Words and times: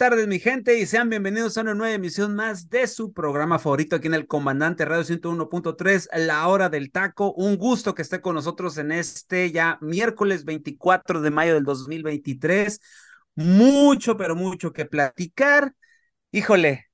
Tardes, 0.00 0.26
mi 0.26 0.38
gente, 0.38 0.78
y 0.78 0.86
sean 0.86 1.10
bienvenidos 1.10 1.58
a 1.58 1.60
una 1.60 1.74
nueva 1.74 1.92
emisión 1.92 2.34
más 2.34 2.70
de 2.70 2.86
su 2.86 3.12
programa 3.12 3.58
favorito 3.58 3.96
aquí 3.96 4.06
en 4.06 4.14
el 4.14 4.26
Comandante 4.26 4.86
Radio 4.86 5.04
101.3, 5.04 6.08
La 6.16 6.48
Hora 6.48 6.70
del 6.70 6.90
Taco. 6.90 7.34
Un 7.34 7.58
gusto 7.58 7.94
que 7.94 8.00
esté 8.00 8.22
con 8.22 8.34
nosotros 8.34 8.78
en 8.78 8.92
este 8.92 9.52
ya 9.52 9.76
miércoles 9.82 10.46
24 10.46 11.20
de 11.20 11.30
mayo 11.30 11.52
del 11.52 11.64
2023. 11.64 12.80
Mucho, 13.34 14.16
pero 14.16 14.34
mucho 14.34 14.72
que 14.72 14.86
platicar. 14.86 15.74
Híjole, 16.32 16.86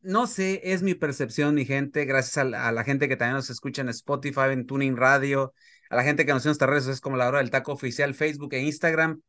no 0.00 0.28
sé, 0.28 0.60
es 0.62 0.82
mi 0.82 0.94
percepción, 0.94 1.56
mi 1.56 1.64
gente, 1.64 2.04
gracias 2.04 2.38
a 2.38 2.44
la, 2.44 2.84
gente 2.84 3.08
que 3.08 3.16
también 3.16 3.34
nos 3.34 3.50
escucha 3.50 3.82
en 3.82 3.88
Spotify, 3.88 4.52
en 4.52 4.66
Tuning 4.66 4.96
Radio, 4.96 5.52
a 5.90 5.96
la 5.96 6.04
gente 6.04 6.24
que 6.24 6.32
nos 6.32 6.42
sigue 6.44 6.50
en 6.50 6.52
nuestras 6.52 6.70
redes 6.70 6.86
es 6.86 7.00
como 7.00 7.16
La 7.16 7.26
Hora 7.26 7.38
del 7.38 7.50
Taco 7.50 7.72
Oficial, 7.72 8.14
Facebook 8.14 8.54
e 8.54 8.60
Instagram 8.60 9.20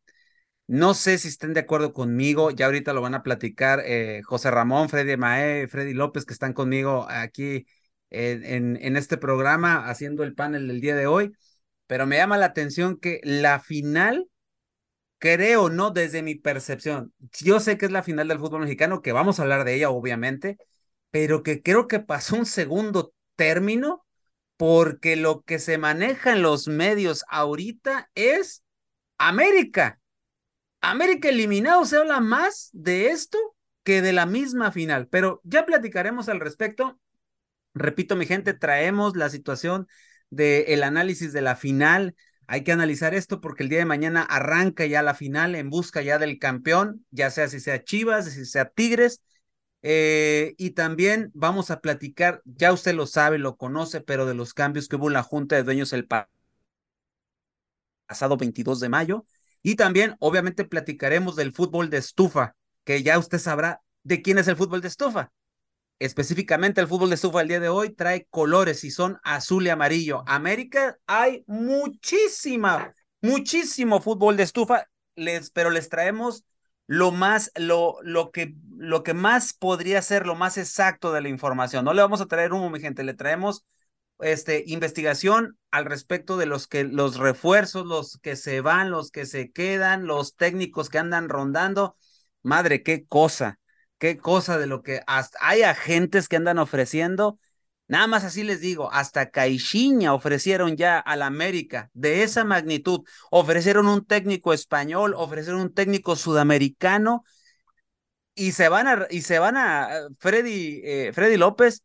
no 0.67 0.93
sé 0.93 1.17
si 1.17 1.27
estén 1.27 1.53
de 1.53 1.59
acuerdo 1.61 1.93
conmigo, 1.93 2.51
ya 2.51 2.65
ahorita 2.65 2.93
lo 2.93 3.01
van 3.01 3.15
a 3.15 3.23
platicar 3.23 3.81
eh, 3.85 4.21
José 4.23 4.51
Ramón, 4.51 4.89
Freddy 4.89 5.17
Mae, 5.17 5.67
Freddy 5.67 5.93
López, 5.93 6.25
que 6.25 6.33
están 6.33 6.53
conmigo 6.53 7.05
aquí 7.09 7.67
en, 8.09 8.77
en, 8.77 8.97
este 8.97 9.17
programa 9.17 9.87
haciendo 9.89 10.23
el 10.23 10.33
panel 10.35 10.67
del 10.67 10.81
día 10.81 10.95
de 10.95 11.07
hoy, 11.07 11.33
pero 11.87 12.07
me 12.07 12.17
llama 12.17 12.37
la 12.37 12.47
atención 12.47 12.97
que 12.99 13.19
la 13.23 13.59
final, 13.59 14.29
creo, 15.19 15.69
no 15.69 15.91
desde 15.91 16.23
mi 16.23 16.35
percepción, 16.35 17.13
yo 17.41 17.59
sé 17.59 17.77
que 17.77 17.85
es 17.85 17.91
la 17.91 18.03
final 18.03 18.27
del 18.27 18.39
fútbol 18.39 18.61
mexicano, 18.61 19.01
que 19.01 19.11
vamos 19.11 19.39
a 19.39 19.43
hablar 19.43 19.65
de 19.65 19.75
ella, 19.75 19.89
obviamente, 19.89 20.57
pero 21.11 21.43
que 21.43 21.61
creo 21.61 21.87
que 21.87 21.99
pasó 21.99 22.35
un 22.37 22.45
segundo 22.45 23.13
término 23.35 24.05
porque 24.57 25.15
lo 25.15 25.43
que 25.43 25.59
se 25.59 25.77
maneja 25.77 26.33
en 26.33 26.41
los 26.41 26.67
medios 26.67 27.25
ahorita 27.29 28.09
es 28.15 28.63
América 29.17 29.99
América 30.81 31.29
eliminado 31.29 31.85
se 31.85 31.97
habla 31.97 32.19
más 32.19 32.69
de 32.73 33.07
esto 33.07 33.37
que 33.83 34.01
de 34.01 34.13
la 34.13 34.25
misma 34.25 34.71
final, 34.71 35.07
pero 35.07 35.41
ya 35.43 35.65
platicaremos 35.65 36.29
al 36.29 36.39
respecto. 36.39 36.99
Repito, 37.73 38.15
mi 38.15 38.25
gente, 38.25 38.53
traemos 38.53 39.15
la 39.15 39.29
situación 39.29 39.87
del 40.29 40.65
el 40.67 40.83
análisis 40.83 41.33
de 41.33 41.41
la 41.41 41.55
final. 41.55 42.15
Hay 42.47 42.63
que 42.63 42.71
analizar 42.71 43.13
esto 43.13 43.41
porque 43.41 43.63
el 43.63 43.69
día 43.69 43.79
de 43.79 43.85
mañana 43.85 44.21
arranca 44.21 44.85
ya 44.85 45.01
la 45.01 45.13
final 45.15 45.55
en 45.55 45.69
busca 45.69 46.01
ya 46.01 46.19
del 46.19 46.39
campeón, 46.39 47.05
ya 47.11 47.31
sea 47.31 47.47
si 47.47 47.59
sea 47.59 47.83
Chivas, 47.83 48.25
si 48.31 48.45
sea 48.45 48.69
Tigres. 48.69 49.21
Eh, 49.81 50.55
y 50.57 50.71
también 50.71 51.31
vamos 51.35 51.69
a 51.69 51.79
platicar, 51.79 52.41
ya 52.45 52.73
usted 52.73 52.95
lo 52.95 53.05
sabe, 53.05 53.37
lo 53.37 53.55
conoce, 53.55 54.01
pero 54.01 54.25
de 54.25 54.33
los 54.33 54.53
cambios 54.55 54.87
que 54.87 54.95
hubo 54.95 55.07
en 55.07 55.13
la 55.13 55.21
Junta 55.23 55.55
de 55.55 55.63
Dueños 55.63 55.93
el 55.93 56.07
pasado 58.07 58.37
22 58.37 58.79
de 58.79 58.89
mayo. 58.89 59.25
Y 59.67 59.77
también, 59.77 60.15
obviamente, 60.19 60.63
platicaremos 60.63 61.35
del 61.35 61.51
fútbol 61.51 61.89
de 61.89 61.97
estufa, 61.97 62.55
que 62.83 63.01
ya 63.01 63.17
usted 63.17 63.39
sabrá 63.39 63.81
de 64.03 64.21
quién 64.21 64.37
es 64.37 64.47
el 64.47 64.55
fútbol 64.55 64.79
de 64.79 64.89
estufa. 64.89 65.31
Específicamente 65.97 66.81
el 66.81 66.87
fútbol 66.87 67.09
de 67.09 67.15
estufa 67.15 67.41
el 67.41 67.47
día 67.47 67.59
de 67.59 67.69
hoy 67.69 67.89
trae 67.89 68.27
colores 68.29 68.83
y 68.83 68.91
son 68.91 69.17
azul 69.23 69.65
y 69.65 69.69
amarillo. 69.69 70.23
América 70.27 70.99
hay 71.07 71.43
muchísima, 71.47 72.93
muchísimo 73.23 74.01
fútbol 74.01 74.37
de 74.37 74.43
estufa, 74.43 74.85
pero 75.55 75.71
les 75.71 75.89
traemos 75.89 76.45
lo 76.85 77.09
más, 77.09 77.49
lo, 77.55 77.95
lo, 78.03 78.29
que, 78.29 78.53
lo 78.77 79.01
que 79.01 79.15
más 79.15 79.53
podría 79.53 79.99
ser 80.03 80.27
lo 80.27 80.35
más 80.35 80.59
exacto 80.59 81.11
de 81.11 81.21
la 81.21 81.29
información. 81.29 81.85
No 81.85 81.95
le 81.95 82.03
vamos 82.03 82.21
a 82.21 82.27
traer 82.27 82.53
humo, 82.53 82.69
mi 82.69 82.79
gente, 82.79 83.03
le 83.03 83.15
traemos 83.15 83.65
este, 84.19 84.63
investigación 84.67 85.57
al 85.71 85.85
respecto 85.85 86.37
de 86.37 86.45
los 86.45 86.67
que 86.67 86.83
los 86.83 87.17
refuerzos, 87.17 87.85
los 87.85 88.17
que 88.19 88.35
se 88.35 88.61
van, 88.61 88.91
los 88.91 89.11
que 89.11 89.25
se 89.25 89.51
quedan, 89.51 90.07
los 90.07 90.35
técnicos 90.35 90.89
que 90.89 90.99
andan 90.99 91.29
rondando. 91.29 91.97
Madre, 92.43 92.83
qué 92.83 93.05
cosa, 93.05 93.59
qué 93.97 94.17
cosa 94.17 94.57
de 94.57 94.67
lo 94.67 94.83
que 94.83 95.01
hasta 95.07 95.37
hay 95.41 95.63
agentes 95.63 96.27
que 96.27 96.37
andan 96.37 96.59
ofreciendo. 96.59 97.39
Nada 97.87 98.07
más 98.07 98.23
así 98.23 98.43
les 98.43 98.61
digo, 98.61 98.91
hasta 98.91 99.29
Caixinha 99.29 100.13
ofrecieron 100.13 100.75
ya 100.75 100.97
al 100.97 101.21
América 101.21 101.91
de 101.93 102.23
esa 102.23 102.43
magnitud. 102.43 103.01
Ofrecieron 103.29 103.87
un 103.87 104.05
técnico 104.05 104.53
español, 104.53 105.13
ofrecieron 105.15 105.61
un 105.61 105.73
técnico 105.73 106.15
sudamericano 106.15 107.23
y 108.33 108.51
se 108.53 108.69
van 108.69 108.87
a, 108.87 109.07
y 109.09 109.21
se 109.21 109.39
van 109.39 109.57
a 109.57 109.89
Freddy, 110.19 110.81
eh, 110.83 111.11
Freddy 111.13 111.37
López 111.37 111.83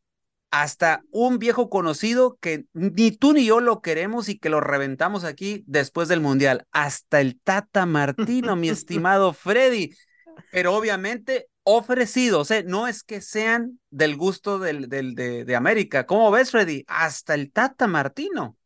hasta 0.50 1.03
un 1.11 1.38
viejo 1.38 1.71
conocido 1.71 2.37
que 2.41 2.65
ni 2.72 3.12
tú 3.12 3.33
ni 3.33 3.47
yo 3.47 3.61
lo 3.61 3.83
queremos 3.83 4.28
y 4.28 4.38
que 4.38 4.49
lo 4.49 4.61
reventamos 4.61 5.25
aquí 5.25 5.65
después 5.66 6.09
del 6.09 6.21
Mundial. 6.21 6.66
Hasta 6.72 7.21
el 7.21 7.41
Tata 7.41 7.87
Martino, 7.87 8.56
mi 8.56 8.69
estimado 8.71 9.33
Freddy. 9.33 9.94
Pero 10.50 10.75
obviamente 10.75 11.49
ofrecidos, 11.62 12.50
¿eh? 12.50 12.65
no 12.66 12.89
es 12.89 13.05
que 13.05 13.21
sean 13.21 13.78
del 13.91 14.16
gusto 14.16 14.59
del, 14.59 14.89
del, 14.89 15.15
de, 15.15 15.44
de 15.44 15.56
América. 15.56 16.06
¿Cómo 16.06 16.31
ves, 16.31 16.50
Freddy? 16.50 16.84
Hasta 16.89 17.34
el 17.34 17.53
Tata 17.53 17.87
Martino. 17.87 18.56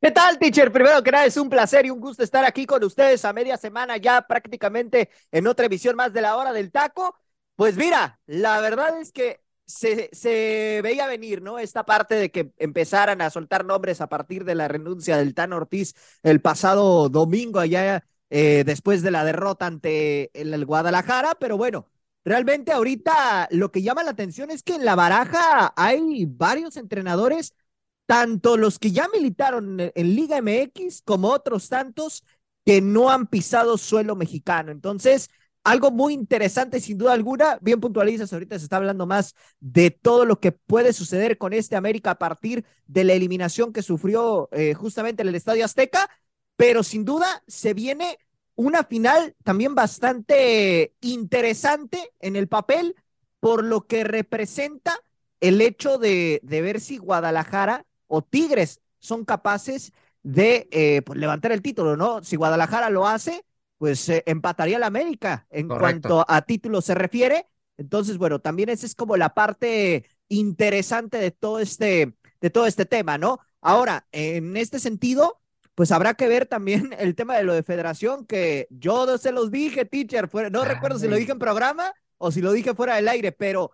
¿Qué 0.00 0.10
tal, 0.10 0.38
teacher? 0.38 0.70
Primero 0.72 1.02
que 1.02 1.10
nada, 1.10 1.26
es 1.26 1.36
un 1.36 1.50
placer 1.50 1.86
y 1.86 1.90
un 1.90 2.00
gusto 2.00 2.22
estar 2.22 2.44
aquí 2.44 2.66
con 2.66 2.82
ustedes 2.84 3.24
a 3.24 3.32
media 3.32 3.56
semana 3.56 3.96
ya 3.96 4.22
prácticamente 4.22 5.10
en 5.32 5.46
otra 5.46 5.66
emisión 5.66 5.96
más 5.96 6.12
de 6.12 6.20
la 6.20 6.36
hora 6.36 6.52
del 6.52 6.70
taco. 6.70 7.16
Pues 7.56 7.76
mira, 7.76 8.18
la 8.26 8.60
verdad 8.60 9.00
es 9.00 9.12
que 9.12 9.40
se, 9.66 10.80
veía 10.82 11.06
venir, 11.06 11.42
¿no? 11.42 11.58
Esta 11.58 11.84
parte 11.84 12.14
de 12.14 12.30
que 12.30 12.52
empezaran 12.58 13.20
a 13.20 13.30
soltar 13.30 13.64
nombres 13.64 14.00
a 14.00 14.08
partir 14.08 14.44
de 14.44 14.54
la 14.54 14.68
renuncia 14.68 15.16
del 15.16 15.34
Tan 15.34 15.52
Ortiz 15.52 15.94
el 16.22 16.40
pasado 16.40 17.08
domingo, 17.08 17.60
allá 17.60 18.04
eh, 18.30 18.64
después 18.64 19.02
de 19.02 19.10
la 19.10 19.24
derrota 19.24 19.66
ante 19.66 20.30
el, 20.38 20.64
Guadalajara, 20.66 21.36
pero 21.38 21.56
bueno, 21.56 21.88
realmente 22.24 22.72
ahorita 22.72 23.48
lo 23.50 23.70
que 23.70 23.82
llama 23.82 24.02
la 24.02 24.10
atención 24.10 24.50
es 24.50 24.62
que 24.62 24.74
en 24.74 24.84
la 24.84 24.94
baraja 24.94 25.72
hay 25.76 26.26
varios 26.26 26.76
entrenadores, 26.76 27.54
tanto 28.06 28.56
los 28.56 28.78
que 28.78 28.92
ya 28.92 29.08
militaron 29.08 29.78
en 29.80 30.14
Liga 30.14 30.38
MX 30.38 31.02
como 31.02 31.30
otros 31.30 31.68
tantos 31.68 32.24
que 32.64 32.80
no 32.80 33.10
han 33.10 33.26
pisado 33.26 33.78
suelo 33.78 34.16
mexicano. 34.16 34.72
Entonces, 34.72 35.30
algo 35.64 35.90
muy 35.90 36.12
interesante, 36.12 36.78
sin 36.80 36.98
duda 36.98 37.12
alguna. 37.12 37.58
Bien 37.60 37.80
puntualizas, 37.80 38.32
ahorita 38.32 38.58
se 38.58 38.64
está 38.64 38.76
hablando 38.76 39.06
más 39.06 39.34
de 39.60 39.90
todo 39.90 40.24
lo 40.24 40.38
que 40.38 40.52
puede 40.52 40.92
suceder 40.92 41.38
con 41.38 41.52
este 41.52 41.74
América 41.74 42.12
a 42.12 42.18
partir 42.18 42.64
de 42.86 43.04
la 43.04 43.14
eliminación 43.14 43.72
que 43.72 43.82
sufrió 43.82 44.48
eh, 44.52 44.74
justamente 44.74 45.22
en 45.22 45.28
el 45.28 45.34
Estadio 45.34 45.64
Azteca, 45.64 46.08
pero 46.56 46.82
sin 46.82 47.04
duda 47.04 47.42
se 47.48 47.74
viene 47.74 48.18
una 48.54 48.84
final 48.84 49.34
también 49.42 49.74
bastante 49.74 50.94
interesante 51.00 52.12
en 52.20 52.36
el 52.36 52.46
papel 52.46 52.94
por 53.40 53.64
lo 53.64 53.86
que 53.86 54.04
representa 54.04 54.94
el 55.40 55.60
hecho 55.60 55.98
de, 55.98 56.40
de 56.42 56.62
ver 56.62 56.80
si 56.80 56.98
Guadalajara 56.98 57.84
o 58.06 58.22
Tigres 58.22 58.80
son 59.00 59.24
capaces 59.24 59.92
de 60.22 60.68
eh, 60.70 61.02
pues, 61.02 61.18
levantar 61.18 61.52
el 61.52 61.62
título, 61.62 61.96
¿no? 61.96 62.22
Si 62.22 62.36
Guadalajara 62.36 62.90
lo 62.90 63.06
hace, 63.06 63.44
pues 63.78 64.08
eh, 64.08 64.22
empataría 64.26 64.78
la 64.78 64.86
América 64.86 65.46
en 65.50 65.68
cuanto 65.68 66.24
a 66.28 66.42
título 66.42 66.80
se 66.80 66.94
refiere. 66.94 67.46
Entonces, 67.76 68.18
bueno, 68.18 68.40
también 68.40 68.68
esa 68.68 68.86
es 68.86 68.94
como 68.94 69.16
la 69.16 69.34
parte 69.34 70.08
interesante 70.28 71.18
de 71.18 71.30
todo 71.30 71.58
este, 71.58 72.14
de 72.40 72.50
todo 72.50 72.66
este 72.66 72.86
tema, 72.86 73.18
¿no? 73.18 73.40
Ahora, 73.60 74.06
en 74.12 74.56
este 74.56 74.78
sentido, 74.78 75.40
pues 75.74 75.90
habrá 75.90 76.14
que 76.14 76.28
ver 76.28 76.46
también 76.46 76.94
el 76.98 77.14
tema 77.14 77.36
de 77.36 77.44
lo 77.44 77.54
de 77.54 77.62
federación, 77.62 78.26
que 78.26 78.68
yo 78.70 79.18
se 79.18 79.32
los 79.32 79.50
dije, 79.50 79.84
teacher, 79.84 80.28
no 80.50 80.64
recuerdo 80.64 80.98
si 80.98 81.08
lo 81.08 81.16
dije 81.16 81.32
en 81.32 81.38
programa 81.38 81.92
o 82.18 82.30
si 82.30 82.40
lo 82.40 82.52
dije 82.52 82.74
fuera 82.74 82.96
del 82.96 83.08
aire, 83.08 83.32
pero 83.32 83.72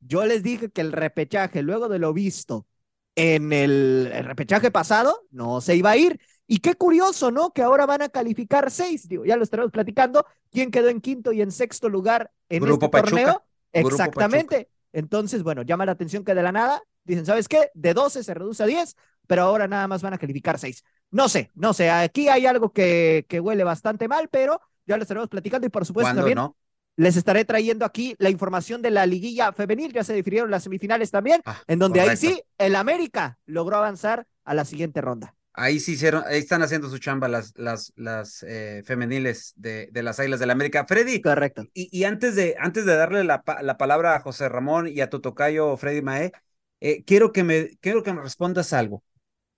yo 0.00 0.24
les 0.24 0.42
dije 0.42 0.70
que 0.70 0.80
el 0.80 0.92
repechaje, 0.92 1.62
luego 1.62 1.88
de 1.88 1.98
lo 1.98 2.12
visto 2.12 2.66
en 3.14 3.52
el 3.52 4.10
repechaje 4.24 4.70
pasado, 4.70 5.26
no 5.30 5.60
se 5.60 5.76
iba 5.76 5.90
a 5.90 5.96
ir. 5.96 6.20
Y 6.52 6.58
qué 6.58 6.74
curioso, 6.74 7.30
¿no? 7.30 7.54
Que 7.54 7.62
ahora 7.62 7.86
van 7.86 8.02
a 8.02 8.10
calificar 8.10 8.70
seis, 8.70 9.08
digo, 9.08 9.24
ya 9.24 9.36
lo 9.36 9.42
estaremos 9.42 9.72
platicando. 9.72 10.26
¿Quién 10.50 10.70
quedó 10.70 10.90
en 10.90 11.00
quinto 11.00 11.32
y 11.32 11.40
en 11.40 11.50
sexto 11.50 11.88
lugar 11.88 12.30
en 12.50 12.68
este 12.68 12.90
torneo? 12.90 13.42
Exactamente. 13.72 14.68
Entonces, 14.92 15.42
bueno, 15.42 15.62
llama 15.62 15.86
la 15.86 15.92
atención 15.92 16.26
que 16.26 16.34
de 16.34 16.42
la 16.42 16.52
nada 16.52 16.82
dicen, 17.04 17.24
¿sabes 17.24 17.48
qué? 17.48 17.70
De 17.72 17.94
12 17.94 18.22
se 18.22 18.34
reduce 18.34 18.62
a 18.62 18.66
10, 18.66 18.96
pero 19.26 19.44
ahora 19.44 19.66
nada 19.66 19.88
más 19.88 20.02
van 20.02 20.12
a 20.12 20.18
calificar 20.18 20.58
seis. 20.58 20.84
No 21.10 21.26
sé, 21.30 21.50
no 21.54 21.72
sé, 21.72 21.88
aquí 21.88 22.28
hay 22.28 22.44
algo 22.44 22.70
que, 22.70 23.24
que 23.30 23.40
huele 23.40 23.64
bastante 23.64 24.06
mal, 24.06 24.28
pero 24.30 24.60
ya 24.84 24.98
lo 24.98 25.04
estaremos 25.04 25.30
platicando 25.30 25.66
y 25.66 25.70
por 25.70 25.86
supuesto 25.86 26.14
también 26.14 26.36
no? 26.36 26.54
les 26.96 27.16
estaré 27.16 27.46
trayendo 27.46 27.86
aquí 27.86 28.14
la 28.18 28.28
información 28.28 28.82
de 28.82 28.90
la 28.90 29.06
liguilla 29.06 29.54
femenil, 29.54 29.90
ya 29.90 30.04
se 30.04 30.12
defirieron 30.12 30.50
las 30.50 30.64
semifinales 30.64 31.10
también, 31.10 31.40
ah, 31.46 31.62
en 31.66 31.78
donde 31.78 32.02
ahí 32.02 32.14
sí, 32.14 32.42
el 32.58 32.76
América 32.76 33.38
logró 33.46 33.78
avanzar 33.78 34.26
a 34.44 34.52
la 34.52 34.66
siguiente 34.66 35.00
ronda. 35.00 35.34
Ahí 35.54 35.80
sí 35.80 35.92
hicieron, 35.92 36.24
ahí 36.26 36.38
están 36.38 36.62
haciendo 36.62 36.88
su 36.88 36.98
chamba 36.98 37.28
las, 37.28 37.52
las, 37.56 37.92
las 37.96 38.42
eh, 38.42 38.82
femeniles 38.86 39.52
de, 39.56 39.88
de, 39.92 40.02
las 40.02 40.18
Águilas 40.18 40.40
del 40.40 40.46
la 40.46 40.54
América. 40.54 40.86
Freddy. 40.86 41.20
Correcto. 41.20 41.64
Y, 41.74 41.88
y, 41.96 42.04
antes, 42.04 42.36
de, 42.36 42.56
antes 42.58 42.86
de 42.86 42.96
darle 42.96 43.22
la, 43.24 43.42
la, 43.60 43.76
palabra 43.76 44.16
a 44.16 44.20
José 44.20 44.48
Ramón 44.48 44.88
y 44.88 45.00
a 45.00 45.10
tu 45.10 45.20
tocayo 45.20 45.76
Freddy 45.76 46.00
Mae, 46.00 46.32
eh, 46.80 47.04
quiero, 47.04 47.32
que 47.32 47.44
me, 47.44 47.76
quiero 47.80 48.02
que 48.02 48.14
me 48.14 48.22
respondas 48.22 48.72
algo. 48.72 49.04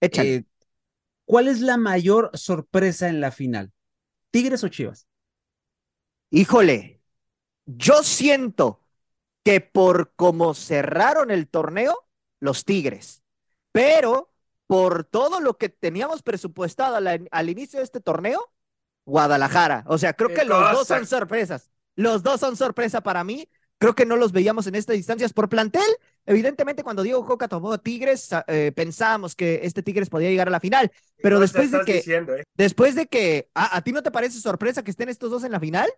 Échale. 0.01 0.35
Eh, 0.35 0.45
¿Cuál 1.25 1.49
es 1.49 1.61
la 1.61 1.77
mayor 1.77 2.31
sorpresa 2.35 3.09
en 3.09 3.21
la 3.21 3.31
final? 3.31 3.73
¿Tigres 4.31 4.65
o 4.65 4.69
Chivas? 4.69 5.07
Híjole, 6.31 7.01
yo 7.67 8.03
siento 8.03 8.81
que 9.45 9.61
por 9.61 10.13
cómo 10.17 10.55
cerraron 10.55 11.31
el 11.31 11.49
torneo, 11.49 12.09
los 12.41 12.65
Tigres, 12.65 13.23
pero 13.73 14.34
por 14.67 15.05
todo 15.05 15.41
lo 15.41 15.57
que 15.57 15.69
teníamos 15.69 16.23
presupuestado 16.23 16.97
al, 16.97 17.49
inicio 17.49 17.79
de 17.79 17.85
este 17.85 18.01
torneo, 18.01 18.41
Guadalajara. 19.05 19.85
O 19.87 19.99
sea, 19.99 20.15
creo 20.15 20.31
que 20.31 20.45
los 20.45 20.73
dos 20.73 20.89
son 20.89 21.07
sorpresas. 21.07 21.71
Los 21.95 22.23
dos 22.23 22.41
son 22.41 22.57
sorpresa 22.57 23.03
para 23.03 23.23
mí. 23.25 23.49
Creo 23.79 23.95
que 23.95 24.07
no 24.07 24.17
los 24.17 24.33
veíamos 24.33 24.67
en 24.67 24.77
estas 24.77 24.97
distancias 24.97 25.33
por 25.33 25.49
plantel. 25.49 25.83
Evidentemente, 26.25 26.83
cuando 26.83 27.03
Diego 27.03 27.25
Coca 27.27 27.49
tomó 27.49 27.77
Tigres, 27.79 28.31
eh, 28.47 28.73
pensábamos 28.75 29.37
que 29.37 29.61
este 29.63 29.83
Tigres 29.83 30.09
podía 30.09 30.31
llegar 30.31 30.49
a 30.49 30.53
la 30.53 30.61
final. 30.61 30.91
Pero 31.23 31.39
después 31.39 31.71
de 31.71 31.81
que, 31.85 31.99
eh. 31.99 32.45
después 32.55 32.95
de 32.95 33.07
que, 33.07 33.51
¿a, 33.55 33.83
ti 33.83 33.93
no 33.93 34.03
te 34.03 34.11
parece 34.11 34.41
sorpresa 34.41 34.83
que 34.83 34.91
estén 34.91 35.11
estos 35.11 35.31
dos 35.31 35.45
en 35.45 35.53
la 35.53 35.61
final? 35.61 35.91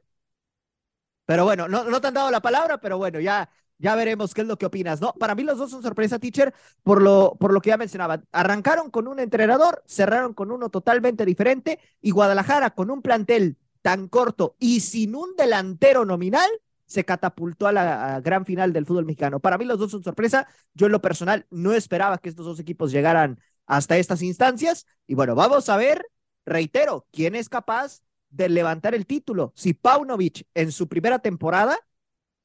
Pero 1.27 1.45
bueno, 1.45 1.69
no, 1.69 1.85
no 1.85 2.01
te 2.01 2.09
han 2.09 2.15
dado 2.15 2.31
la 2.31 2.41
palabra, 2.41 2.79
pero 2.79 2.99
bueno, 2.99 3.21
ya, 3.21 3.49
ya 3.79 3.95
veremos 3.95 4.35
qué 4.35 4.43
es 4.43 4.47
lo 4.47 4.57
que 4.57 4.67
opinas, 4.67 5.01
¿no? 5.01 5.13
Para 5.15 5.35
mí 5.35 5.43
los 5.43 5.59
dos 5.59 5.71
son 5.71 5.83
sorpresa, 5.83 6.19
teacher, 6.19 6.55
por 6.83 7.03
lo, 7.03 7.37
por 7.39 7.53
lo 7.53 7.61
que 7.61 7.71
ya 7.71 7.77
mencionaba. 7.77 8.23
Arrancaron 8.33 8.91
con 8.91 9.09
un 9.09 9.21
entrenador, 9.21 9.83
cerraron 9.87 10.35
con 10.35 10.51
uno 10.51 10.71
totalmente 10.71 11.25
diferente 11.25 11.79
y 12.01 12.11
Guadalajara 12.11 12.71
con 12.71 12.91
un 12.91 13.03
plantel 13.03 13.57
tan 13.83 14.09
corto 14.09 14.57
y 14.59 14.81
sin 14.81 15.15
un 15.15 15.37
delantero 15.37 16.05
nominal, 16.05 16.49
se 16.87 17.05
catapultó 17.05 17.67
a 17.67 17.73
la 17.73 18.21
gran 18.21 18.45
final 18.47 18.73
del 18.73 18.87
fútbol 18.87 19.05
mexicano. 19.05 19.41
Para 19.41 19.59
mí 19.59 19.65
los 19.65 19.79
dos 19.79 19.91
son 19.91 20.05
sorpresa. 20.05 20.47
Yo 20.73 20.87
en 20.87 20.93
lo 20.93 21.03
personal 21.03 21.47
no 21.51 21.73
esperaba 21.73 22.19
que 22.19 22.29
estos 22.29 22.47
dos 22.47 22.61
equipos 22.61 22.93
llegaran 22.93 23.41
hasta 23.67 23.97
estas 23.99 24.23
instancias. 24.23 24.87
Y 25.07 25.15
bueno, 25.15 25.35
vamos 25.35 25.69
a 25.69 25.77
ver, 25.77 26.07
reitero, 26.45 27.07
quién 27.11 27.35
es 27.35 27.49
capaz 27.49 28.03
de 28.31 28.49
levantar 28.49 28.95
el 28.95 29.07
título. 29.07 29.53
Si 29.57 29.75
Paunovic 29.75 30.47
en 30.55 30.71
su 30.71 30.89
primera 30.89 31.19
temporada 31.19 31.77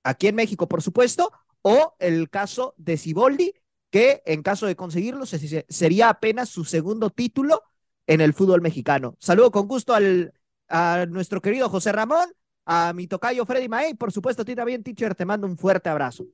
aquí 0.04 0.28
en 0.28 0.36
México, 0.36 0.68
por 0.68 0.82
supuesto, 0.82 1.32
o 1.62 1.96
el 2.00 2.30
caso 2.30 2.74
de 2.78 2.98
Siboldi, 2.98 3.54
que 3.90 4.22
en 4.26 4.42
caso 4.42 4.66
de 4.66 4.76
conseguirlo 4.76 5.26
sería 5.26 6.10
apenas 6.10 6.50
su 6.50 6.64
segundo 6.64 7.10
título 7.10 7.64
en 8.08 8.22
el 8.22 8.34
fútbol 8.34 8.62
mexicano. 8.62 9.16
Saludo 9.20 9.52
con 9.52 9.68
gusto 9.68 9.94
al, 9.94 10.34
a 10.70 11.06
nuestro 11.10 11.42
querido 11.42 11.70
José 11.70 11.92
Ramón, 11.92 12.34
a 12.66 12.94
mi 12.94 13.08
tocayo 13.08 13.46
Freddy 13.46 13.68
May, 13.68 13.94
por 13.94 14.12
supuesto 14.12 14.44
a 14.44 14.46
ti 14.46 14.56
también, 14.56 14.84
teacher, 14.84 15.14
te 15.16 15.26
mando 15.26 15.46
un 15.48 15.58
fuerte 15.58 15.90
abrazo. 15.90 16.26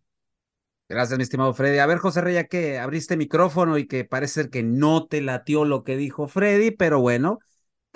Gracias, 0.89 1.17
mi 1.17 1.23
estimado 1.23 1.53
Freddy. 1.53 1.79
A 1.79 1.85
ver, 1.85 1.97
José 1.97 2.21
Rey, 2.21 2.47
que 2.47 2.79
abriste 2.79 3.17
micrófono 3.17 3.77
y 3.77 3.87
que 3.87 4.05
parece 4.05 4.49
que 4.49 4.63
no 4.63 5.05
te 5.07 5.21
latió 5.21 5.65
lo 5.65 5.83
que 5.83 5.97
dijo 5.97 6.29
Freddy, 6.29 6.71
pero 6.71 7.01
bueno, 7.01 7.39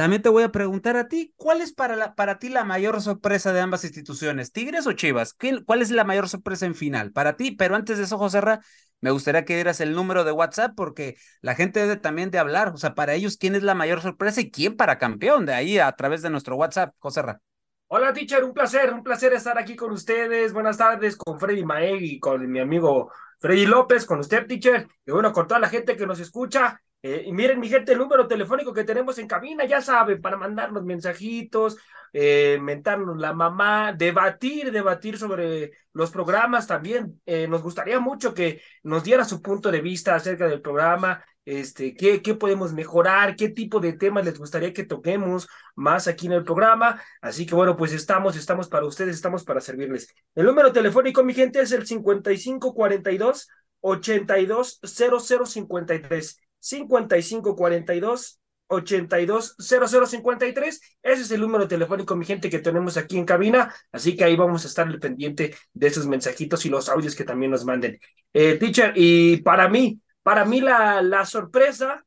también 0.02 0.24
te 0.24 0.30
voy 0.30 0.42
a 0.42 0.52
preguntar 0.52 0.98
a 0.98 1.08
ti, 1.08 1.32
¿cuál 1.36 1.62
es 1.62 1.74
para, 1.74 1.96
la, 1.96 2.16
para 2.16 2.40
ti 2.40 2.50
la 2.50 2.64
mayor 2.64 3.00
sorpresa 3.04 3.54
de 3.54 3.60
ambas 3.60 3.84
instituciones? 3.84 4.52
¿Tigres 4.52 4.88
o 4.88 4.94
Chivas? 4.94 5.36
¿Cuál 5.64 5.84
es 5.84 5.92
la 5.92 6.04
mayor 6.04 6.28
sorpresa 6.28 6.66
en 6.66 6.74
final 6.74 7.12
para 7.12 7.36
ti? 7.36 7.52
Pero 7.52 7.76
antes 7.76 8.00
de 8.00 8.06
eso, 8.06 8.18
José 8.18 8.42
Ra, 8.42 8.62
me 9.00 9.12
gustaría 9.12 9.46
que 9.46 9.54
dieras 9.54 9.80
el 9.80 9.94
número 9.94 10.24
de 10.24 10.32
WhatsApp 10.32 10.74
porque 10.76 11.18
la 11.42 11.54
gente 11.54 11.82
debe 11.82 11.98
también 11.98 12.32
de 12.32 12.40
hablar. 12.40 12.70
O 12.70 12.78
sea, 12.78 12.96
para 12.96 13.14
ellos, 13.14 13.38
¿quién 13.38 13.54
es 13.54 13.62
la 13.62 13.76
mayor 13.76 14.02
sorpresa 14.02 14.42
y 14.42 14.50
quién 14.50 14.76
para 14.76 14.98
campeón? 14.98 15.46
De 15.46 15.54
ahí 15.54 15.78
a 15.78 15.92
través 15.92 16.24
de 16.24 16.32
nuestro 16.32 16.56
WhatsApp, 16.56 16.96
José 16.98 17.22
Ra. 17.22 17.40
Hola, 17.86 18.12
teacher, 18.12 18.44
un 18.44 18.54
placer, 18.56 18.92
un 18.92 19.04
placer 19.04 19.34
estar 19.34 19.60
aquí 19.60 19.76
con 19.76 19.92
ustedes. 19.92 20.52
Buenas 20.52 20.78
tardes 20.78 21.16
con 21.16 21.40
Freddy 21.40 21.64
Maeg 21.64 22.02
y 22.02 22.20
con 22.20 22.50
mi 22.50 22.60
amigo 22.60 23.12
Freddy 23.38 23.68
López, 23.68 24.06
con 24.06 24.18
usted, 24.18 24.48
teacher, 24.48 24.88
y 25.06 25.12
bueno, 25.12 25.32
con 25.32 25.48
toda 25.48 25.60
la 25.60 25.70
gente 25.70 25.96
que 25.96 26.08
nos 26.08 26.20
escucha. 26.20 26.82
Eh, 27.04 27.24
y 27.26 27.32
miren, 27.32 27.60
mi 27.60 27.68
gente, 27.68 27.94
el 27.94 27.98
número 27.98 28.28
telefónico 28.28 28.74
que 28.74 28.84
tenemos 28.84 29.18
en 29.18 29.28
cabina, 29.28 29.66
ya 29.66 29.82
saben, 29.82 30.22
para 30.22 30.38
mandarnos 30.38 30.84
mensajitos, 30.84 31.78
eh, 32.14 32.60
mentarnos 32.62 33.18
la 33.18 33.34
mamá, 33.34 33.92
debatir, 33.94 34.72
debatir 34.72 35.18
sobre 35.18 35.72
los 35.94 36.12
programas 36.12 36.68
también. 36.68 37.20
Eh, 37.26 37.48
nos 37.48 37.64
gustaría 37.64 38.00
mucho 38.00 38.36
que 38.36 38.62
nos 38.84 39.04
diera 39.04 39.26
su 39.26 39.42
punto 39.42 39.72
de 39.72 39.82
vista 39.82 40.14
acerca 40.14 40.48
del 40.48 40.62
programa, 40.62 41.26
este, 41.44 41.96
qué, 41.96 42.22
qué 42.22 42.36
podemos 42.36 42.72
mejorar, 42.74 43.36
qué 43.36 43.50
tipo 43.50 43.80
de 43.80 43.94
temas 43.94 44.24
les 44.24 44.38
gustaría 44.38 44.74
que 44.74 44.86
toquemos 44.86 45.48
más 45.76 46.08
aquí 46.08 46.28
en 46.28 46.34
el 46.34 46.44
programa. 46.44 47.02
Así 47.22 47.48
que 47.48 47.56
bueno, 47.56 47.76
pues 47.76 47.94
estamos, 47.94 48.36
estamos 48.36 48.70
para 48.70 48.86
ustedes, 48.86 49.16
estamos 49.16 49.44
para 49.44 49.60
servirles. 49.60 50.14
El 50.36 50.46
número 50.46 50.72
telefónico, 50.72 51.24
mi 51.24 51.34
gente, 51.34 51.62
es 51.62 51.72
el 51.72 51.88
5542 51.88 53.50
820053. 53.80 56.38
5542 56.62 58.42
820053. 58.72 60.82
Ese 61.04 61.22
es 61.22 61.30
el 61.32 61.42
número 61.42 61.68
telefónico, 61.68 62.16
mi 62.16 62.26
gente, 62.26 62.50
que 62.50 62.60
tenemos 62.60 62.96
aquí 62.98 63.18
en 63.18 63.26
cabina. 63.26 63.74
Así 63.92 64.16
que 64.16 64.24
ahí 64.24 64.38
vamos 64.38 64.64
a 64.64 64.68
estar 64.68 64.88
al 64.88 65.00
pendiente 65.00 65.56
de 65.74 65.88
esos 65.88 66.08
mensajitos 66.08 66.66
y 66.66 66.70
los 66.70 66.88
audios 66.88 67.16
que 67.16 67.26
también 67.26 67.52
nos 67.52 67.66
manden. 67.66 68.00
Eh, 68.34 68.56
teacher, 68.56 68.94
y 68.96 69.42
para 69.42 69.68
mí, 69.68 70.00
para 70.24 70.46
mí 70.46 70.62
la, 70.62 71.02
la 71.02 71.26
sorpresa, 71.26 72.06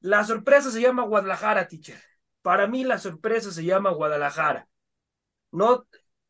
la 0.00 0.24
sorpresa 0.24 0.70
se 0.70 0.80
llama 0.80 1.02
Guadalajara, 1.04 1.66
teacher. 1.66 2.00
Para 2.42 2.68
mí 2.68 2.84
la 2.84 2.98
sorpresa 2.98 3.50
se 3.50 3.64
llama 3.64 3.90
Guadalajara. 3.90 4.68
No, 5.50 5.86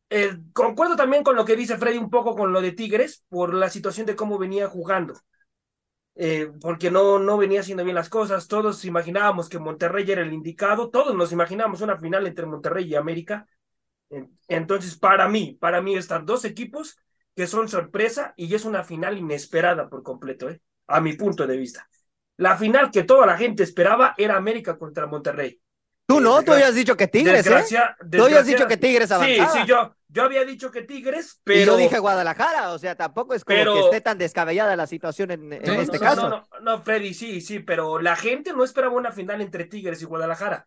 eh, 0.09 0.37
concuerdo 0.53 0.95
también 0.95 1.23
con 1.23 1.35
lo 1.35 1.45
que 1.45 1.55
dice 1.55 1.77
Freddy 1.77 1.97
un 1.97 2.09
poco 2.09 2.35
con 2.35 2.53
lo 2.53 2.61
de 2.61 2.73
Tigres 2.73 3.23
por 3.29 3.53
la 3.53 3.69
situación 3.69 4.05
de 4.05 4.15
cómo 4.15 4.37
venía 4.37 4.67
jugando. 4.67 5.13
Eh, 6.15 6.51
porque 6.61 6.91
no, 6.91 7.17
no 7.17 7.37
venía 7.37 7.61
haciendo 7.61 7.83
bien 7.83 7.95
las 7.95 8.09
cosas. 8.09 8.47
Todos 8.47 8.85
imaginábamos 8.85 9.49
que 9.49 9.59
Monterrey 9.59 10.09
era 10.09 10.21
el 10.21 10.33
indicado, 10.33 10.89
todos 10.89 11.15
nos 11.15 11.31
imaginábamos 11.31 11.81
una 11.81 11.97
final 11.97 12.27
entre 12.27 12.45
Monterrey 12.45 12.85
y 12.85 12.95
América. 12.95 13.47
Entonces, 14.47 14.95
para 14.95 15.27
mí, 15.27 15.57
para 15.59 15.81
mí 15.81 15.95
están 15.95 16.25
dos 16.25 16.45
equipos 16.45 16.97
que 17.35 17.47
son 17.47 17.67
sorpresa 17.67 18.33
y 18.37 18.53
es 18.53 18.63
una 18.65 18.83
final 18.83 19.17
inesperada 19.17 19.89
por 19.89 20.03
completo, 20.03 20.49
¿eh? 20.49 20.61
a 20.87 21.01
mi 21.01 21.13
punto 21.13 21.47
de 21.47 21.57
vista. 21.57 21.87
La 22.37 22.57
final 22.57 22.91
que 22.91 23.03
toda 23.03 23.25
la 23.25 23.37
gente 23.37 23.63
esperaba 23.63 24.13
era 24.17 24.35
América 24.35 24.77
contra 24.77 25.07
Monterrey. 25.07 25.59
Tú 26.05 26.19
no, 26.19 26.43
tú 26.43 26.51
habías 26.51 26.75
dicho 26.75 26.95
que 26.97 27.07
Tigres, 27.07 27.47
¿eh? 27.47 27.63
Tú 28.11 28.23
habías 28.23 28.45
dicho 28.45 28.67
que 28.67 28.77
Tigres 28.77 29.11
avanzaba. 29.11 29.51
Sí, 29.51 29.59
sí, 29.59 29.65
yo, 29.67 29.95
yo 30.13 30.23
había 30.23 30.45
dicho 30.45 30.69
que 30.69 30.83
Tigres, 30.83 31.41
pero... 31.43 31.59
Y 31.59 31.65
yo 31.65 31.75
dije 31.75 31.97
Guadalajara, 31.97 32.71
o 32.71 32.77
sea, 32.77 32.95
tampoco 32.95 33.33
es 33.33 33.43
como 33.43 33.73
que 33.73 33.79
esté 33.79 33.99
tan 33.99 34.19
descabellada 34.19 34.75
la 34.75 34.85
situación 34.85 35.31
en, 35.31 35.53
este 35.53 35.99
caso. 35.99 36.29
No, 36.29 36.47
no, 36.51 36.59
no, 36.61 36.81
Freddy, 36.83 37.15
sí, 37.15 37.41
sí, 37.41 37.59
pero 37.59 37.99
la 37.99 38.15
gente 38.15 38.53
no 38.53 38.63
esperaba 38.63 38.93
una 38.93 39.11
final 39.11 39.41
entre 39.41 39.65
Tigres 39.65 40.03
y 40.03 40.05
Guadalajara. 40.05 40.65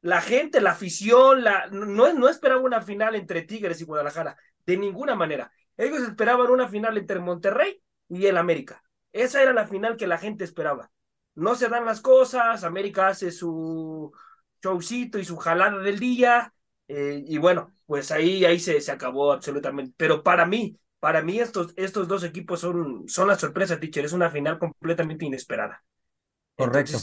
La 0.00 0.22
gente, 0.22 0.62
la 0.62 0.70
afición, 0.70 1.44
la, 1.44 1.66
no, 1.66 2.10
no 2.14 2.28
esperaba 2.30 2.62
una 2.62 2.80
final 2.80 3.14
entre 3.14 3.42
Tigres 3.42 3.82
y 3.82 3.84
Guadalajara, 3.84 4.38
de 4.64 4.78
ninguna 4.78 5.14
manera. 5.14 5.52
Ellos 5.76 6.00
esperaban 6.00 6.50
una 6.50 6.66
final 6.66 6.96
entre 6.96 7.18
Monterrey 7.18 7.82
y 8.08 8.24
el 8.26 8.38
América. 8.38 8.82
Esa 9.12 9.42
era 9.42 9.52
la 9.52 9.66
final 9.66 9.98
que 9.98 10.06
la 10.06 10.16
gente 10.16 10.42
esperaba. 10.42 10.90
No 11.34 11.54
se 11.54 11.68
dan 11.68 11.84
las 11.84 12.00
cosas, 12.00 12.64
América 12.64 13.08
hace 13.08 13.30
su 13.30 14.10
showcito 14.62 15.18
y 15.18 15.24
su 15.26 15.36
jalada 15.36 15.80
del 15.80 15.98
día, 15.98 16.53
eh, 16.88 17.22
y 17.26 17.38
bueno, 17.38 17.74
pues 17.86 18.10
ahí, 18.10 18.44
ahí 18.44 18.58
se, 18.60 18.80
se 18.80 18.92
acabó 18.92 19.32
absolutamente. 19.32 19.94
Pero 19.96 20.22
para 20.22 20.46
mí, 20.46 20.78
para 21.00 21.22
mí 21.22 21.38
estos, 21.40 21.72
estos 21.76 22.08
dos 22.08 22.24
equipos 22.24 22.60
son, 22.60 23.08
son 23.08 23.28
la 23.28 23.38
sorpresa, 23.38 23.80
teacher, 23.80 24.04
es 24.04 24.12
una 24.12 24.30
final 24.30 24.58
completamente 24.58 25.24
inesperada. 25.24 25.82
Correcto. 26.56 26.98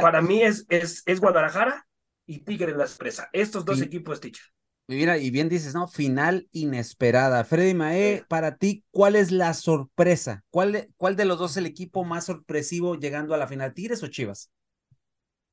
para 0.00 0.22
mí 0.22 0.42
es, 0.42 0.66
es, 0.68 1.02
es 1.06 1.20
Guadalajara 1.20 1.86
y 2.26 2.40
Tigres 2.40 2.76
la 2.76 2.86
sorpresa. 2.86 3.28
Estos 3.32 3.64
dos 3.64 3.80
equipos, 3.82 4.20
teacher. 4.20 4.44
Mira, 4.86 5.18
y 5.18 5.30
bien 5.30 5.50
dices, 5.50 5.74
¿no? 5.74 5.86
Final 5.86 6.48
inesperada. 6.50 7.44
Freddy 7.44 7.74
Mae, 7.74 8.24
para 8.26 8.56
ti, 8.56 8.84
¿cuál 8.90 9.16
es 9.16 9.30
la 9.30 9.52
sorpresa? 9.52 10.44
¿Cuál 10.50 10.72
de, 10.72 10.90
¿Cuál 10.96 11.14
de 11.14 11.26
los 11.26 11.38
dos 11.38 11.50
es 11.52 11.56
el 11.58 11.66
equipo 11.66 12.04
más 12.04 12.24
sorpresivo 12.24 12.94
llegando 12.96 13.34
a 13.34 13.38
la 13.38 13.46
final? 13.46 13.74
¿Tigres 13.74 14.02
o 14.02 14.06
Chivas? 14.08 14.50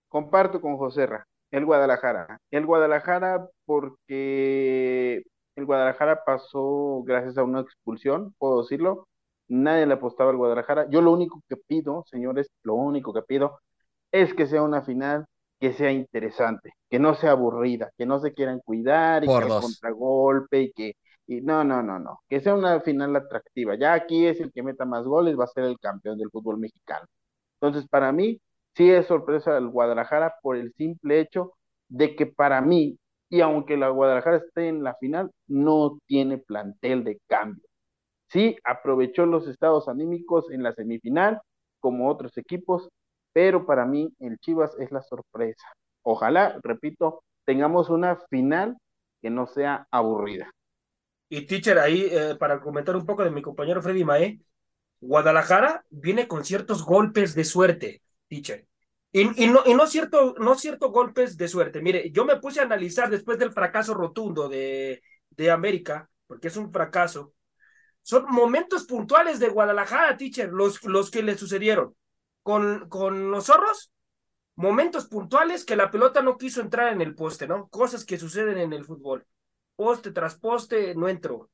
Comparto 0.10 0.60
con 0.62 0.78
José 0.78 1.06
Ra, 1.06 1.28
el 1.58 1.66
Guadalajara. 1.66 2.40
El 2.52 2.66
Guadalajara 2.66 3.48
porque 3.66 5.24
el 5.56 5.66
Guadalajara 5.66 6.24
pasó 6.26 7.04
gracias 7.06 7.38
a 7.38 7.44
una 7.44 7.62
expulsión, 7.62 8.34
puedo 8.38 8.62
decirlo. 8.64 9.08
Nadie 9.48 9.86
le 9.86 9.94
apostaba 9.94 10.32
al 10.32 10.38
Guadalajara. 10.38 10.90
Yo 10.90 11.02
lo 11.02 11.12
único 11.12 11.42
que 11.48 11.58
pido, 11.58 12.04
señores, 12.10 12.48
lo 12.64 12.76
único 12.76 13.14
que 13.14 13.22
pido 13.24 13.60
es 14.12 14.34
que 14.34 14.48
sea 14.48 14.64
una 14.64 14.82
final 14.84 15.26
que 15.60 15.74
sea 15.74 15.92
interesante, 15.92 16.72
que 16.90 17.00
no 17.00 17.16
sea 17.16 17.32
aburrida, 17.32 17.92
que 17.98 18.06
no 18.06 18.20
se 18.20 18.34
quieran 18.34 18.60
cuidar 18.60 19.24
y 19.24 19.28
Por 19.28 19.44
que 19.44 19.50
dos. 19.50 19.62
contragolpe 19.62 20.62
y 20.64 20.72
que 20.74 20.94
y 21.28 21.42
no, 21.42 21.64
no, 21.64 21.82
no, 21.84 21.98
no, 22.00 22.20
que 22.30 22.40
sea 22.42 22.54
una 22.56 22.82
final 22.82 23.16
atractiva. 23.16 23.76
Ya 23.76 23.94
aquí 23.94 24.28
es 24.28 24.40
el 24.42 24.52
que 24.52 24.62
meta 24.64 24.86
más 24.86 25.06
goles, 25.06 25.38
va 25.40 25.46
a 25.46 25.48
ser 25.48 25.64
el 25.66 25.80
campeón 25.80 26.18
del 26.20 26.30
fútbol 26.32 26.58
mexicano. 26.60 27.06
Entonces, 27.60 27.88
para 27.90 28.12
mí, 28.12 28.40
sí 28.76 28.92
es 28.92 29.08
sorpresa 29.08 29.58
el 29.58 29.70
Guadalajara 29.70 30.36
por 30.42 30.58
el 30.58 30.74
simple 30.74 31.20
hecho 31.20 31.54
de 31.90 32.16
que 32.16 32.26
para 32.26 32.62
mí, 32.62 32.98
y 33.30 33.42
aunque 33.42 33.78
la 33.78 33.90
Guadalajara 33.90 34.38
esté 34.38 34.68
en 34.68 34.84
la 34.84 34.96
final, 34.96 35.32
no 35.48 36.00
tiene 36.08 36.38
plantel 36.38 37.04
de 37.04 37.20
cambio. 37.28 37.64
Sí, 38.30 38.58
aprovechó 38.64 39.26
los 39.26 39.48
estados 39.48 39.88
anímicos 39.88 40.52
en 40.52 40.64
la 40.64 40.74
semifinal, 40.74 41.42
como 41.80 42.10
otros 42.10 42.38
equipos, 42.38 42.90
pero 43.34 43.66
para 43.66 43.86
mí 43.86 44.14
el 44.20 44.38
Chivas 44.40 44.76
es 44.80 44.92
la 44.92 45.02
sorpresa. 45.04 45.68
Ojalá, 46.04 46.60
repito, 46.64 47.24
tengamos 47.46 47.90
una 47.90 48.18
final 48.30 48.78
que 49.22 49.30
no 49.30 49.48
sea 49.48 49.88
aburrida. 49.92 50.52
Y 51.30 51.46
teacher, 51.48 51.80
ahí 51.80 52.08
eh, 52.12 52.36
para 52.40 52.62
comentar 52.62 52.96
un 52.96 53.06
poco 53.06 53.24
de 53.24 53.32
mi 53.32 53.42
compañero 53.42 53.82
Freddy 53.82 54.04
Mae, 54.04 54.40
Guadalajara 55.02 55.84
viene 55.90 56.28
con 56.28 56.46
ciertos 56.46 56.84
golpes 56.84 57.36
de 57.36 57.44
suerte, 57.44 58.02
teacher. 58.28 58.68
Y, 59.12 59.44
y, 59.44 59.48
no, 59.48 59.62
y 59.66 59.74
no, 59.74 59.88
cierto, 59.88 60.36
no 60.40 60.56
cierto 60.56 60.92
golpes 60.92 61.38
de 61.38 61.48
suerte. 61.48 61.82
Mire, 61.82 62.12
yo 62.12 62.26
me 62.26 62.38
puse 62.38 62.60
a 62.60 62.64
analizar 62.64 63.10
después 63.10 63.40
del 63.40 63.52
fracaso 63.54 63.94
rotundo 63.94 64.50
de, 64.50 65.02
de 65.30 65.52
América, 65.52 66.10
porque 66.28 66.50
es 66.50 66.58
un 66.58 66.72
fracaso. 66.72 67.34
Son 68.02 68.26
momentos 68.30 68.86
puntuales 68.86 69.40
de 69.40 69.50
Guadalajara, 69.50 70.18
teacher, 70.18 70.52
los, 70.52 70.84
los 70.84 71.10
que 71.12 71.24
le 71.24 71.38
sucedieron. 71.38 71.96
Con, 72.44 72.90
con 72.90 73.32
los 73.32 73.46
zorros, 73.48 73.92
momentos 74.56 75.08
puntuales 75.08 75.66
que 75.66 75.76
la 75.76 75.90
pelota 75.90 76.22
no 76.22 76.38
quiso 76.38 76.62
entrar 76.62 76.94
en 76.94 77.02
el 77.02 77.16
poste, 77.16 77.48
¿no? 77.48 77.68
Cosas 77.70 78.06
que 78.06 78.18
suceden 78.20 78.58
en 78.58 78.74
el 78.74 78.86
fútbol 78.86 79.26
poste 79.76 80.12
tras 80.12 80.36
poste, 80.36 80.96
no 80.96 81.08
entró. 81.08 81.50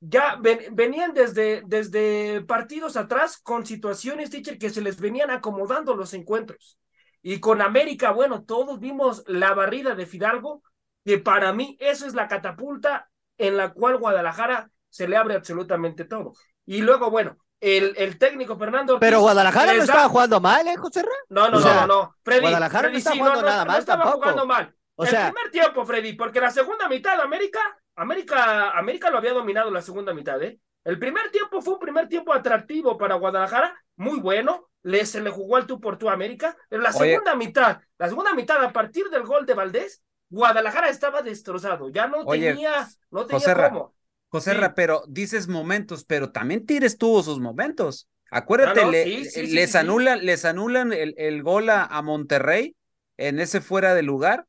Ya 0.00 0.36
ven, 0.40 0.60
venían 0.72 1.14
desde, 1.14 1.62
desde 1.66 2.42
partidos 2.42 2.96
atrás 2.96 3.38
con 3.38 3.64
situaciones, 3.66 4.30
teacher, 4.30 4.58
que 4.58 4.70
se 4.70 4.82
les 4.82 5.00
venían 5.00 5.30
acomodando 5.30 5.94
los 5.96 6.12
encuentros. 6.14 6.78
Y 7.22 7.40
con 7.40 7.60
América, 7.62 8.12
bueno, 8.12 8.44
todos 8.44 8.78
vimos 8.78 9.24
la 9.26 9.54
barrida 9.54 9.94
de 9.94 10.06
Fidalgo, 10.06 10.62
que 11.04 11.18
para 11.18 11.52
mí 11.52 11.76
eso 11.80 12.06
es 12.06 12.14
la 12.14 12.28
catapulta 12.28 13.08
en 13.38 13.56
la 13.56 13.72
cual 13.72 13.98
Guadalajara 13.98 14.70
se 14.88 15.08
le 15.08 15.16
abre 15.16 15.34
absolutamente 15.34 16.04
todo. 16.04 16.34
Y 16.64 16.82
luego, 16.82 17.10
bueno, 17.10 17.36
el, 17.60 17.94
el 17.96 18.18
técnico 18.18 18.56
Fernando. 18.56 18.94
Ortiz 18.94 19.06
Pero 19.08 19.20
Guadalajara 19.20 19.74
no 19.74 19.82
estaba 19.82 20.08
jugando 20.08 20.40
mal, 20.40 20.66
¿eh, 20.68 20.76
José 20.76 21.04
No, 21.28 21.50
no, 21.50 21.58
o 21.58 21.60
sea, 21.60 21.86
no, 21.86 21.86
no. 21.86 22.14
Freddy, 22.22 22.40
Guadalajara 22.42 22.88
Freddy, 22.88 22.92
no 22.92 22.98
estaba 22.98 23.14
sí, 23.14 23.18
jugando 23.20 23.42
no, 23.42 23.48
nada 23.48 23.64
no, 23.64 23.66
mal 23.66 23.76
no 23.76 23.80
estaba 23.80 24.02
tampoco. 24.04 24.22
jugando 24.22 24.46
mal. 24.46 24.74
O 24.96 25.04
el 25.04 25.10
sea, 25.10 25.32
primer 25.32 25.50
tiempo, 25.50 25.84
Freddy, 25.84 26.14
porque 26.14 26.40
la 26.40 26.50
segunda 26.50 26.88
mitad, 26.88 27.20
América, 27.20 27.60
América, 27.94 28.70
América 28.70 29.10
lo 29.10 29.18
había 29.18 29.32
dominado 29.32 29.70
la 29.70 29.82
segunda 29.82 30.14
mitad, 30.14 30.42
¿eh? 30.42 30.58
El 30.84 30.98
primer 30.98 31.30
tiempo 31.30 31.60
fue 31.62 31.74
un 31.74 31.80
primer 31.80 32.08
tiempo 32.08 32.32
atractivo 32.32 32.96
para 32.96 33.16
Guadalajara, 33.16 33.74
muy 33.96 34.20
bueno, 34.20 34.68
le, 34.82 35.04
se 35.04 35.20
le 35.20 35.30
jugó 35.30 35.56
al 35.56 35.66
tú 35.66 35.80
por 35.80 35.98
tú 35.98 36.08
a 36.08 36.12
América, 36.12 36.56
pero 36.68 36.82
la 36.82 36.90
Oye. 36.90 37.10
segunda 37.10 37.34
mitad, 37.34 37.80
la 37.98 38.08
segunda 38.08 38.34
mitad, 38.34 38.62
a 38.62 38.72
partir 38.72 39.08
del 39.10 39.24
gol 39.24 39.44
de 39.46 39.54
Valdés, 39.54 40.02
Guadalajara 40.28 40.88
estaba 40.88 41.22
destrozado, 41.22 41.88
ya 41.90 42.06
no 42.06 42.18
Oye, 42.24 42.50
tenía, 42.50 42.86
no 43.10 43.26
tenía 43.26 43.38
Joserra, 43.38 43.68
cómo. 43.70 43.94
Joserra, 44.28 44.68
Sí. 44.68 44.72
pero 44.76 45.02
dices 45.08 45.48
momentos, 45.48 46.04
pero 46.04 46.30
también 46.30 46.66
Tigres 46.66 46.98
tuvo 46.98 47.22
sus 47.22 47.40
momentos. 47.40 48.08
Acuérdate, 48.30 48.84
no, 48.84 48.90
le- 48.90 49.04
sí, 49.04 49.24
sí, 49.24 49.46
sí, 49.46 49.54
les, 49.54 49.74
anulan, 49.76 50.24
les 50.24 50.44
anulan 50.44 50.92
el, 50.92 51.14
el 51.16 51.42
gol 51.42 51.70
a, 51.70 51.84
a 51.84 52.02
Monterrey 52.02 52.76
en 53.16 53.38
ese 53.40 53.60
fuera 53.60 53.94
de 53.94 54.02
lugar, 54.02 54.46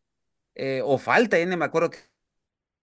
eh, 0.57 0.81
o 0.83 0.97
falta, 0.97 1.37
ya 1.39 1.45
ni 1.45 1.55
me 1.55 1.65
acuerdo 1.65 1.89
qué 1.91 1.99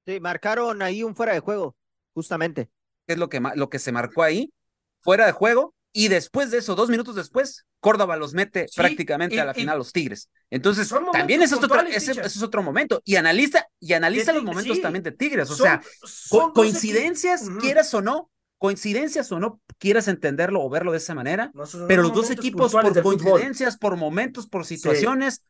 sí, 0.07 0.21
marcaron 0.21 0.83
ahí 0.83 1.03
un 1.03 1.15
fuera 1.17 1.33
de 1.35 1.41
juego, 1.41 1.77
justamente. 2.15 2.71
es 3.07 3.19
lo 3.19 3.29
que, 3.29 3.41
lo 3.55 3.69
que 3.69 3.79
se 3.79 3.93
marcó 3.93 4.23
ahí, 4.23 4.53
fuera 5.01 5.27
de 5.27 5.33
juego, 5.33 5.75
y 5.93 6.09
después 6.09 6.51
de 6.51 6.59
eso, 6.59 6.75
dos 6.75 6.89
minutos 6.91 7.15
después, 7.15 7.67
Córdoba 7.81 8.17
los 8.17 8.35
mete 8.35 8.67
Sí, 8.69 8.77
prácticamente 8.77 9.37
y- 9.37 9.39
a 9.39 9.45
la 9.45 9.53
y- 9.53 9.55
final 9.55 9.79
los 9.79 9.93
Tigres. 9.93 10.29
Entonces, 10.51 10.93
también 11.13 11.43
es, 11.43 11.53
otro, 11.53 11.81
ese, 11.83 12.13
es 12.21 12.43
otro 12.43 12.63
momento. 12.63 13.01
Y 13.05 13.17
analiza, 13.17 13.67
y 13.79 13.93
analiza 13.93 14.33
De 14.33 14.39
los 14.39 14.45
momentos 14.45 14.77
sí. 14.77 14.83
también 14.83 15.03
de 15.03 15.13
Tigres. 15.13 15.51
O 15.51 15.55
Son- 15.55 15.65
sea, 15.67 15.83
son 16.05 16.41
co- 16.49 16.53
coincidencias, 16.55 17.49
quieras 17.61 17.93
o 17.95 18.01
no, 18.03 18.31
coincidencias 18.59 19.31
o 19.33 19.39
no 19.39 19.61
quieras 19.79 20.09
entenderlo 20.09 20.63
o 20.63 20.71
verlo 20.71 20.93
de 20.93 20.99
esa 20.99 21.15
manera, 21.15 21.51
No, 21.55 21.65
pero 21.87 22.03
los 22.03 22.15
dos 22.15 22.31
equipos 22.31 22.73
por 22.73 22.87
fútbol. 22.87 23.03
coincidencias, 23.03 23.77
por 23.77 23.97
momentos, 23.97 24.47
por 24.49 24.65
situaciones, 24.65 25.43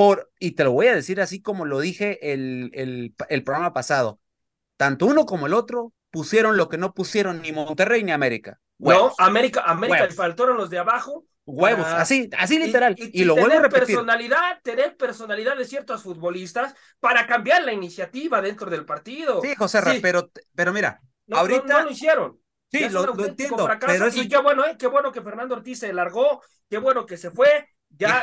por, 0.00 0.30
y 0.38 0.52
te 0.52 0.64
lo 0.64 0.72
voy 0.72 0.86
a 0.86 0.94
decir 0.94 1.20
así 1.20 1.42
como 1.42 1.66
lo 1.66 1.78
dije 1.78 2.32
el, 2.32 2.70
el, 2.72 3.14
el 3.28 3.44
programa 3.44 3.74
pasado, 3.74 4.18
tanto 4.78 5.04
uno 5.04 5.26
como 5.26 5.46
el 5.46 5.52
otro 5.52 5.92
pusieron 6.10 6.56
lo 6.56 6.70
que 6.70 6.78
no 6.78 6.94
pusieron 6.94 7.42
ni 7.42 7.52
Monterrey 7.52 8.02
ni 8.02 8.10
América. 8.10 8.58
Huevos, 8.78 9.12
No, 9.18 9.26
América, 9.26 9.60
América 9.66 10.06
le 10.06 10.12
faltaron 10.12 10.56
los 10.56 10.70
de 10.70 10.78
abajo. 10.78 11.26
huevos, 11.44 11.84
para- 11.84 12.00
así, 12.00 12.30
así 12.38 12.58
literal. 12.58 12.94
Y, 12.96 13.20
y 13.20 13.24
lo 13.24 13.34
vuelvo 13.34 13.48
a 13.48 13.50
tener 13.50 13.62
repetir. 13.64 13.96
personalidad, 13.96 14.60
tener 14.62 14.96
personalidad 14.96 15.56
de 15.58 15.66
ciertos 15.66 16.02
futbolistas 16.02 16.74
para 16.98 17.26
cambiar 17.26 17.62
la 17.64 17.74
iniciativa 17.74 18.40
dentro 18.40 18.70
del 18.70 18.86
partido. 18.86 19.42
Sí, 19.42 19.54
José 19.54 19.82
Sí, 19.82 19.98
pero, 20.00 20.30
pero 20.54 20.72
mira, 20.72 21.02
no, 21.26 21.36
ahorita- 21.36 21.66
no, 21.66 21.78
no 21.80 21.84
lo 21.84 21.90
hicieron. 21.90 22.40
sí, 22.72 22.88
lo, 22.88 23.04
lo 23.14 23.26
entiendo, 23.26 23.66
fracaso, 23.66 23.92
pero 23.92 24.06
eso 24.06 24.22
y 24.22 24.28
qué 24.28 24.38
bueno, 24.38 24.64
¿eh? 24.64 24.76
Qué 24.78 24.86
bueno 24.86 25.12
que 25.12 25.20
Fernando 25.20 25.56
Ortiz 25.56 25.78
se 25.80 25.92
largó, 25.92 26.40
qué 26.70 26.78
bueno 26.78 27.04
que 27.04 27.18
se 27.18 27.30
fue. 27.30 27.68
Ya, 27.90 28.22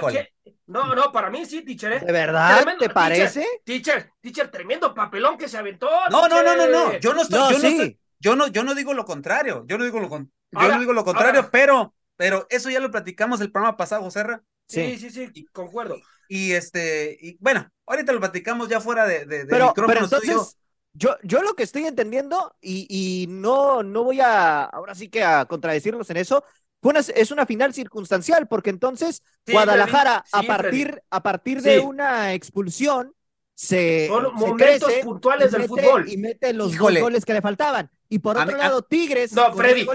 no, 0.65 0.95
no, 0.95 1.11
para 1.11 1.29
mí 1.29 1.45
sí, 1.45 1.61
teacher, 1.63 1.93
¿eh? 1.93 1.99
¿De 1.99 2.11
verdad? 2.11 2.57
Tremendo- 2.57 2.79
¿Te 2.79 2.85
teacher, 2.87 2.93
parece? 2.93 3.47
Teacher, 3.63 4.11
teacher, 4.21 4.49
tremendo 4.51 4.93
papelón 4.93 5.37
que 5.37 5.47
se 5.47 5.57
aventó. 5.57 5.87
No, 6.09 6.27
no, 6.27 6.43
no, 6.43 6.55
no, 6.55 6.67
no. 6.67 6.97
Yo 6.99 7.13
no 7.13 7.21
estoy, 7.21 7.39
No, 7.39 7.51
yo 7.51 7.59
no 7.59 7.67
estoy- 7.67 7.99
yo 8.19 8.35
no, 8.35 8.47
yo 8.47 8.63
no 8.63 8.73
digo 8.75 8.93
lo 8.93 9.05
contrario. 9.05 9.63
Yo 9.67 9.77
no 9.77 9.83
digo 9.85 9.99
lo, 9.99 10.09
con- 10.09 10.31
yo 10.51 10.59
Ahora- 10.59 10.75
no 10.75 10.79
digo 10.79 10.93
lo 10.93 11.03
contrario, 11.05 11.41
ahora- 11.41 11.51
pero, 11.51 11.93
pero 12.15 12.47
eso 12.49 12.69
ya 12.69 12.79
lo 12.79 12.89
platicamos 12.91 13.39
el 13.41 13.51
programa 13.51 13.77
pasado, 13.77 14.01
José 14.03 14.23
Ra. 14.23 14.43
Sí, 14.67 14.97
sí, 14.97 15.09
sí, 15.09 15.45
concuerdo. 15.53 15.95
Y 16.27 16.51
este, 16.51 17.17
y 17.21 17.37
bueno, 17.39 17.69
ahorita 17.85 18.11
lo 18.11 18.19
platicamos 18.19 18.67
ya 18.67 18.81
fuera 18.81 19.05
de, 19.05 19.25
de, 19.25 19.39
de 19.39 19.45
Pero, 19.45 19.73
pero 19.73 19.87
y 19.91 19.95
yo. 19.95 20.03
entonces, 20.03 20.57
yo, 20.93 21.15
yo 21.23 21.41
lo 21.41 21.55
que 21.55 21.63
estoy 21.63 21.85
entendiendo, 21.85 22.53
y, 22.59 22.85
y 22.89 23.27
no, 23.27 23.83
no 23.83 24.03
voy 24.03 24.19
a, 24.19 24.63
ahora 24.63 24.93
sí 24.95 25.07
que 25.09 25.23
a 25.23 25.45
contradecirlos 25.45 26.09
en 26.09 26.17
eso, 26.17 26.43
una- 26.81 26.99
es 26.99 27.31
una 27.31 27.45
final 27.45 27.73
circunstancial, 27.73 28.47
porque 28.47 28.69
entonces 28.69 29.23
Sí, 29.45 29.51
Guadalajara, 29.53 30.23
Freddy, 30.27 30.29
a 30.31 30.41
sí, 30.41 30.47
partir, 30.47 31.03
a 31.09 31.23
partir 31.23 31.61
de 31.61 31.79
Sí. 31.79 31.85
una 31.85 32.33
expulsión, 32.33 33.13
se, 33.55 34.07
Son 34.07 34.23
se 34.25 34.31
momentos 34.31 34.87
crece 34.87 35.03
puntuales 35.03 35.51
del 35.51 35.61
mete- 35.61 35.67
fútbol. 35.69 36.09
Y 36.09 36.17
mete 36.17 36.53
los 36.53 36.73
Híjole. 36.73 36.99
dos 36.99 37.05
goles 37.07 37.25
que 37.25 37.33
le 37.33 37.41
faltaban. 37.41 37.89
Y 38.07 38.19
por 38.19 38.37
A 38.37 38.43
otro 38.43 38.55
mí- 38.55 38.59
lado, 38.63 38.83
Tigres. 38.83 39.33
No, 39.33 39.51
Freddy, 39.53 39.85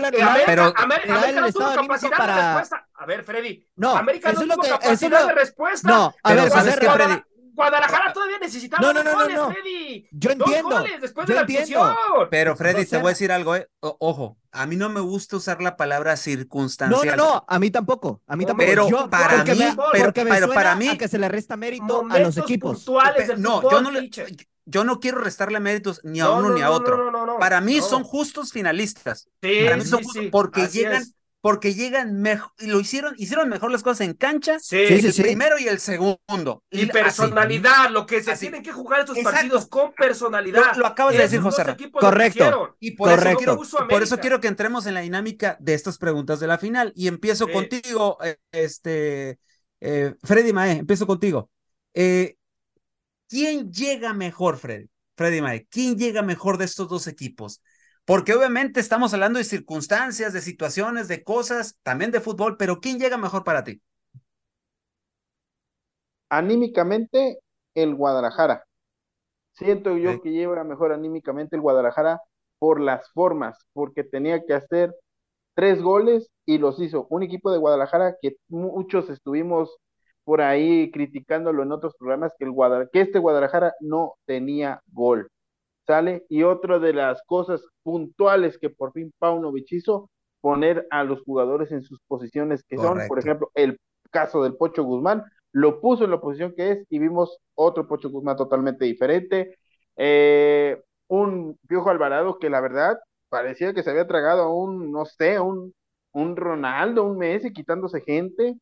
Pero- 0.45 0.75
para- 2.11 2.35
de 2.35 2.55
respuesta. 2.55 2.89
A 2.95 3.07
ver, 3.07 3.25
Freddy, 3.25 3.67
No, 3.77 3.97
América 3.97 4.33
no 4.33 4.41
es 4.41 4.45
tuvo 4.47 4.57
lo 4.57 4.63
que- 4.63 4.69
capacidad 4.69 5.21
lo- 5.23 5.27
de 5.29 5.35
respuesta. 5.35 5.89
No, 5.89 6.05
a 6.23 6.29
Pero 6.29 6.43
ver, 6.43 6.51
¿sabes 6.53 6.79
qué, 6.79 6.91
Freddy? 6.91 7.23
Guadalajara 7.55 8.13
todavía 8.13 8.39
necesitaba 8.39 8.81
No, 8.83 8.93
no, 8.93 9.03
dos 9.03 9.05
no, 9.05 9.13
no, 9.13 9.23
goles, 9.25 9.37
no. 9.37 9.51
Freddy. 9.51 10.09
Yo 10.11 10.31
Dos 10.35 10.47
entiendo, 10.49 10.71
goles 10.79 11.01
después 11.01 11.27
yo 11.27 11.35
de 11.35 11.35
la 11.35 11.41
entiendo. 11.43 11.97
Pero 12.31 12.57
Freddy, 12.57 12.87
te 12.87 12.97
voy 12.97 13.07
a 13.07 13.09
decir 13.11 13.31
algo, 13.33 13.55
eh. 13.57 13.69
O- 13.81 13.97
ojo, 14.01 14.39
a 14.53 14.67
mí 14.67 14.77
no 14.77 14.89
me 14.89 15.01
gusta 15.01 15.37
usar 15.37 15.61
la 15.63 15.77
palabra 15.77 16.13
No, 16.13 16.17
circunstancial. 16.17 17.17
no, 17.17 17.25
no, 17.35 17.45
a 17.47 17.59
mí 17.59 17.71
tampoco, 17.71 18.23
a 18.27 18.37
mí 18.37 18.47
tampoco. 18.47 18.67
Pero 18.67 18.89
Yo- 18.89 19.11
para 19.11 19.45
mí, 19.45 19.51
me, 19.59 19.77
pero- 19.93 20.05
porque 20.05 20.25
me 20.25 20.31
pero 20.31 20.47
suena 20.47 20.55
para 20.55 20.77
mí- 20.77 20.89
a 20.89 20.99
que 20.99 21.09
se 21.09 21.19
le 21.19 21.29
resta 21.29 21.57
mérito 21.57 22.07
a 22.11 22.19
los 22.19 22.37
equipos. 22.39 22.85
del 22.87 23.41
no, 23.43 23.61
fútbol, 23.61 23.71
yo 23.73 23.83
no, 23.83 23.91
le- 23.91 24.11
yo 24.65 24.85
no 24.85 25.01
quiero 25.01 25.19
restarle 25.21 25.59
méritos 25.61 26.01
ni 26.05 26.21
a 26.21 26.25
No, 26.25 26.39
uno 26.39 26.49
no, 26.51 26.55
ni 26.55 26.63
a 26.63 26.67
no, 26.67 26.73
otro. 26.73 26.97
no, 26.97 27.11
no, 27.11 27.27
no, 27.27 27.39
Para 27.39 27.61
mí 27.61 27.79
no. 27.79 27.83
son 27.83 28.05
justos 28.05 28.53
finalistas. 28.53 29.29
Sí, 29.43 29.61
Para 29.65 29.77
mí 29.77 29.83
sí, 29.83 29.89
son 29.89 29.99
sí, 30.01 30.05
justos 30.05 30.25
porque 30.31 30.63
así 30.63 30.79
llegan, 30.79 31.03
es. 31.03 31.15
Porque 31.43 31.75
llegan 31.75 32.23
mejor, 32.23 32.51
y 32.61 32.67
lo 32.69 32.81
hicieron, 32.81 33.15
hicieron 33.19 33.49
mejor 33.51 33.71
las 33.71 33.83
cosas 33.83 34.07
en 34.07 34.15
cancha, 34.15 34.59
Sí, 34.61 34.87
Sí, 34.87 35.01
sí, 35.01 35.07
el 35.09 35.13
sí. 35.13 35.23
primero 35.23 35.59
y 35.59 35.69
el 35.69 35.81
segundo. 35.81 36.63
Y 36.71 36.87
personalidad, 36.87 37.91
lo 37.91 38.07
que 38.07 38.23
se 38.23 38.33
Así. 38.33 38.47
tienen 38.47 38.63
que 38.63 38.73
jugar 38.73 39.01
estos 39.01 39.17
Exacto. 39.19 39.37
partidos 39.37 39.67
con 39.67 39.93
personalidad. 39.93 40.73
Lo- 40.77 40.81
lo 40.83 40.87
acabas 40.87 41.15
de 41.15 41.23
decir, 41.23 41.41
José 41.41 41.65
Correcto. 41.93 42.77
Y 42.81 42.93
por 42.93 43.09
eso, 43.11 43.17
Correcto. 43.19 43.39
quiero, 43.39 43.57
Puso 43.57 43.89
por 43.89 44.03
eso 44.03 44.19
quiero 44.19 44.41
que 44.41 44.49
entremos 44.49 44.87
en 44.87 44.95
la 44.95 45.01
dinámica 45.01 45.57
de 45.61 45.75
estas 45.75 45.99
preguntas 45.99 46.41
de 46.41 46.47
la 46.47 46.59
final. 46.59 46.93
Y 46.97 47.09
empiezo 47.09 47.47
Sí. 47.47 47.53
contigo, 47.53 48.19
eh, 48.25 48.37
este, 48.53 49.39
eh, 49.81 50.15
Freddy 50.23 50.53
Mae, 50.53 50.79
empiezo 50.79 51.07
contigo. 51.07 51.51
Eh, 51.93 52.37
¿Quién 53.29 53.73
llega 53.73 54.13
mejor, 54.13 54.59
Freddy? 54.59 54.89
Freddy 55.17 55.41
Mae, 55.41 55.67
¿quién 55.71 55.97
llega 55.99 56.23
mejor 56.23 56.59
de 56.59 56.67
estos 56.67 56.89
dos 56.89 57.07
equipos? 57.07 57.63
Porque 58.05 58.35
obviamente 58.35 58.81
estamos 58.81 59.15
hablando 59.15 59.39
de 59.39 59.45
circunstancias, 59.45 60.33
de 60.33 60.41
situaciones, 60.41 61.09
de 61.09 61.23
cosas, 61.23 61.79
también 61.83 62.11
de 62.11 62.21
fútbol, 62.21 62.57
pero 62.57 62.81
¿quién 62.81 62.99
llega 62.99 63.17
mejor 63.17 63.45
para 63.45 63.63
ti? 63.63 63.81
Anímicamente, 66.29 67.39
el 67.75 67.95
Guadalajara. 67.95 68.65
Siento 69.53 69.97
yo 69.97 70.21
que 70.23 70.31
lleva 70.31 70.65
mejor 70.65 70.93
anímicamente 70.93 71.57
el 71.57 71.63
Guadalajara 71.63 72.21
por 72.59 72.81
las 72.81 73.11
formas, 73.13 73.67
porque 73.73 74.03
tenía 74.03 74.45
que 74.45 74.55
hacer 74.55 74.95
tres 75.55 75.83
goles 75.83 76.31
y 76.47 76.59
los 76.59 76.81
hizo. 76.81 77.07
Un 77.11 77.23
equipo 77.23 77.53
de 77.53 77.59
Guadalajara 77.59 78.17
que 78.21 78.37
muchos 78.49 79.11
estuvimos 79.11 79.77
por 80.25 80.41
ahí 80.41 80.91
criticándolo 80.91 81.63
en 81.63 81.73
otros 81.73 81.95
programas 81.99 82.33
que, 82.39 82.45
el 82.47 82.55
que 82.93 83.01
este 83.01 83.19
Guadalajara 83.19 83.75
no 83.81 84.15
tenía 84.25 84.81
gol. 84.93 85.29
¿Sale? 85.87 86.25
Y 86.29 86.45
otra 86.45 86.79
de 86.79 86.93
las 86.93 87.23
cosas 87.25 87.65
puntuales 87.83 88.59
que 88.59 88.71
por 88.71 88.93
fin 88.93 89.13
Paunovic 89.19 89.73
hizo, 89.73 90.11
poner 90.41 90.87
a 90.91 91.05
los 91.05 91.23
jugadores 91.23 91.73
en 91.73 91.83
sus 91.83 92.01
posiciones 92.07 92.65
que 92.65 92.77
son, 92.77 93.01
por 93.09 93.19
ejemplo, 93.19 93.51
el 93.55 93.79
caso 94.11 94.43
del 94.43 94.57
Pocho 94.57 94.85
Guzmán, 94.85 95.25
lo 95.53 95.81
puso 95.81 96.05
en 96.05 96.11
la 96.11 96.21
posición 96.21 96.55
que 96.57 96.71
es 96.73 96.87
y 96.89 96.99
vimos 96.99 97.39
otro 97.55 97.87
Pocho 97.87 98.11
Guzmán 98.11 98.37
totalmente 98.37 98.85
diferente. 98.85 99.57
Eh, 99.97 100.83
un 101.09 101.59
Piojo 101.69 101.91
Alvarado 101.91 102.39
que 102.39 102.51
la 102.51 102.61
verdad 102.61 102.99
parecía 103.29 103.75
que 103.75 103.83
se 103.83 103.91
había 103.91 104.07
tragado 104.07 104.43
a 104.43 104.55
un, 104.55 104.91
no 104.93 105.05
sé, 105.05 105.39
un, 105.41 105.75
un 106.13 106.37
Ronaldo, 106.37 107.05
un 107.05 107.19
Messi 107.19 107.53
quitándose 107.53 108.01
gente. 108.03 108.57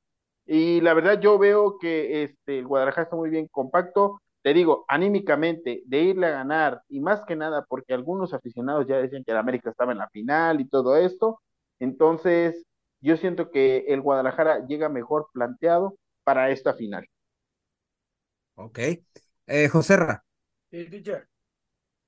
Y 0.47 0.81
la 0.81 0.95
verdad 0.95 1.21
yo 1.21 1.39
veo 1.39 1.79
que 1.79 2.25
este, 2.25 2.59
el 2.59 2.67
Guadalajara 2.67 3.05
está 3.05 3.17
muy 3.17 3.31
bien 3.31 3.47
compacto. 3.51 4.21
Te 4.43 4.55
digo, 4.55 4.85
anímicamente, 4.89 5.83
de 5.87 5.99
irle 6.03 6.27
a 6.29 6.31
ganar, 6.31 6.83
y 6.89 7.01
más 7.01 7.23
que 7.27 7.37
nada 7.37 7.65
porque 7.69 7.93
algunos 7.95 8.33
aficionados 8.35 8.87
ya 8.87 8.97
decían 8.99 9.23
que 9.25 9.33
el 9.33 9.39
América 9.39 9.71
estaba 9.71 9.93
en 9.93 9.99
la 9.99 10.09
final 10.11 10.61
y 10.61 10.69
todo 10.69 10.97
esto. 10.97 11.41
Entonces, 11.79 12.65
yo 13.01 13.17
siento 13.19 13.51
que 13.51 13.85
el 13.89 14.01
Guadalajara 14.01 14.67
llega 14.67 14.89
mejor 14.89 15.29
planteado 15.33 15.97
para 16.25 16.51
esta 16.51 16.75
final. 16.75 17.07
Ok. 18.55 18.79
Eh, 19.47 19.69
José 19.69 19.97
Ra. 19.97 20.25
Sí, 20.71 20.87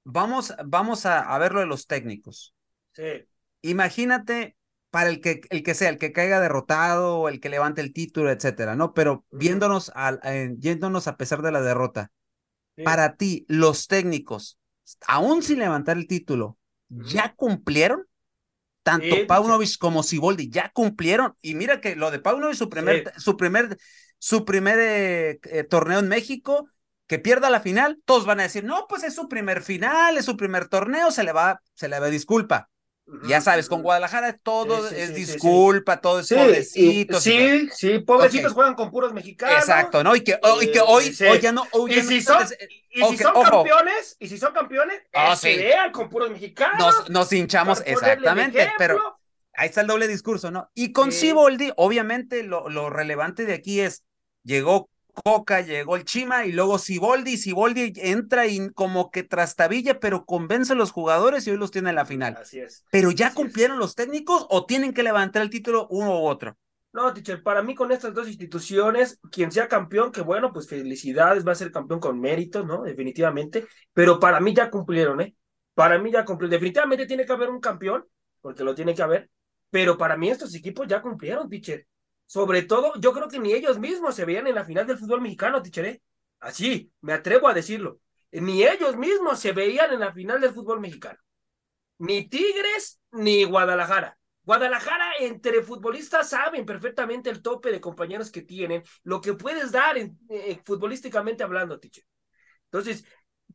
Vamos, 0.05 0.55
vamos 0.65 1.07
a, 1.07 1.21
a 1.35 1.39
ver 1.39 1.53
lo 1.53 1.61
de 1.61 1.67
los 1.67 1.87
técnicos. 1.87 2.55
Sí. 2.93 3.27
Imagínate 3.63 4.57
para 4.91 5.09
el 5.09 5.21
que, 5.21 5.41
el 5.51 5.63
que 5.63 5.75
sea, 5.75 5.89
el 5.89 5.99
que 5.99 6.13
caiga 6.13 6.41
derrotado, 6.41 7.29
el 7.29 7.41
que 7.41 7.49
levante 7.49 7.81
el 7.81 7.93
título, 7.93 8.31
etcétera, 8.31 8.77
¿no? 8.77 8.93
Pero 8.93 9.25
viéndonos, 9.31 9.91
al, 9.95 10.21
eh, 10.25 10.55
yéndonos 10.59 11.07
a 11.09 11.17
pesar 11.17 11.43
de 11.43 11.53
la 11.53 11.61
derrota, 11.63 12.11
para 12.83 13.17
ti, 13.17 13.45
los 13.49 13.87
técnicos, 13.87 14.59
aún 15.07 15.43
sin 15.43 15.59
levantar 15.59 15.97
el 15.97 16.07
título, 16.07 16.59
¿ya 16.89 17.35
cumplieron? 17.35 18.07
Tanto 18.83 19.27
Paunovic 19.27 19.79
como 19.79 20.03
Siboldi 20.03 20.51
ya 20.51 20.71
cumplieron. 20.71 21.37
Y 21.41 21.55
mira 21.55 21.81
que 21.81 21.95
lo 21.95 22.11
de 22.11 22.19
Paunovic, 22.19 22.57
su 22.57 22.69
primer, 22.69 23.13
su 23.17 23.37
primer, 23.37 23.79
su 24.19 24.45
primer 24.45 24.79
eh, 24.81 25.41
eh, 25.45 25.65
torneo 25.65 26.01
en 26.01 26.09
México, 26.09 26.69
que 27.07 27.19
pierda 27.19 27.51
la 27.51 27.61
final, 27.61 28.01
todos 28.05 28.25
van 28.27 28.41
a 28.41 28.45
decir, 28.45 28.65
no, 28.65 28.87
pues 28.89 29.05
es 29.05 29.15
su 29.15 29.29
primer 29.29 29.63
final, 29.63 30.17
es 30.17 30.25
su 30.25 30.37
primer 30.37 30.69
torneo, 30.69 31.11
se 31.11 31.25
le 31.25 31.33
va, 31.33 31.61
se 31.75 31.89
le 31.89 32.01
va 32.01 32.09
disculpa. 32.09 32.71
Ya 33.25 33.41
sabes, 33.41 33.69
con 33.69 33.83
Guadalajara 33.83 34.39
todo 34.39 34.89
es 34.89 35.15
disculpa, 35.15 36.01
todo 36.01 36.21
es 36.21 36.29
pobrecito. 36.29 37.21
Sí, 37.21 37.69
sí, 37.75 37.99
pobrecitos 37.99 38.53
juegan 38.53 38.75
con 38.75 38.91
puros 38.91 39.13
mexicanos. 39.13 39.59
Exacto, 39.59 40.05
¿no? 40.05 40.15
Y 40.15 40.23
que, 40.23 40.39
y 40.61 40.71
que 40.71 40.81
hoy, 40.81 41.15
hoy 41.29 41.41
ya 41.41 41.53
no. 41.53 41.67
y, 41.89 42.01
si 42.01 42.23
son, 42.23 42.47
y 42.91 43.05
si 43.05 43.17
son 43.19 43.43
campeones, 43.43 44.17
y 44.19 44.29
si 44.29 44.39
son 44.39 44.53
campeones, 44.55 45.03
oh, 45.15 45.93
con 45.93 46.09
puros 46.09 46.31
mexicanos. 46.31 46.79
Nos, 46.79 47.11
nos 47.11 47.33
hinchamos, 47.33 47.83
exactamente, 47.85 48.73
pero 48.79 49.19
ahí 49.55 49.69
está 49.69 49.81
el 49.81 49.89
doble 49.89 50.07
discurso, 50.09 50.51
¿no? 50.51 50.71
Y 50.75 50.93
con 50.93 51.13
Siboldi, 51.13 51.73
obviamente, 51.77 52.45
lo, 52.45 52.69
lo 52.69 52.89
relevante 52.89 53.45
de 53.45 53.55
aquí 53.55 53.81
es, 53.81 54.05
llegó 54.45 54.89
Coca, 55.13 55.61
llegó 55.61 55.97
el 55.97 56.05
Chima 56.05 56.47
y 56.47 56.53
luego 56.53 56.79
Siboldi, 56.79 57.37
Siboldi 57.37 57.93
entra 57.97 58.47
y 58.47 58.71
como 58.71 59.11
que 59.11 59.23
trastabilla, 59.23 60.01
pero 60.01 60.25
convence 60.25 60.73
a 60.73 60.77
los 60.77 60.91
jugadores 60.91 61.47
y 61.47 61.51
hoy 61.51 61.59
los 61.59 61.71
tiene 61.71 61.91
en 61.91 61.97
la 61.97 62.07
final. 62.07 62.37
Así 62.41 62.61
es. 62.61 62.85
Pero 62.91 63.11
ya 63.11 63.35
cumplieron 63.35 63.79
los 63.79 63.95
técnicos 63.95 64.47
o 64.49 64.65
tienen 64.65 64.95
que 64.95 65.03
levantar 65.03 65.43
el 65.43 65.51
título 65.51 65.87
uno 65.91 66.19
u 66.21 66.27
otro. 66.27 66.57
No, 66.93 67.13
teacher, 67.15 67.43
para 67.43 67.63
mí 67.63 67.75
con 67.75 67.91
estas 67.91 68.13
dos 68.13 68.29
instituciones, 68.29 69.19
quien 69.31 69.51
sea 69.51 69.67
campeón, 69.67 70.13
que 70.13 70.21
bueno, 70.21 70.53
pues 70.53 70.69
felicidades, 70.69 71.47
va 71.47 71.53
a 71.53 71.57
ser 71.57 71.73
campeón 71.73 72.01
con 72.01 72.21
méritos, 72.21 72.67
¿no? 72.67 72.83
Definitivamente, 72.83 73.67
pero 73.95 74.21
para 74.21 74.41
mí 74.41 74.55
ya 74.55 74.71
cumplieron, 74.71 75.23
¿eh? 75.23 75.35
Para 75.75 75.99
mí 75.99 76.13
ya 76.13 76.25
cumplieron. 76.25 76.51
Definitivamente 76.51 77.07
tiene 77.07 77.25
que 77.25 77.33
haber 77.33 77.49
un 77.49 77.61
campeón, 77.61 78.05
porque 78.43 78.63
lo 78.63 78.75
tiene 78.75 78.95
que 78.95 79.03
haber, 79.03 79.31
pero 79.71 79.97
para 79.97 80.19
mí 80.19 80.29
estos 80.29 80.55
equipos 80.55 80.87
ya 80.87 81.01
cumplieron, 81.01 81.49
teacher. 81.49 81.87
Sobre 82.27 82.63
todo, 82.63 82.95
yo 82.99 83.13
creo 83.13 83.29
que 83.29 83.39
ni 83.39 83.53
ellos 83.53 83.79
mismos 83.79 84.15
se 84.15 84.25
veían 84.25 84.47
en 84.47 84.55
la 84.55 84.65
final 84.65 84.87
del 84.87 84.99
fútbol 84.99 85.21
mexicano, 85.21 85.63
Tichere. 85.63 86.03
Así, 86.41 86.91
me 87.01 87.13
atrevo 87.13 87.49
a 87.49 87.55
decirlo. 87.55 88.01
Ni 88.31 88.65
ellos 88.65 88.97
mismos 88.97 89.39
se 89.39 89.53
veían 89.53 89.93
en 89.93 90.01
la 90.01 90.13
final 90.13 90.41
del 90.41 90.53
fútbol 90.53 90.81
mexicano. 90.81 91.19
Ni 91.99 92.29
Tigres, 92.29 93.01
ni 93.13 93.45
Guadalajara. 93.45 94.19
Guadalajara, 94.45 95.13
entre 95.21 95.63
futbolistas, 95.63 96.31
saben 96.31 96.67
perfectamente 96.67 97.31
el 97.31 97.43
tope 97.43 97.71
de 97.71 97.81
compañeros 97.81 98.31
que 98.31 98.43
tienen, 98.43 98.83
lo 99.05 99.21
que 99.21 99.35
puedes 99.35 99.71
dar 99.71 99.97
en, 99.99 100.19
eh, 100.29 100.61
futbolísticamente 100.65 101.45
hablando, 101.45 101.79
Tiche. 101.79 102.05
Entonces, 102.65 103.05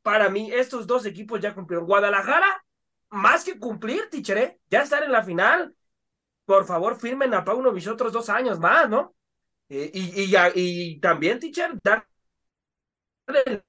para 0.01 0.29
mí, 0.29 0.49
estos 0.53 0.87
dos 0.87 1.05
equipos 1.05 1.41
ya 1.41 1.53
cumplieron. 1.53 1.87
Guadalajara, 1.87 2.63
más 3.09 3.43
que 3.43 3.59
cumplir, 3.59 4.09
Tichere, 4.09 4.59
ya 4.69 4.83
estar 4.83 5.03
en 5.03 5.11
la 5.11 5.23
final, 5.23 5.75
por 6.47 6.65
favor 6.65 6.97
firmen 6.97 7.33
a 7.33 7.43
Paunovic 7.43 7.87
otros 7.89 8.13
dos 8.13 8.29
años 8.29 8.57
más, 8.57 8.89
¿no? 8.89 9.13
Eh, 9.67 9.91
y, 9.93 10.23
y, 10.23 10.33
y, 10.55 10.99
también, 11.01 11.41
teacher, 11.41 11.71
darle 11.83 13.63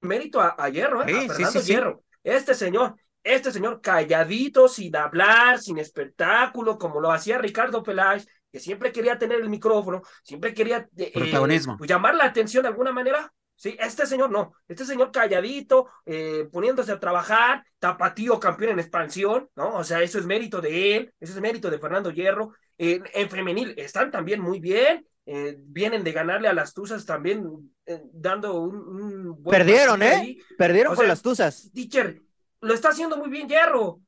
mérito 0.00 0.40
a, 0.40 0.68
Hierro, 0.68 1.02
¿eh? 1.02 1.26
a 1.28 1.34
Fernando 1.34 1.60
Hierro. 1.60 2.04
Este 2.22 2.54
señor, 2.54 2.94
este 3.24 3.50
señor 3.50 3.80
calladito, 3.80 4.68
sin 4.68 4.94
hablar, 4.94 5.58
sin 5.58 5.78
espectáculo, 5.78 6.78
como 6.78 7.00
lo 7.00 7.10
hacía 7.10 7.38
Ricardo 7.38 7.82
Peláez, 7.82 8.28
que 8.52 8.60
siempre 8.60 8.92
quería 8.92 9.18
tener 9.18 9.40
el 9.40 9.48
micrófono, 9.48 10.02
siempre 10.22 10.54
quería 10.54 10.88
eh, 10.96 11.10
Protagonismo. 11.12 11.78
Pues, 11.78 11.90
llamar 11.90 12.14
la 12.14 12.26
atención 12.26 12.62
de 12.62 12.68
alguna 12.68 12.92
manera. 12.92 13.34
Sí, 13.56 13.74
este 13.80 14.06
señor 14.06 14.30
no, 14.30 14.52
este 14.68 14.84
señor 14.84 15.10
calladito, 15.10 15.88
eh, 16.04 16.46
poniéndose 16.52 16.92
a 16.92 17.00
trabajar, 17.00 17.64
tapatío 17.78 18.38
campeón 18.38 18.72
en 18.72 18.80
expansión, 18.80 19.48
¿no? 19.56 19.76
O 19.76 19.84
sea, 19.84 20.02
eso 20.02 20.18
es 20.18 20.26
mérito 20.26 20.60
de 20.60 20.96
él, 20.96 21.14
eso 21.18 21.32
es 21.32 21.40
mérito 21.40 21.70
de 21.70 21.78
Fernando 21.78 22.10
Hierro. 22.10 22.52
en 22.76 23.30
femenil 23.30 23.74
están 23.78 24.10
también 24.10 24.40
muy 24.40 24.60
bien, 24.60 25.06
eh, 25.28 25.56
vienen 25.58 26.04
de 26.04 26.12
ganarle 26.12 26.46
a 26.46 26.52
las 26.52 26.72
Tuzas 26.72 27.04
también, 27.04 27.72
eh, 27.84 28.00
dando 28.12 28.60
un, 28.60 29.42
buen 29.42 29.58
Perdieron, 29.58 30.00
¿eh? 30.00 30.38
Perdieron 30.56 30.94
con 30.94 31.08
las 31.08 31.20
Tuzas. 31.20 31.68
Teacher, 31.74 32.22
lo 32.60 32.72
está 32.72 32.90
haciendo 32.90 33.16
muy 33.16 33.28
bien 33.28 33.48
Hierro, 33.48 34.00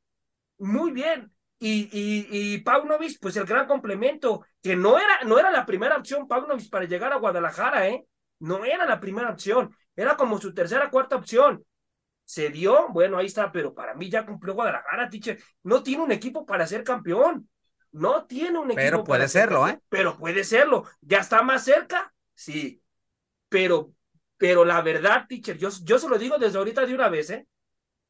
muy 0.59 0.93
bien. 0.93 1.33
Y, 1.59 1.89
y, 1.91 2.29
y 2.31 2.59
Paunovic, 2.59 3.19
pues 3.21 3.37
el 3.37 3.47
gran 3.47 3.67
complemento, 3.67 4.45
que 4.63 4.77
no 4.77 4.97
era, 4.97 5.25
no 5.25 5.41
era 5.41 5.51
la 5.51 5.67
primera 5.67 5.97
opción 5.97 6.29
Paunovic 6.29 6.71
para 6.71 6.85
llegar 6.85 7.13
a 7.13 7.17
Guadalajara, 7.17 7.89
¿eh? 7.89 8.07
No 8.41 8.65
era 8.65 8.87
la 8.87 9.01
primera 9.01 9.31
opción, 9.31 9.75
era 9.97 10.17
como 10.17 10.41
su 10.41 10.55
tercera, 10.55 10.91
cuarta 10.91 11.17
opción. 11.17 11.65
Se 12.25 12.51
dio, 12.51 12.89
bueno, 12.91 13.19
ahí 13.19 13.27
está, 13.27 13.51
pero 13.51 13.75
para 13.75 13.95
mí 13.95 14.11
ya 14.11 14.25
cumplió 14.25 14.55
Guadalajara, 14.55 15.09
teacher. 15.09 15.43
No 15.63 15.83
tiene 15.83 16.03
un 16.03 16.13
equipo 16.13 16.45
para 16.45 16.67
ser 16.67 16.85
campeón. 16.85 17.49
No 17.91 18.27
tiene 18.27 18.59
un 18.59 18.67
equipo. 18.67 18.83
Pero 18.83 19.05
puede 19.05 19.29
serlo, 19.29 19.67
¿eh? 19.67 19.81
Pero 19.89 20.17
puede 20.17 20.45
serlo. 20.45 20.85
¿Ya 21.01 21.19
está 21.21 21.43
más 21.43 21.65
cerca? 21.65 22.13
Sí. 22.35 22.83
Pero, 23.49 23.93
pero 24.37 24.65
la 24.65 24.83
verdad, 24.83 25.25
teacher, 25.27 25.57
yo, 25.57 25.71
yo 25.83 25.99
se 25.99 26.09
lo 26.09 26.19
digo 26.19 26.37
desde 26.39 26.59
ahorita 26.59 26.85
de 26.85 26.95
una 26.95 27.09
vez, 27.09 27.31
¿eh? 27.31 27.47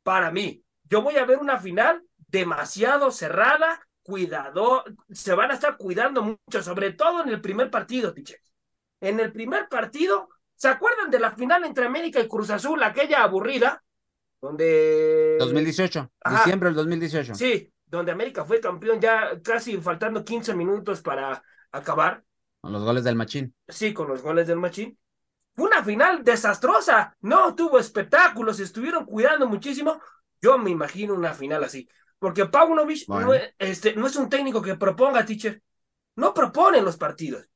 Para 0.03 0.33
mí, 0.33 0.64
yo 0.83 1.01
voy 1.01 1.17
a 1.17 1.25
ver 1.25 1.38
una 1.38 1.59
final 1.59 2.03
demasiado 2.17 3.12
cerrada, 3.12 3.81
cuidado, 4.03 4.85
se 5.11 5.33
van 5.33 5.53
a 5.53 5.55
estar 5.55 5.77
cuidando 5.77 6.23
mucho, 6.23 6.62
sobre 6.62 6.93
todo 6.93 7.23
en 7.23 7.29
el 7.29 7.41
primer 7.41 7.71
partido, 7.71 8.12
teacher 8.12 8.41
en 9.00 9.20
el 9.20 9.32
primer 9.32 9.68
partido, 9.68 10.28
¿se 10.54 10.68
acuerdan 10.68 11.11
de 11.11 11.20
la 11.20 11.32
final 11.32 11.64
entre 11.64 11.87
América 11.87 12.20
y 12.20 12.28
Cruz 12.28 12.50
Azul, 12.50 12.82
aquella 12.82 13.22
aburrida? 13.22 13.82
Donde... 14.40 15.37
2018, 15.38 16.11
diciembre 16.30 16.68
del 16.68 16.76
2018. 16.76 17.34
Sí, 17.34 17.72
donde 17.87 18.12
América 18.12 18.44
fue 18.44 18.61
campeón 18.61 19.00
ya 19.00 19.40
casi 19.42 19.76
faltando 19.78 20.24
15 20.24 20.54
minutos 20.54 21.00
para 21.00 21.42
acabar. 21.72 22.22
Con 22.61 22.72
los 22.72 22.84
goles 22.84 23.04
del 23.04 23.16
Machín. 23.16 23.54
Sí, 23.66 23.92
con 23.92 24.08
los 24.08 24.22
goles 24.22 24.46
del 24.46 24.58
Machín. 24.58 24.98
Fue 25.54 25.66
una 25.66 25.82
final 25.82 26.22
desastrosa, 26.22 27.16
no 27.20 27.54
tuvo 27.54 27.80
espectáculos, 27.80 28.61
estuvieron 28.61 29.04
cuidando 29.04 29.48
muchísimo. 29.48 30.00
Yo 30.40 30.56
me 30.56 30.70
imagino 30.70 31.14
una 31.14 31.34
final 31.34 31.64
así, 31.64 31.88
porque 32.20 32.46
Paunovic 32.46 33.08
no, 33.08 33.32
este, 33.58 33.96
no 33.96 34.06
es 34.06 34.14
un 34.14 34.28
técnico 34.28 34.62
que 34.62 34.76
proponga, 34.76 35.24
teacher. 35.24 35.61
No 36.14 36.32
propone 36.32 36.80
los 36.80 36.96
partidos. 36.96 37.48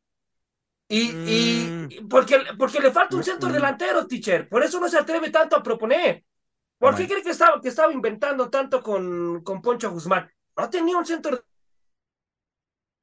Y, 0.88 1.10
y 1.10 1.98
mm. 2.00 2.08
porque, 2.08 2.38
porque 2.58 2.80
le 2.80 2.90
falta 2.90 3.16
un 3.16 3.24
centro 3.24 3.50
delantero, 3.50 4.06
teacher. 4.06 4.48
Por 4.48 4.62
eso 4.62 4.78
no 4.78 4.88
se 4.88 4.98
atreve 4.98 5.30
tanto 5.30 5.56
a 5.56 5.62
proponer. 5.62 6.24
¿Por 6.78 6.96
qué 6.96 7.06
cree 7.06 7.22
que 7.22 7.30
estaba, 7.30 7.60
que 7.60 7.68
estaba 7.68 7.92
inventando 7.92 8.50
tanto 8.50 8.82
con, 8.82 9.42
con 9.44 9.62
Poncho 9.62 9.90
Guzmán? 9.90 10.30
No 10.56 10.68
tenía 10.68 10.96
un 10.96 11.06
centro 11.06 11.44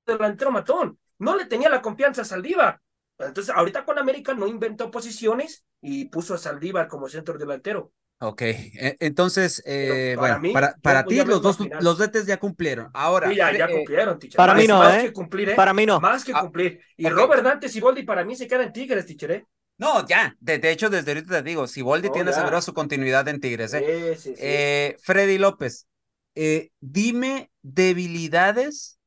delantero 0.05 0.51
matón. 0.51 0.99
No 1.17 1.35
le 1.35 1.45
tenía 1.45 1.69
la 1.69 1.81
confianza 1.81 2.21
a 2.21 2.25
Saldívar. 2.25 2.81
Entonces, 3.17 3.53
ahorita 3.55 3.85
con 3.85 3.97
América 3.97 4.33
no 4.33 4.47
inventó 4.47 4.91
posiciones 4.91 5.65
y 5.81 6.05
puso 6.05 6.33
a 6.33 6.37
Saldívar 6.37 6.87
como 6.87 7.09
centro 7.09 7.37
delantero. 7.37 7.91
Ok, 8.21 8.41
e, 8.41 8.97
entonces, 8.99 9.63
eh, 9.65 10.15
para 10.15 10.27
bueno, 10.29 10.39
mí, 10.39 10.51
para, 10.51 10.75
para 10.81 11.07
ti 11.07 11.23
los 11.23 11.41
dos, 11.41 11.57
final. 11.57 11.79
los 11.79 11.97
DTs 11.97 12.25
ya 12.25 12.37
cumplieron. 12.37 12.89
Ahora, 12.93 13.29
Sí, 13.29 13.35
ya, 13.35 13.51
ya 13.57 13.67
eh, 13.67 13.71
cumplieron, 13.71 14.17
teacher. 14.19 14.37
para 14.37 14.53
Más- 14.53 14.55
mí 14.55 14.67
no, 14.67 14.83
Más 14.83 14.93
¿eh? 14.93 15.07
que 15.07 15.13
cumplir, 15.13 15.49
¿eh? 15.49 15.55
Para 15.55 15.73
mí 15.73 15.85
no. 15.85 15.99
Más 16.01 16.23
que 16.23 16.33
Ah, 16.33 16.41
cumplir. 16.41 16.81
Y 16.97 17.09
ok. 17.09 17.09
Robert 17.09 17.43
Dante 17.43 17.67
Siboldi 17.69 18.03
para 18.03 18.23
mí 18.23 18.35
se 18.35 18.47
queda 18.47 18.63
en 18.63 18.71
Tigres, 18.73 19.05
teacher, 19.05 19.31
¿eh? 19.31 19.45
no, 19.77 20.05
ya, 20.07 20.35
de, 20.41 20.59
de 20.59 20.71
hecho, 20.71 20.89
desde 20.89 21.11
ahorita 21.11 21.35
te 21.37 21.43
digo, 21.49 21.67
si 21.67 21.81
Boldi 21.81 22.09
No, 22.09 22.13
tiene 22.13 22.31
asegurada 22.31 22.61
su 22.61 22.73
continuidad 22.73 23.27
en 23.29 23.39
Tigres, 23.39 23.73
¿eh? 23.73 23.85
Sí, 23.85 24.15
sí, 24.17 24.35
sí. 24.35 24.41
Eh, 24.41 24.97
Freddy 25.01 25.37
López, 25.37 25.87
eh, 26.35 26.71
dime 26.81 27.51
debilidades 27.61 28.99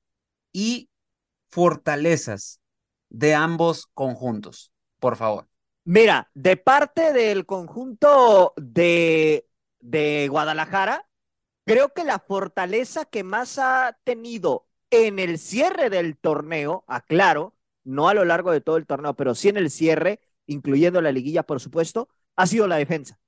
y 0.52 0.90
fortalezas 1.50 2.60
de 3.10 3.34
ambos 3.34 3.88
conjuntos, 3.94 4.72
por 5.00 5.16
favor. 5.16 5.48
Mira, 5.84 6.30
de 6.34 6.56
parte 6.56 7.12
del 7.12 7.44
conjunto 7.46 8.54
de, 8.56 9.48
de 9.80 10.28
Guadalajara, 10.28 11.08
creo 11.66 11.92
que 11.94 12.04
la 12.04 12.18
fortaleza 12.20 13.04
que 13.06 13.24
más 13.24 13.58
ha 13.58 13.98
tenido 14.04 14.68
en 14.90 15.18
el 15.18 15.38
cierre 15.38 15.90
del 15.90 16.18
torneo, 16.18 16.84
aclaro, 16.88 17.56
no 17.84 18.08
a 18.08 18.14
lo 18.14 18.24
largo 18.24 18.52
de 18.52 18.60
todo 18.62 18.76
el 18.78 18.86
torneo, 18.86 19.14
pero 19.16 19.34
sí 19.34 19.48
en 19.50 19.58
el 19.58 19.70
cierre, 19.70 20.20
incluyendo 20.46 21.00
la 21.02 21.12
liguilla, 21.12 21.42
por 21.44 21.60
supuesto, 21.60 22.08
ha 22.36 22.46
sido 22.46 22.68
la 22.68 22.76
defensa. 22.76 23.20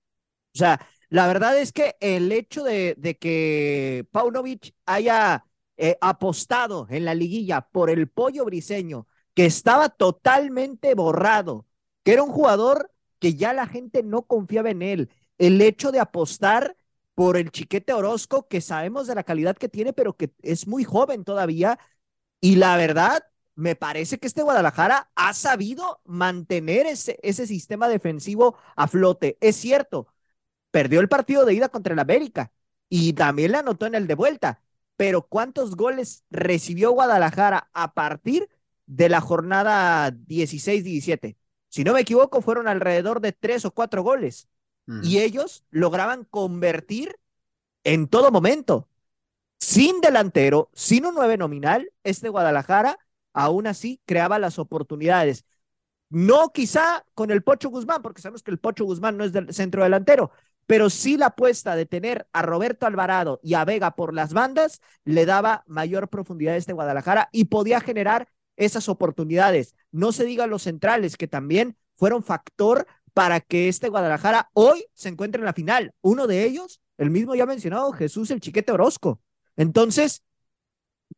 O 0.54 0.58
sea, 0.58 0.86
la 1.08 1.26
verdad 1.26 1.58
es 1.58 1.72
que 1.72 1.96
el 2.00 2.30
hecho 2.32 2.62
de, 2.64 2.94
de 2.98 3.16
que 3.18 4.06
Paunovic 4.12 4.74
haya 4.86 5.44
eh, 5.76 5.96
apostado 6.00 6.86
en 6.90 7.04
la 7.04 7.14
liguilla 7.14 7.62
por 7.62 7.90
el 7.90 8.08
pollo 8.08 8.44
briseño, 8.44 9.06
que 9.34 9.46
estaba 9.46 9.88
totalmente 9.88 10.94
borrado, 10.94 11.66
que 12.04 12.12
era 12.12 12.22
un 12.22 12.30
jugador 12.30 12.92
que 13.18 13.34
ya 13.34 13.52
la 13.52 13.66
gente 13.66 14.02
no 14.02 14.22
confiaba 14.22 14.70
en 14.70 14.82
él, 14.82 15.10
el 15.38 15.60
hecho 15.60 15.92
de 15.92 16.00
apostar 16.00 16.76
por 17.14 17.36
el 17.36 17.50
chiquete 17.50 17.92
Orozco, 17.92 18.48
que 18.48 18.60
sabemos 18.60 19.06
de 19.06 19.14
la 19.14 19.24
calidad 19.24 19.56
que 19.56 19.68
tiene, 19.68 19.92
pero 19.92 20.16
que 20.16 20.32
es 20.42 20.66
muy 20.66 20.84
joven 20.84 21.24
todavía, 21.24 21.78
y 22.40 22.56
la 22.56 22.76
verdad, 22.76 23.24
me 23.54 23.76
parece 23.76 24.18
que 24.18 24.26
este 24.26 24.42
Guadalajara 24.42 25.10
ha 25.14 25.32
sabido 25.34 26.00
mantener 26.04 26.86
ese, 26.86 27.18
ese 27.22 27.46
sistema 27.46 27.88
defensivo 27.88 28.56
a 28.76 28.88
flote. 28.88 29.38
Es 29.40 29.56
cierto, 29.56 30.08
perdió 30.70 31.00
el 31.00 31.08
partido 31.08 31.44
de 31.44 31.54
ida 31.54 31.68
contra 31.68 31.94
el 31.94 32.00
América 32.00 32.52
y 32.88 33.14
también 33.14 33.52
le 33.52 33.58
anotó 33.58 33.86
en 33.86 33.94
el 33.94 34.06
de 34.06 34.14
vuelta. 34.14 34.62
Pero 34.96 35.22
¿cuántos 35.22 35.76
goles 35.76 36.24
recibió 36.30 36.92
Guadalajara 36.92 37.70
a 37.72 37.94
partir 37.94 38.48
de 38.86 39.08
la 39.08 39.20
jornada 39.20 40.10
16-17? 40.12 41.36
Si 41.74 41.82
no 41.82 41.94
me 41.94 42.02
equivoco, 42.02 42.40
fueron 42.40 42.68
alrededor 42.68 43.20
de 43.20 43.32
tres 43.32 43.64
o 43.64 43.72
cuatro 43.72 44.04
goles. 44.04 44.46
Y 45.02 45.18
ellos 45.18 45.64
lograban 45.70 46.22
convertir 46.22 47.16
en 47.82 48.06
todo 48.06 48.30
momento. 48.30 48.88
Sin 49.58 50.00
delantero, 50.00 50.70
sin 50.72 51.04
un 51.04 51.16
nueve 51.16 51.36
nominal, 51.36 51.90
este 52.04 52.28
Guadalajara 52.28 52.96
aún 53.32 53.66
así 53.66 54.00
creaba 54.06 54.38
las 54.38 54.60
oportunidades. 54.60 55.46
No 56.10 56.52
quizá 56.52 57.04
con 57.12 57.32
el 57.32 57.42
Pocho 57.42 57.70
Guzmán, 57.70 58.02
porque 58.02 58.22
sabemos 58.22 58.44
que 58.44 58.52
el 58.52 58.60
Pocho 58.60 58.84
Guzmán 58.84 59.16
no 59.16 59.24
es 59.24 59.32
del 59.32 59.52
centro 59.52 59.82
delantero, 59.82 60.30
pero 60.66 60.90
sí 60.90 61.16
la 61.16 61.26
apuesta 61.26 61.74
de 61.74 61.86
tener 61.86 62.28
a 62.32 62.42
Roberto 62.42 62.86
Alvarado 62.86 63.40
y 63.42 63.54
a 63.54 63.64
Vega 63.64 63.96
por 63.96 64.14
las 64.14 64.32
bandas 64.32 64.80
le 65.04 65.26
daba 65.26 65.64
mayor 65.66 66.08
profundidad 66.08 66.54
a 66.54 66.58
este 66.58 66.72
Guadalajara 66.72 67.30
y 67.32 67.46
podía 67.46 67.80
generar 67.80 68.28
esas 68.56 68.88
oportunidades. 68.88 69.74
No 69.90 70.12
se 70.12 70.24
diga 70.24 70.46
los 70.46 70.62
centrales, 70.62 71.16
que 71.16 71.28
también 71.28 71.76
fueron 71.96 72.22
factor 72.22 72.86
para 73.12 73.40
que 73.40 73.68
este 73.68 73.88
Guadalajara 73.88 74.50
hoy 74.52 74.86
se 74.92 75.08
encuentre 75.08 75.40
en 75.40 75.46
la 75.46 75.52
final. 75.52 75.94
Uno 76.00 76.26
de 76.26 76.44
ellos, 76.44 76.80
el 76.98 77.10
mismo 77.10 77.34
ya 77.34 77.46
mencionado, 77.46 77.92
Jesús 77.92 78.30
el 78.30 78.40
Chiquete 78.40 78.72
Orozco. 78.72 79.20
Entonces, 79.56 80.24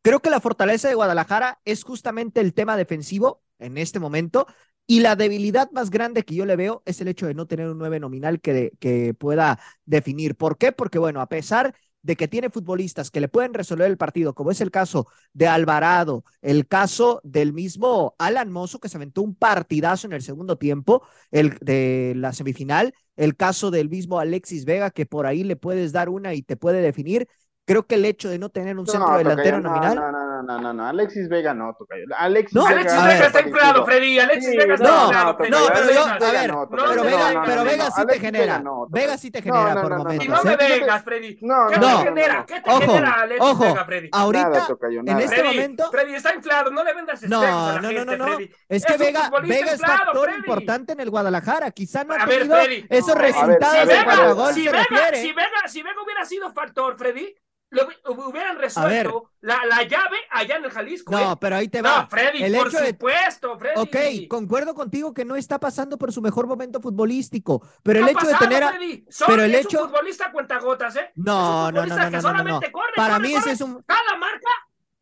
creo 0.03 0.20
que 0.20 0.31
la 0.31 0.40
fortaleza 0.40 0.88
de 0.88 0.94
Guadalajara 0.94 1.61
es 1.64 1.85
justamente 1.85 2.40
el 2.40 2.55
tema 2.55 2.77
defensivo 2.77 3.42
en 3.59 3.79
este 3.79 3.99
momento. 3.99 4.46
Y 4.87 5.01
la 5.01 5.16
debilidad 5.16 5.70
más 5.72 5.90
grande 5.90 6.22
que 6.22 6.37
yo 6.37 6.46
le 6.46 6.55
veo 6.55 6.83
es 6.85 7.01
el 7.01 7.09
hecho 7.09 7.27
de 7.27 7.35
no 7.35 7.46
tener 7.46 7.68
un 7.68 7.79
nueve 7.79 7.99
nominal 7.99 8.40
que, 8.40 8.72
que 8.79 9.14
pueda 9.14 9.59
definir. 9.85 10.37
¿Por 10.37 10.59
qué? 10.59 10.70
Porque, 10.70 10.99
bueno, 10.99 11.20
a 11.20 11.29
pesar 11.29 11.75
de 12.07 12.14
que 12.14 12.29
tiene 12.29 12.51
futbolistas 12.51 13.11
que 13.11 13.21
le 13.21 13.27
pueden 13.27 13.53
resolver 13.53 13.90
el 13.90 13.97
partido, 13.97 14.33
como 14.33 14.53
es 14.53 14.61
el 14.61 14.71
caso 14.71 15.09
de 15.33 15.49
Alvarado, 15.49 16.25
el 16.40 16.69
caso 16.69 17.21
del 17.25 17.53
mismo 17.53 18.14
Alan 18.19 18.53
Mozo, 18.53 18.79
que 18.79 18.88
se 18.88 18.97
aventó 18.97 19.23
un 19.23 19.35
partidazo 19.35 20.07
en 20.07 20.12
el 20.12 20.23
segundo 20.23 20.57
tiempo 20.57 21.03
el, 21.33 21.59
de 21.61 22.12
la 22.14 22.33
semifinal, 22.33 22.95
el 23.16 23.35
caso 23.37 23.73
del 23.73 23.88
mismo 23.88 24.21
Alexis 24.21 24.64
Vega, 24.64 24.92
que 24.92 25.05
por 25.05 25.27
ahí 25.27 25.42
le 25.42 25.57
puedes 25.57 25.90
dar 25.90 26.09
una 26.09 26.33
y 26.33 26.42
te 26.42 26.57
puede 26.57 26.81
definir. 26.81 27.27
Creo 27.64 27.88
que 27.88 27.97
el 27.97 28.05
hecho 28.05 28.29
de 28.29 28.38
no 28.38 28.51
tener 28.51 28.79
un 28.79 28.87
centro 28.87 29.19
delantero 29.19 29.61
nominal. 29.61 29.97
No, 29.97 30.12
no, 30.12 30.26
no, 30.42 30.59
no, 30.59 30.59
no, 30.61 30.72
no, 30.75 30.87
Alexis 30.87 31.29
Vega 31.29 31.55
no, 31.55 31.75
Tocayo. 31.79 32.05
Alexis 32.16 32.55
No, 32.55 32.64
Vega, 32.66 32.81
Alexis 32.81 33.05
Vega 33.05 33.27
está 33.27 33.40
inflado, 33.42 33.85
Freddy. 33.85 34.18
Alexis 34.18 34.51
Sí, 34.51 34.57
Vega 34.57 34.75
está 34.75 34.90
no, 34.90 35.05
inflado, 35.05 35.37
no. 35.38 35.49
No, 35.49 35.66
pero 35.72 35.90
yo, 35.92 36.07
a 36.07 36.18
Vega 36.18 36.31
ver, 36.33 36.46
no, 36.46 36.68
pero 36.70 37.05
Vega, 37.05 37.33
no, 37.33 37.33
no, 37.33 37.44
pero 37.44 37.64
no, 37.64 37.64
Vega 37.64 37.85
no, 37.85 37.90
sí 37.90 38.07
te 38.07 38.18
genera. 38.20 38.59
Vega 38.59 38.59
no, 38.61 38.87
Vega 38.88 39.16
Tocayo. 39.16 39.18
sí 39.18 39.31
te 39.31 39.42
No, 39.44 39.55
genera 39.55 39.75
no, 39.75 39.81
por 39.81 39.90
no, 39.90 39.99
no, 39.99 40.05
momentos. 40.05 40.25
Y 40.25 40.29
no, 40.29 40.42
no 40.44 40.57
me 40.57 40.66
¿eh? 40.66 40.81
vengas, 40.81 41.05
Freddy. 41.05 41.38
No, 41.42 41.66
¿Qué 41.68 41.79
no, 41.79 41.87
te 41.87 41.92
no, 41.92 42.03
genera? 42.03 42.44
¿Qué 42.46 42.61
te 42.61 42.70
Ojo, 42.70 42.81
genera 42.81 43.12
Alexis 43.22 43.51
ojo, 43.51 43.64
Vega, 43.64 43.85
Freddy? 43.85 44.09
ahorita, 44.12 44.49
Nada, 44.51 44.66
Tocayo, 44.66 45.01
en 45.01 45.20
este 45.20 45.37
Freddy, 45.37 45.57
momento, 45.57 45.90
Freddy 45.90 46.14
está 46.14 46.35
inflado, 46.35 46.70
no 46.70 46.85
le 46.85 46.94
vendas 46.94 47.22
No, 47.22 47.42
espejos 47.42 47.68
a 47.68 47.72
la 47.75 47.81
no, 47.81 47.92
no, 47.92 47.99
gente, 47.99 48.16
no. 48.18 48.38
Es 48.68 48.85
que 48.85 48.96
Vega, 48.96 49.31
es 49.72 49.81
factor 49.81 50.31
importante 50.31 50.92
en 50.92 51.01
el 51.01 51.11
Guadalajara. 51.11 51.70
Quizá 51.70 52.05
no 52.05 52.14
ha 52.14 52.22
A 52.22 52.27
ver, 52.27 52.38
tenido 52.40 52.57
Freddy, 52.57 52.87
esos 52.90 53.14
resultados 53.14 54.35
gol 54.37 54.55
si 54.55 55.83
Vega 55.83 56.03
hubiera 56.03 56.25
sido 56.25 56.53
factor, 56.53 56.96
Freddy, 56.96 57.35
lo 57.71 57.89
hu- 57.89 58.29
hubieran 58.31 58.59
resuelto 58.59 59.33
la, 59.41 59.65
la 59.67 59.83
llave 59.83 60.17
allá 60.31 60.57
en 60.57 60.65
el 60.65 60.71
Jalisco. 60.71 61.13
No, 61.13 61.33
¿eh? 61.33 61.37
pero 61.41 61.57
ahí 61.57 61.69
te 61.69 61.83
No, 61.83 61.89
va. 61.89 62.07
Freddy, 62.07 62.43
el 62.45 62.57
por 62.57 62.69
hecho 62.69 62.79
de 62.81 62.89
supuesto, 62.91 63.59
Freddy. 63.59 63.81
Ok, 63.81 64.29
concuerdo 64.29 64.75
contigo 64.75 65.13
que 65.13 65.25
no 65.25 65.35
está 65.37 65.59
pasando 65.59 65.99
por 65.99 66.13
su 66.13 66.23
mejor 66.23 66.47
momento 66.47 66.81
futbolístico, 66.81 67.67
pero 67.83 68.01
No 68.01 68.07
el 68.07 68.13
hecho 68.17 68.27
de 68.27 68.33
pasado, 68.35 68.49
tener 68.51 68.63
a... 68.65 68.79
Pero 69.27 69.43
el 69.43 69.55
hecho- 69.55 69.83
un 69.85 69.89
futbolista 69.91 70.31
cuentagotas, 70.31 70.95
¿eh? 70.97 71.11
No, 71.17 71.73
no, 71.73 71.85
no, 71.87 71.97
no, 71.97 72.11
que 72.11 72.17
no, 72.19 72.33
no, 72.33 72.45
no. 72.45 72.61
corre, 72.73 72.93
Para 72.95 73.15
corre, 73.17 73.29
mí 73.29 73.35
corre, 73.35 73.41
ese 73.45 73.53
es 73.53 73.61
un... 73.61 73.85
jala 73.87 74.17
marca, 74.19 74.51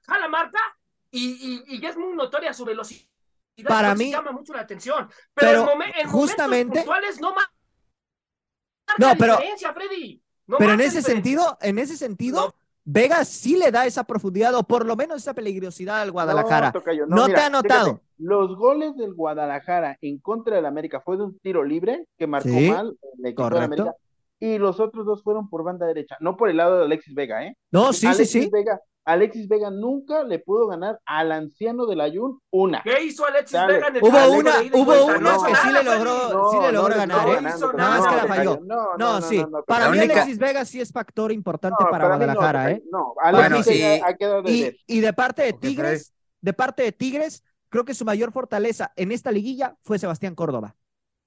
jala 0.07 0.29
marca 0.29 0.61
y, 1.11 1.62
y, 1.68 1.77
y 1.77 1.87
es 1.87 1.96
muy 1.96 2.14
notoria 2.16 2.53
su 2.55 2.64
velocidad. 2.64 3.07
Para 3.68 3.94
mí- 3.94 4.11
llama 4.11 4.33
mucho 4.33 4.53
la 4.55 4.62
atención. 4.62 5.09
Pero, 5.35 5.50
pero 5.50 5.61
en, 5.61 5.66
momen- 5.79 5.92
en 5.96 6.09
justamente- 6.09 6.85
no 7.20 7.35
No, 8.98 9.14
pero- 9.18 9.37
Freddy. 9.72 10.23
No 10.46 10.59
Pero 10.59 10.72
en 10.72 10.80
ese 10.80 11.02
sentido, 11.02 11.57
en 11.61 11.78
ese 11.78 11.96
sentido, 11.96 12.46
No. 12.48 12.54
Vega 12.87 13.24
sí 13.24 13.57
le 13.57 13.70
da 13.70 13.87
esa 13.87 14.04
profundidad 14.04 14.54
o 14.54 14.62
por 14.62 14.85
lo 14.85 14.94
menos 14.94 15.16
esa 15.22 15.33
peligrosidad 15.33 16.02
al 16.02 16.11
Guadalajara. 16.11 16.66
No, 16.66 16.72
Tocayo, 16.72 17.07
No 17.07 17.24
te 17.26 17.37
ha 17.40 17.48
notado. 17.48 17.85
fíjate, 17.87 18.04
los 18.18 18.57
goles 18.57 18.94
del 18.98 19.14
Guadalajara 19.14 19.96
en 20.02 20.18
contra 20.18 20.57
del 20.57 20.66
América 20.66 21.00
fue 21.00 21.16
de 21.16 21.22
un 21.22 21.38
tiro 21.38 21.64
libre 21.64 22.07
que 22.18 22.26
marcó 22.26 22.50
Sí, 22.50 22.68
mal 22.70 22.94
el 23.18 23.26
equipo 23.26 23.48
de. 23.48 23.59
América. 23.64 23.94
Y 24.38 24.59
los 24.59 24.80
otros 24.80 25.07
dos 25.07 25.22
fueron 25.22 25.48
por 25.48 25.64
banda 25.64 25.87
derecha, 25.87 26.18
no 26.20 26.37
por 26.37 26.50
el 26.50 26.59
lado 26.59 26.76
de 26.78 26.85
Alexis 26.85 27.14
Vega, 27.14 27.46
¿eh? 27.46 27.57
No, 27.70 27.94
sí, 27.94 28.00
sí, 28.00 28.07
Alexis 28.09 28.30
sí. 28.44 28.50
Vega, 28.52 28.78
Alexis 29.06 29.46
Vega 29.48 29.70
nunca 29.70 30.22
le 30.24 30.38
pudo 30.38 30.66
ganar 30.66 30.98
al 31.04 31.30
anciano 31.32 31.84
del 31.86 32.00
Ayun 32.00 32.40
una. 32.50 32.82
¿Qué 32.82 33.02
hizo 33.02 33.26
Alexis 33.26 33.52
Dale. 33.52 33.74
Vega 33.74 33.88
en 33.88 33.96
el 33.96 34.02
Hubo 34.02 34.10
partido 34.12 34.38
una, 34.38 34.52
hubo 34.72 35.04
una 35.06 35.18
No 35.18 35.42
que 35.44 35.54
sí 35.54 35.72
le 35.72 35.82
logró, 35.82 36.50
sí 36.50 36.56
le 36.62 36.72
logró 36.72 36.96
ganar, 36.96 37.28
¿eh? 37.28 37.34
ganando. 37.34 37.72
Nada 37.74 37.98
más 38.00 38.08
que 38.08 38.16
la 38.16 38.26
falló. 38.34 38.60
No, 38.64 38.96
No, 38.96 39.20
sí. 39.20 39.44
no, 39.50 39.62
para 39.64 39.90
mí 39.90 39.98
única- 39.98 40.14
Alexis 40.14 40.38
Vega 40.38 40.64
sí 40.64 40.80
es 40.80 40.90
factor 40.90 41.32
importante 41.32 41.76
No, 41.84 41.90
para 41.90 42.04
para 42.04 42.16
Guadalajara, 42.16 42.70
¿eh? 42.70 42.82
No, 42.90 43.14
Alexis 43.22 43.48
Bueno, 43.50 43.64
Vega 43.66 43.94
sí. 43.96 44.02
ha 44.06 44.14
quedado 44.14 44.42
de 44.42 44.76
Y, 44.86 45.00
de 45.00 45.12
parte 45.12 45.42
de 45.42 45.52
Tigres, 45.52 46.14
de 46.40 46.52
parte 46.54 46.82
de 46.82 46.92
Tigres, 46.92 47.44
creo 47.68 47.84
que 47.84 47.92
su 47.94 48.04
mayor 48.04 48.32
fortaleza 48.32 48.92
en 48.96 49.12
esta 49.12 49.30
liguilla 49.32 49.76
fue 49.82 49.98
Sebastián 49.98 50.34
Córdoba. 50.34 50.76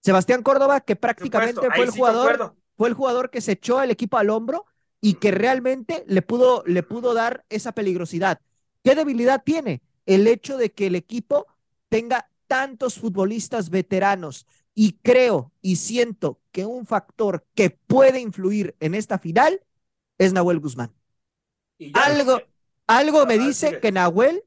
Sebastián 0.02 0.42
Córdoba, 0.42 0.80
que 0.82 0.96
prácticamente 0.96 1.62
fue 1.76 1.84
el 1.86 1.92
jugador, 1.92 2.56
fue 2.76 2.88
el 2.88 2.94
jugador 2.96 3.30
que 3.30 3.42
se 3.42 3.54
echó 3.54 3.82
el 3.82 3.92
equipo 3.92 4.18
al 4.18 4.30
hombro 4.30 4.66
y 5.02 5.16
que 5.16 5.32
realmente 5.32 6.04
le 6.08 6.22
pudo, 6.22 6.64
le 6.66 6.84
pudo 6.84 7.14
dar 7.14 7.46
esa 7.50 7.72
peligrosidad. 7.74 8.40
¿Qué 8.84 8.96
debilidad 8.96 9.44
tiene? 9.44 9.82
El 10.06 10.28
hecho 10.28 10.58
de 10.58 10.72
que 10.72 10.88
el 10.88 10.96
equipo 10.96 11.48
tenga 11.90 12.30
tantos 12.48 13.00
futbolistas 13.00 13.70
veteranos. 13.70 14.48
Y 14.74 14.94
creo 15.04 15.52
y 15.62 15.78
siento 15.78 16.40
que 16.52 16.66
un 16.66 16.86
factor 16.86 17.46
que 17.56 17.72
puede 17.72 18.20
influir 18.20 18.76
en 18.80 18.94
esta 18.96 19.18
final 19.20 19.62
es 20.18 20.34
Nahuel 20.34 20.60
Guzmán. 20.60 20.94
Y 21.78 21.92
ya 21.94 22.02
Algo, 22.06 22.42
algo 22.88 23.26
me 23.26 23.38
Ah, 23.38 23.38
dice 23.38 23.80
que 23.80 23.92
Nahuel 23.92 24.44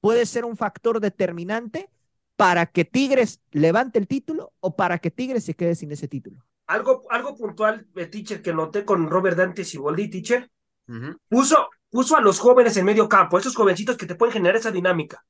puede 0.00 0.26
ser 0.26 0.44
un 0.44 0.56
factor 0.56 1.00
determinante 1.00 1.90
para 2.36 2.66
que 2.66 2.84
Tigres 2.84 3.40
levante 3.52 3.98
el 3.98 4.08
título 4.08 4.52
o 4.60 4.76
para 4.76 4.98
que 4.98 5.10
Tigres 5.10 5.44
se 5.44 5.54
quede 5.54 5.74
sin 5.74 5.92
ese 5.92 6.08
título. 6.08 6.44
Algo, 6.66 7.04
algo 7.10 7.36
puntual, 7.36 7.86
eh, 7.96 8.06
teacher, 8.06 8.42
que 8.42 8.52
noté 8.52 8.84
con 8.84 9.08
Robert 9.08 9.36
Dante 9.36 9.64
Siboldi, 9.64 10.08
teacher, 10.08 10.50
Ujú. 10.88 11.16
puso, 11.28 11.68
puso 11.90 12.16
a 12.16 12.20
los 12.20 12.38
jóvenes 12.38 12.76
en 12.76 12.84
medio 12.84 13.08
campo, 13.08 13.38
esos 13.38 13.56
jovencitos 13.56 13.96
que 13.96 14.06
te 14.06 14.14
pueden 14.14 14.32
generar 14.32 14.56
esa 14.56 14.70
dinámica. 14.70 15.24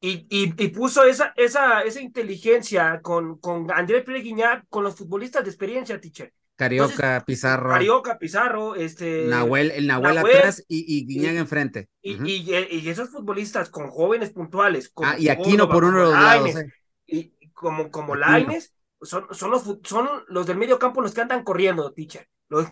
Y, 0.00 0.26
y, 0.28 0.54
y 0.62 0.68
puso 0.68 1.04
esa, 1.04 1.32
esa, 1.36 1.80
esa 1.82 2.00
inteligencia 2.00 3.00
con, 3.00 3.38
con 3.38 3.70
André 3.70 4.02
Pérez 4.02 4.24
Guiñac, 4.24 4.66
con 4.68 4.84
los 4.84 4.94
futbolistas 4.94 5.42
de 5.42 5.50
experiencia, 5.50 6.00
teacher. 6.00 6.32
Carioca, 6.56 7.22
Pizarro. 7.26 7.70
Carioca, 7.70 8.18
Pizarro, 8.18 8.74
este. 8.74 9.26
Nahuel, 9.26 9.70
el 9.72 9.86
Nahuel, 9.86 10.18
atrás 10.18 10.64
y, 10.68 10.84
y 10.86 11.06
Guiñaga 11.06 11.38
enfrente. 11.38 11.88
Y, 12.00 12.14
y, 12.24 12.88
esos 12.88 13.10
futbolistas 13.10 13.68
con 13.68 13.90
jóvenes 13.90 14.30
puntuales. 14.30 14.88
Como 14.88 15.10
ah, 15.10 15.18
y 15.18 15.28
Aquino 15.28 15.68
por 15.68 15.84
uno 15.84 15.98
de 15.98 16.04
los 16.04 16.12
lados. 16.14 16.56
Eh. 16.56 16.72
Y 17.06 17.50
como, 17.52 17.90
como 17.90 18.16
Laines, 18.16 18.72
son, 19.00 19.26
son, 19.32 19.50
los, 19.50 19.64
son 19.84 20.08
los 20.28 20.46
del 20.46 20.56
medio 20.56 20.78
campo 20.78 21.00
los 21.00 21.14
que 21.14 21.20
andan 21.20 21.44
corriendo, 21.44 21.92
teacher. 21.92 22.28
Los 22.48 22.66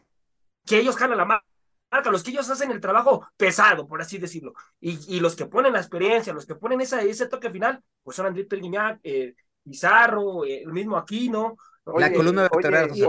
que 0.64 0.78
ellos 0.78 0.96
jalan 0.96 1.18
la 1.18 1.24
marca, 1.24 2.10
los 2.10 2.22
que 2.22 2.30
ellos 2.30 2.48
hacen 2.50 2.70
el 2.70 2.80
trabajo 2.80 3.26
pesado, 3.36 3.86
por 3.86 4.00
así 4.00 4.18
decirlo. 4.18 4.54
Y, 4.80 5.16
y 5.16 5.20
los 5.20 5.36
que 5.36 5.46
ponen 5.46 5.72
la 5.72 5.80
experiencia, 5.80 6.32
los 6.32 6.46
que 6.46 6.54
ponen 6.54 6.80
esa, 6.80 7.02
ese 7.02 7.26
toque 7.26 7.50
final, 7.50 7.82
pues 8.02 8.16
son 8.16 8.26
Andrés 8.26 8.48
Guiñac, 8.48 9.00
eh, 9.02 9.34
Pizarro, 9.62 10.44
eh, 10.44 10.62
el 10.62 10.72
mismo 10.72 10.96
Aquino. 10.96 11.56
la 11.96 12.12
columna 12.12 12.42
vertebral. 12.42 12.90
y, 12.94 13.02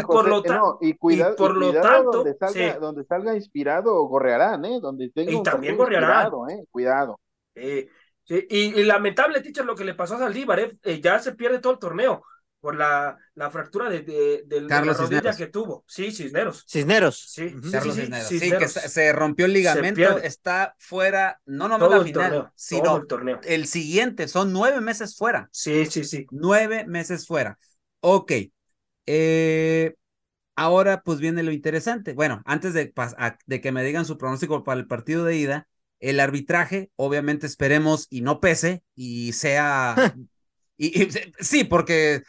por 0.00 0.28
lo, 0.28 0.78
y, 0.80 0.94
cuidado, 0.94 1.36
por 1.36 1.56
lo 1.56 1.72
tanto, 1.72 2.10
donde 2.10 2.34
salga, 2.34 2.78
donde 2.78 3.04
salga 3.04 3.34
inspirado 3.34 3.94
Gorrearán, 4.04 4.64
¿eh? 4.64 4.78
Donde 4.80 5.10
tenga 5.10 5.32
y 5.32 5.42
también 5.42 5.76
Gorrearán. 5.76 6.32
¿eh? 6.50 6.64
Cuidado. 6.70 7.18
Eh, 7.54 7.88
y, 8.28 8.82
lamentable, 8.84 9.40
teacher, 9.40 9.64
lo 9.64 9.74
que 9.74 9.84
le 9.84 9.94
pasó 9.94 10.14
a 10.14 10.18
Saldívar, 10.18 10.60
¿eh? 10.60 10.78
¿eh? 10.84 11.00
ya 11.00 11.18
se 11.18 11.34
pierde 11.34 11.58
todo 11.58 11.72
el 11.72 11.78
torneo 11.78 12.22
por 12.62 12.76
la, 12.76 13.18
la 13.34 13.50
fractura 13.50 13.90
de, 13.90 14.44
de, 14.46 14.60
la 14.60 14.80
rodilla 14.82 15.34
que 15.34 15.48
tuvo. 15.48 15.84
Sí, 15.88 16.12
Cisneros. 16.12 16.64
Cisneros. 16.68 17.18
Sí, 17.18 17.52
Carlos 17.72 17.96
Cisneros. 17.96 18.28
Sí, 18.28 18.52
que 18.52 18.68
se 18.68 19.12
rompió 19.12 19.46
el 19.46 19.52
ligamento, 19.52 20.18
está 20.18 20.76
fuera, 20.78 21.40
no 21.44 21.66
no 21.66 21.76
la 21.76 22.04
final, 22.04 22.52
sino 22.54 22.98
el, 22.98 23.06
torneo. 23.08 23.40
el 23.42 23.66
siguiente, 23.66 24.28
son 24.28 24.52
nueve 24.52 24.80
meses 24.80 25.16
fuera. 25.16 25.48
Sí, 25.50 25.86
sí, 25.86 26.04
sí. 26.04 26.24
Nueve 26.30 26.84
meses 26.86 27.26
fuera. 27.26 27.58
Ok. 27.98 28.30
Eh, 29.06 29.96
ahora 30.54 31.02
pues 31.02 31.18
viene 31.18 31.42
lo 31.42 31.50
interesante. 31.50 32.12
Bueno, 32.12 32.42
antes 32.44 32.74
de, 32.74 32.94
de 33.46 33.60
que 33.60 33.72
me 33.72 33.82
digan 33.82 34.06
su 34.06 34.16
pronóstico 34.18 34.62
para 34.62 34.78
el 34.78 34.86
partido 34.86 35.24
de 35.24 35.36
ida, 35.36 35.68
el 35.98 36.20
arbitraje, 36.20 36.92
obviamente 36.94 37.48
esperemos 37.48 38.06
y 38.08 38.20
no 38.20 38.38
pese 38.38 38.84
y 38.94 39.32
sea... 39.32 39.96
y, 40.76 41.08
sí, 41.40 41.64
porque 41.64 42.22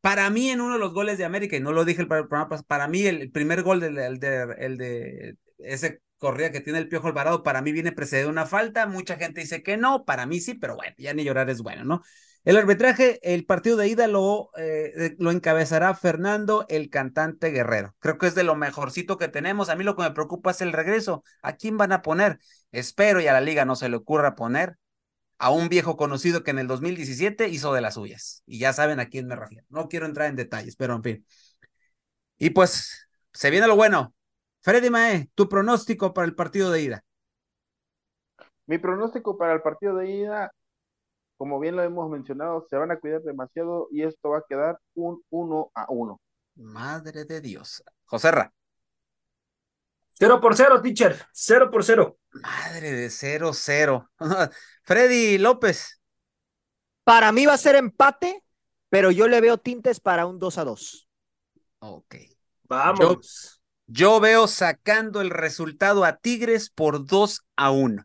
para 0.00 0.30
mí, 0.30 0.50
en 0.50 0.60
uno 0.60 0.74
de 0.74 0.80
los 0.80 0.92
goles 0.92 1.18
de 1.18 1.24
América, 1.24 1.56
y 1.56 1.60
no 1.60 1.72
lo 1.72 1.84
dije 1.84 2.02
el 2.02 2.08
programa, 2.08 2.48
para 2.66 2.88
mí 2.88 3.06
el, 3.06 3.30
primer 3.30 3.62
gol 3.62 3.80
del 3.80 3.98
el 3.98 4.18
de, 4.18 4.54
el 4.58 4.76
de 4.78 5.36
ese 5.58 6.00
corrida 6.18 6.50
que 6.50 6.60
tiene 6.60 6.78
el 6.78 6.88
Piojo 6.88 7.08
Alvarado, 7.08 7.42
para 7.42 7.62
mí 7.62 7.72
viene 7.72 7.92
precedido 7.92 8.28
una 8.28 8.46
falta. 8.46 8.86
Mucha 8.86 9.16
gente 9.16 9.40
dice 9.40 9.62
que 9.62 9.76
no, 9.76 10.04
para 10.04 10.26
mí 10.26 10.40
sí, 10.40 10.54
pero 10.54 10.76
bueno, 10.76 10.94
ya 10.98 11.14
ni 11.14 11.24
llorar 11.24 11.50
es 11.50 11.60
bueno, 11.62 11.84
¿no? 11.84 12.02
El 12.44 12.56
arbitraje, 12.56 13.18
el 13.22 13.44
partido 13.44 13.76
de 13.76 13.88
ida 13.88 14.06
lo, 14.06 14.50
eh, 14.56 15.16
lo 15.18 15.32
encabezará 15.32 15.92
Fernando, 15.94 16.64
el 16.68 16.90
cantante 16.90 17.50
guerrero. 17.50 17.96
Creo 17.98 18.18
que 18.18 18.28
es 18.28 18.36
de 18.36 18.44
lo 18.44 18.54
mejorcito 18.54 19.18
que 19.18 19.26
tenemos. 19.26 19.68
A 19.68 19.74
mí 19.74 19.82
lo 19.82 19.96
que 19.96 20.04
me 20.04 20.12
preocupa 20.12 20.52
es 20.52 20.60
el 20.60 20.72
regreso. 20.72 21.24
¿A 21.42 21.56
quién 21.56 21.76
van 21.76 21.90
a 21.90 22.02
poner? 22.02 22.38
Espero 22.70 23.20
y 23.20 23.26
a 23.26 23.32
la 23.32 23.40
liga 23.40 23.64
no 23.64 23.74
se 23.74 23.88
le 23.88 23.96
ocurra 23.96 24.36
poner 24.36 24.76
a 25.38 25.50
un 25.50 25.68
viejo 25.68 25.96
conocido 25.96 26.42
que 26.42 26.50
en 26.50 26.58
el 26.58 26.66
2017 26.66 27.48
hizo 27.48 27.72
de 27.72 27.80
las 27.80 27.94
suyas. 27.94 28.42
Y 28.46 28.58
ya 28.58 28.72
saben 28.72 29.00
a 29.00 29.06
quién 29.08 29.26
me 29.26 29.36
refiero. 29.36 29.66
No 29.68 29.88
quiero 29.88 30.06
entrar 30.06 30.28
en 30.28 30.36
detalles, 30.36 30.76
pero 30.76 30.94
en 30.94 31.02
fin. 31.02 31.26
Y 32.38 32.50
pues, 32.50 33.08
se 33.32 33.50
viene 33.50 33.66
lo 33.66 33.76
bueno. 33.76 34.14
Freddy 34.62 34.90
Mae, 34.90 35.30
tu 35.34 35.48
pronóstico 35.48 36.12
para 36.12 36.26
el 36.26 36.34
partido 36.34 36.70
de 36.70 36.82
ida. 36.82 37.04
Mi 38.66 38.78
pronóstico 38.78 39.38
para 39.38 39.52
el 39.52 39.62
partido 39.62 39.96
de 39.96 40.10
ida, 40.10 40.50
como 41.36 41.60
bien 41.60 41.76
lo 41.76 41.82
hemos 41.82 42.10
mencionado, 42.10 42.66
se 42.68 42.76
van 42.76 42.90
a 42.90 42.98
cuidar 42.98 43.22
demasiado 43.22 43.88
y 43.92 44.02
esto 44.02 44.30
va 44.30 44.38
a 44.38 44.44
quedar 44.48 44.78
un 44.94 45.22
uno 45.30 45.70
a 45.74 45.86
uno. 45.88 46.20
Madre 46.56 47.24
de 47.24 47.40
Dios. 47.40 47.82
Joserra. 48.06 48.52
Cero 50.18 50.40
por 50.40 50.56
cero, 50.56 50.80
teacher. 50.80 51.26
Cero 51.32 51.70
por 51.70 51.84
cero. 51.84 52.18
Madre 52.32 52.90
de 52.92 53.10
cero, 53.10 53.52
cero. 53.52 54.10
Freddy 54.82 55.36
López. 55.36 56.00
Para 57.04 57.32
mí 57.32 57.44
va 57.44 57.52
a 57.52 57.58
ser 57.58 57.76
empate, 57.76 58.42
pero 58.88 59.10
yo 59.10 59.28
le 59.28 59.40
veo 59.40 59.58
tintes 59.58 60.00
para 60.00 60.26
un 60.26 60.38
2 60.38 60.58
a 60.58 60.64
2. 60.64 61.08
Ok. 61.80 62.14
Vamos. 62.64 63.60
Yo, 63.86 64.18
veo 64.18 64.48
sacando 64.48 65.20
el 65.20 65.30
resultado 65.30 66.04
a 66.04 66.16
Tigres 66.16 66.70
por 66.70 67.06
2 67.06 67.42
a 67.56 67.70
1. 67.70 68.04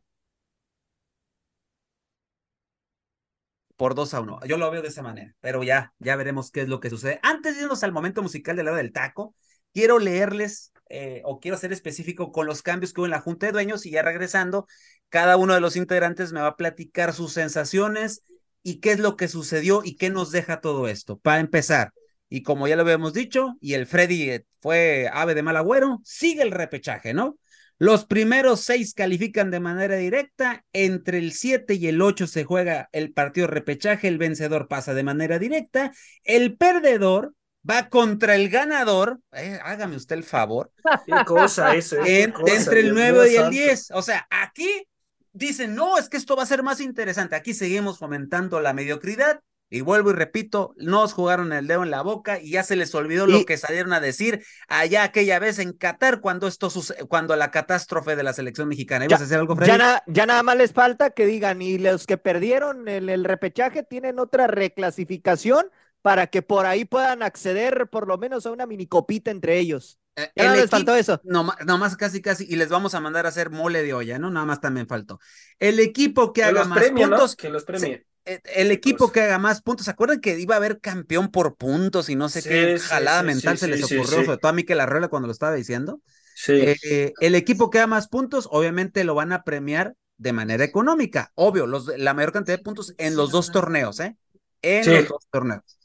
Por 3.78 3.96
2 3.96 4.14
a 4.14 4.20
1. 4.20 4.40
Yo 4.46 4.58
lo 4.58 4.70
veo 4.70 4.82
de 4.82 4.90
esa 4.90 5.02
manera, 5.02 5.34
pero 5.40 5.64
ya, 5.64 5.94
ya 5.98 6.16
veremos 6.16 6.52
qué 6.52 6.62
es 6.62 6.68
lo 6.68 6.80
que 6.80 6.90
sucede. 6.90 7.20
Antes 7.24 7.56
de 7.56 7.64
irnos 7.64 7.84
al 7.84 7.94
momento 7.94 8.22
musical 8.22 8.56
de 8.56 8.64
la 8.64 8.72
hora 8.72 8.82
del 8.82 8.92
taco, 8.92 9.34
quiero 9.74 10.00
leerles 10.00 10.72
eh, 10.90 11.22
o 11.24 11.40
quiero 11.40 11.58
ser 11.58 11.72
específico 11.72 12.32
con 12.32 12.46
los 12.46 12.62
cambios 12.62 12.94
que 12.94 13.02
hubo 13.02 13.06
en 13.06 13.12
la 13.12 13.22
Junta 13.22 13.46
de 13.46 13.54
Dueños 13.54 13.86
y 13.86 13.92
ya 13.92 14.02
regresando, 14.02 14.68
cada 15.10 15.38
uno 15.38 15.54
de 15.54 15.62
los 15.62 15.76
integrantes 15.76 16.34
me 16.34 16.42
va 16.42 16.48
a 16.48 16.58
platicar 16.58 17.14
sus 17.14 17.34
sensaciones 17.34 18.24
y 18.64 18.80
qué 18.80 18.92
es 18.92 19.00
lo 19.00 19.16
que 19.16 19.28
sucedió 19.28 19.82
y 19.84 19.96
qué 19.96 20.10
nos 20.10 20.32
deja 20.32 20.60
todo 20.60 20.88
esto. 20.88 21.18
Para 21.18 21.40
empezar, 21.40 21.94
y 22.30 22.44
como 22.44 22.68
ya 22.68 22.76
lo 22.76 22.84
habíamos 22.84 23.14
dicho, 23.14 23.56
y 23.62 23.74
el 23.74 23.88
Freddy 23.88 24.30
eh, 24.30 24.46
fue 24.60 25.10
ave 25.14 25.34
de 25.34 25.44
mal 25.44 25.58
agüero, 25.58 26.02
sigue 26.04 26.42
el 26.42 26.52
repechaje, 26.52 27.14
¿no? 27.14 27.38
Los 27.78 28.06
primeros 28.06 28.60
seis 28.62 28.94
califican 28.94 29.50
de 29.50 29.60
manera 29.60 29.96
directa, 29.96 30.64
entre 30.72 31.18
el 31.18 31.32
7 31.32 31.74
y 31.74 31.88
el 31.88 32.00
8 32.00 32.28
se 32.28 32.44
juega 32.44 32.90
el 32.92 33.12
partido 33.12 33.48
repechaje, 33.48 34.08
el 34.08 34.20
vencedor 34.20 34.68
pasa 34.68 34.94
de 34.94 35.02
manera 35.02 35.40
directa, 35.40 35.92
el 36.24 36.58
perdedor 36.58 37.34
va 37.70 37.90
contra 37.90 38.36
el 38.36 38.50
ganador, 38.50 39.20
eh, 39.34 39.60
hágame 39.64 39.96
usted 39.96 40.16
el 40.16 40.24
favor. 40.24 40.72
Qué 41.06 41.14
cosa 41.26 41.76
eso. 41.76 41.98
entre 42.06 42.80
el 42.80 42.94
9 42.94 43.32
y 43.32 43.36
el 43.36 43.50
10. 43.50 43.92
O 43.92 44.02
sea, 44.02 44.28
aquí 44.30 44.88
dicen, 45.34 45.76
no, 45.76 45.98
es 45.98 46.10
que 46.10 46.18
esto 46.18 46.36
va 46.36 46.44
a 46.44 46.48
ser 46.48 46.64
más 46.64 46.80
interesante. 46.82 47.36
Aquí 47.36 47.54
seguimos 47.54 48.00
fomentando 48.00 48.60
la 48.60 48.74
mediocridad. 48.74 49.42
Y 49.74 49.80
vuelvo 49.80 50.10
y 50.10 50.14
repito, 50.14 50.74
nos 50.76 51.14
jugaron 51.14 51.54
el 51.54 51.66
dedo 51.66 51.84
en 51.84 51.92
la 51.92 52.02
boca 52.02 52.42
y 52.42 52.52
ya 52.52 52.64
se 52.64 52.76
les 52.76 52.94
olvidó 52.94 53.26
lo 53.26 53.46
que 53.46 53.56
salieron 53.56 53.94
a 53.94 54.02
decir 54.02 54.44
allá 54.68 55.04
aquella 55.04 55.40
vez 55.40 55.60
en 55.60 55.72
Qatar 55.72 56.20
cuando 56.20 56.48
esto 56.48 56.70
cuando 57.08 57.38
la 57.38 57.52
catástrofe 57.52 58.18
de 58.18 58.24
la 58.24 58.34
selección 58.34 58.68
mexicana. 58.68 59.08
Ya, 59.08 59.16
a 59.16 59.20
hacer 59.20 59.40
algo, 59.40 59.58
ya, 59.64 60.04
ya, 60.08 60.26
nada 60.26 60.44
más 60.44 60.58
les 60.58 60.74
falta 60.74 61.12
que 61.12 61.26
digan, 61.26 61.62
y 61.62 61.78
los 61.78 62.06
que 62.06 62.18
perdieron 62.18 62.90
el, 62.90 63.08
el 63.08 63.24
repechaje 63.24 63.82
tienen 63.82 64.20
otra 64.20 64.48
reclasificación 64.48 65.68
para 66.02 66.28
que 66.28 66.42
por 66.42 66.66
ahí 66.66 66.86
puedan 66.86 67.24
acceder 67.24 67.88
por 67.90 68.08
lo 68.08 68.18
menos 68.18 68.46
a 68.46 68.52
una 68.52 68.66
mini 68.66 68.88
copita 68.88 69.32
entre 69.32 69.60
ellos. 69.60 70.00
Eh, 70.16 70.30
ya 70.36 70.56
les 70.56 70.70
faltó 70.70 70.96
eso. 70.96 71.22
No, 71.24 71.44
más 71.44 71.96
casi, 71.96 72.22
casi, 72.22 72.46
y 72.50 72.56
les 72.56 72.70
vamos 72.70 72.96
a 72.96 73.00
mandar 73.00 73.26
a 73.26 73.30
hacer 73.30 73.50
mole 73.50 73.82
de 73.84 73.94
olla, 73.94 74.20
¿no? 74.20 74.30
Nada 74.30 74.46
más 74.46 74.60
también 74.60 74.88
faltó. 74.88 75.20
El 75.60 75.80
equipo 75.80 76.34
que, 76.34 76.44
haga 76.44 76.66
más 76.66 76.90
puntos. 76.90 77.36
Que 77.36 77.50
los 77.50 77.64
premie. 77.64 78.06
Eh, 78.26 78.40
el 78.56 78.72
equipo 78.72 79.12
que 79.12 79.22
haga 79.22 79.40
más 79.40 79.62
puntos, 79.62 79.86
¿se 79.86 79.92
acuerdan 79.92 80.20
que 80.20 80.40
iba 80.40 80.56
a 80.56 80.58
haber 80.58 80.80
campeón 80.80 81.32
por 81.32 81.56
puntos 81.56 82.10
y 82.10 82.16
no 82.16 82.30
sé 82.30 82.44
qué 82.44 82.78
jalada 82.80 83.24
mental 83.24 83.58
se 83.58 83.68
les 83.68 83.84
ocurrió, 83.84 84.26
sobre 84.26 84.38
todo 84.38 84.50
a 84.50 84.54
mí 84.54 84.64
que 84.64 84.76
la 84.76 84.86
rueda 84.86 85.08
cuando 85.08 85.28
lo 85.28 85.32
estaba 85.32 85.56
diciendo? 85.56 86.02
Sí. 86.36 86.54
Eh, 86.54 87.14
el 87.20 87.36
equipo 87.36 87.70
que 87.70 87.80
haga 87.80 87.88
más 87.88 88.10
puntos, 88.10 88.48
obviamente 88.52 89.04
lo 89.04 89.16
van 89.16 89.34
a 89.34 89.44
premiar 89.44 89.96
de 90.18 90.34
manera 90.34 90.64
económica, 90.64 91.32
obvio, 91.34 91.66
los, 91.66 91.88
la 91.98 92.14
mayor 92.14 92.32
cantidad 92.32 92.58
de 92.58 92.64
puntos 92.64 92.94
en 93.00 93.16
los 93.16 93.32
dos 93.32 93.52
torneos, 93.52 94.00
¿eh? 94.00 94.18
En 94.62 94.86
los 94.86 95.08
dos 95.08 95.28
torneos. 95.32 95.81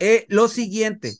Eh, 0.00 0.26
lo 0.28 0.48
siguiente, 0.48 1.14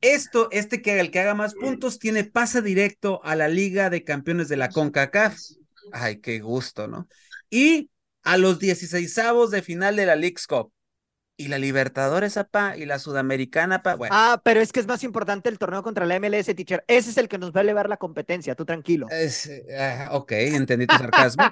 esto, 0.00 0.48
este 0.50 0.82
que 0.82 0.98
el 1.00 1.10
que 1.10 1.20
haga 1.20 1.34
más 1.34 1.54
puntos 1.54 1.98
tiene 1.98 2.24
pase 2.24 2.62
directo 2.62 3.20
a 3.24 3.36
la 3.36 3.48
Liga 3.48 3.90
de 3.90 4.04
Campeones 4.04 4.48
de 4.48 4.56
la 4.56 4.70
CONCACAF. 4.70 5.36
Ay, 5.92 6.20
qué 6.20 6.40
gusto, 6.40 6.88
¿no? 6.88 7.08
Y 7.50 7.90
a 8.22 8.38
los 8.38 8.58
16 8.58 9.20
de 9.50 9.62
final 9.62 9.96
de 9.96 10.06
la 10.06 10.16
League's 10.16 10.46
Cup. 10.46 10.72
Y 11.38 11.48
la 11.48 11.58
Libertadores, 11.58 12.38
apa, 12.38 12.78
y 12.78 12.86
la 12.86 12.98
Sudamericana, 12.98 13.82
pa. 13.82 13.94
Bueno. 13.94 14.14
Ah, 14.16 14.40
pero 14.42 14.60
es 14.62 14.72
que 14.72 14.80
es 14.80 14.86
más 14.86 15.04
importante 15.04 15.50
el 15.50 15.58
torneo 15.58 15.82
contra 15.82 16.06
la 16.06 16.18
MLS, 16.18 16.46
teacher. 16.54 16.82
Ese 16.88 17.10
es 17.10 17.18
el 17.18 17.28
que 17.28 17.36
nos 17.36 17.52
va 17.52 17.60
a 17.60 17.62
elevar 17.62 17.90
la 17.90 17.98
competencia, 17.98 18.54
tú 18.54 18.64
tranquilo. 18.64 19.06
Es, 19.10 19.50
ah, 19.78 20.08
ok, 20.12 20.32
entendí 20.32 20.86
tu 20.86 20.96
sarcasmo. 20.96 21.44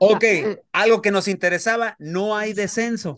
ok, 0.00 0.24
algo 0.72 1.00
que 1.00 1.12
nos 1.12 1.28
interesaba, 1.28 1.94
no 2.00 2.36
hay 2.36 2.54
descenso. 2.54 3.14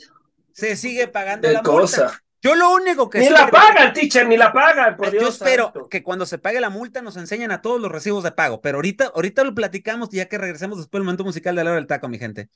Se 0.52 0.76
sigue 0.76 1.08
pagando 1.08 1.50
la 1.50 1.62
cosa. 1.62 2.22
Yo 2.46 2.54
lo 2.54 2.72
único 2.74 3.10
que... 3.10 3.18
Ni 3.18 3.28
la 3.28 3.50
pagan, 3.50 3.92
teacher, 3.92 4.28
ni 4.28 4.36
la 4.36 4.52
pagan, 4.52 4.96
por 4.96 5.10
Dios 5.10 5.20
Yo 5.20 5.28
espero 5.30 5.88
que 5.88 6.04
cuando 6.04 6.26
se 6.26 6.38
pague 6.38 6.60
la 6.60 6.70
multa 6.70 7.02
nos 7.02 7.16
enseñen 7.16 7.50
a 7.50 7.60
todos 7.60 7.80
los 7.80 7.90
recibos 7.90 8.22
de 8.22 8.30
pago, 8.30 8.60
pero 8.60 8.78
ahorita, 8.78 9.10
ahorita 9.16 9.42
lo 9.42 9.52
platicamos 9.52 10.10
ya 10.10 10.28
que 10.28 10.38
regresemos 10.38 10.78
después 10.78 11.00
del 11.00 11.06
momento 11.06 11.24
musical 11.24 11.56
de 11.56 11.64
la 11.64 11.70
hora 11.70 11.80
del 11.80 11.88
taco, 11.88 12.08
mi 12.08 12.20
gente. 12.20 12.48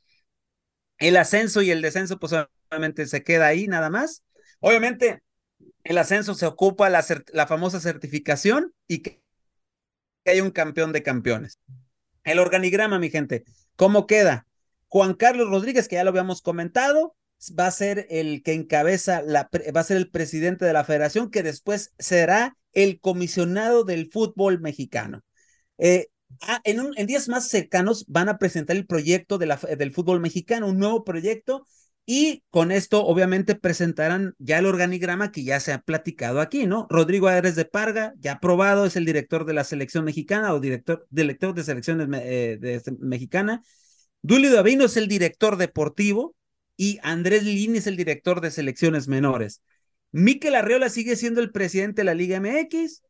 El 0.98 1.16
ascenso 1.16 1.61
y 1.61 1.72
el 1.72 1.83
descenso, 1.83 2.20
pues 2.20 2.33
obviamente 2.70 3.05
se 3.07 3.24
queda 3.24 3.48
ahí 3.48 3.66
nada 3.66 3.90
más. 3.90 4.22
Obviamente, 4.61 5.24
el 5.83 5.98
ascenso 5.98 6.35
se 6.35 6.46
ocupa 6.46 6.88
la, 6.88 7.05
la 7.33 7.48
famosa 7.48 7.81
certificación 7.81 8.72
y 8.87 9.03
que 9.03 9.20
hay 10.24 10.40
un 10.40 10.53
campeón 10.53 10.92
de 10.92 11.03
campeones. 11.03 11.59
El 12.22 12.38
organigrama, 12.38 13.00
mi 13.00 13.11
gente, 13.11 13.42
¿cómo 13.74 14.07
queda? 14.07 14.46
Juan 14.87 15.14
Carlos 15.14 15.50
Rodríguez, 15.50 15.88
que 15.88 15.96
ya 15.96 16.05
lo 16.05 16.11
habíamos 16.11 16.42
comentado, 16.42 17.16
va 17.59 17.66
a 17.66 17.70
ser 17.70 18.07
el 18.11 18.42
que 18.42 18.53
encabeza, 18.53 19.22
la, 19.22 19.48
va 19.74 19.81
a 19.81 19.85
ser 19.85 19.96
el 19.96 20.11
presidente 20.11 20.64
de 20.64 20.72
la 20.72 20.85
federación, 20.85 21.31
que 21.31 21.42
después 21.42 21.92
será 21.98 22.57
el 22.72 23.00
comisionado 23.00 23.85
del 23.85 24.11
fútbol 24.11 24.61
mexicano. 24.61 25.22
Eh, 25.79 26.09
ah, 26.42 26.61
en, 26.64 27.07
días 27.07 27.29
más 27.29 27.48
cercanos 27.48 28.05
van 28.09 28.29
a 28.29 28.38
presentar 28.38 28.76
el 28.76 28.87
proyecto 28.87 29.38
de 29.38 29.57
del 29.79 29.92
fútbol 29.92 30.20
mexicano, 30.20 30.68
un 30.68 30.79
nuevo 30.79 31.05
proyecto, 31.05 31.66
y 32.07 32.42
con 32.50 32.72
esto 32.72 33.05
obviamente 33.05 33.55
presentarán 33.55 34.35
ya 34.38 34.59
el 34.59 34.66
organigrama 34.66 35.31
que 35.31 35.44
ya 35.44 35.61
se 35.61 35.72
ha 35.72 35.81
platicado 35.81 36.40
aquí, 36.40 36.66
¿no? 36.66 36.87
Rodrigo 36.90 37.29
Ares 37.29 37.55
de 37.57 37.64
Parga, 37.64 38.14
ya 38.18 38.33
aprobado, 38.33 38.85
es 38.85 38.96
el 38.96 39.05
director 39.05 39.44
de 39.44 39.55
la 39.55 39.64
selección 39.64 40.05
mexicana 40.05 40.53
o 40.53 40.61
director, 40.61 41.07
director 41.11 41.55
de 41.55 41.64
selecciones 41.64 42.09
eh, 42.22 42.59
de, 42.61 42.83
mexicana. 42.98 43.62
Dulio 44.22 44.53
Davino 44.53 44.87
es 44.87 44.96
el 44.96 45.09
director 45.09 45.57
deportivo 45.57 46.35
y 46.80 46.98
Andrés 47.02 47.44
Lini 47.44 47.78
el 47.84 47.98
director 47.98 48.40
de 48.40 48.50
selecciones 48.50 49.06
menores. 49.06 49.60
Miquel 50.12 50.54
Arreola 50.54 50.88
sigue 50.88 51.14
siendo 51.14 51.42
el 51.42 51.52
presidente 51.52 52.00
de 52.00 52.06
la 52.06 52.14
Liga 52.14 52.40
MX. 52.40 53.02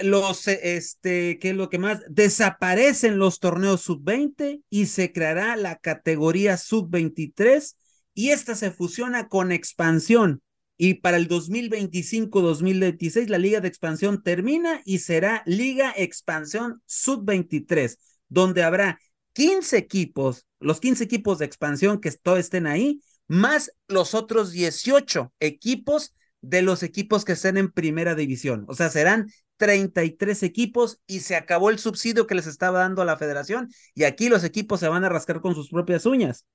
Los, 0.00 0.48
este, 0.48 1.38
¿qué 1.38 1.50
es 1.50 1.54
lo 1.54 1.70
que 1.70 1.78
más? 1.78 2.00
Desaparecen 2.08 3.18
los 3.18 3.38
torneos 3.38 3.82
sub-20 3.82 4.64
y 4.68 4.86
se 4.86 5.12
creará 5.12 5.54
la 5.54 5.76
categoría 5.76 6.56
sub-23 6.56 7.76
y 8.12 8.30
esta 8.30 8.56
se 8.56 8.72
fusiona 8.72 9.28
con 9.28 9.52
expansión. 9.52 10.42
Y 10.76 10.94
para 10.94 11.16
el 11.16 11.28
2025-2026 11.28 13.28
la 13.28 13.38
Liga 13.38 13.60
de 13.60 13.68
Expansión 13.68 14.24
termina 14.24 14.82
y 14.84 14.98
será 14.98 15.44
Liga 15.46 15.94
Expansión 15.96 16.82
Sub-23, 16.86 17.98
donde 18.28 18.64
habrá 18.64 18.98
15 19.32 19.76
equipos, 19.76 20.46
los 20.58 20.80
15 20.80 21.04
equipos 21.04 21.38
de 21.38 21.46
expansión 21.46 22.00
que 22.00 22.08
estén 22.08 22.66
ahí, 22.66 23.00
más 23.28 23.72
los 23.88 24.14
otros 24.14 24.50
18 24.50 25.32
equipos 25.40 26.14
de 26.40 26.62
los 26.62 26.82
equipos 26.82 27.24
que 27.24 27.32
estén 27.32 27.56
en 27.56 27.70
primera 27.70 28.14
división. 28.14 28.64
O 28.68 28.74
sea, 28.74 28.90
serán 28.90 29.30
33 29.56 30.42
equipos 30.42 31.00
y 31.06 31.20
se 31.20 31.36
acabó 31.36 31.70
el 31.70 31.78
subsidio 31.78 32.26
que 32.26 32.34
les 32.34 32.46
estaba 32.46 32.80
dando 32.80 33.04
la 33.04 33.18
federación 33.18 33.68
y 33.94 34.04
aquí 34.04 34.28
los 34.28 34.42
equipos 34.42 34.80
se 34.80 34.88
van 34.88 35.04
a 35.04 35.10
rascar 35.10 35.40
con 35.40 35.54
sus 35.54 35.68
propias 35.68 36.06
uñas. 36.06 36.46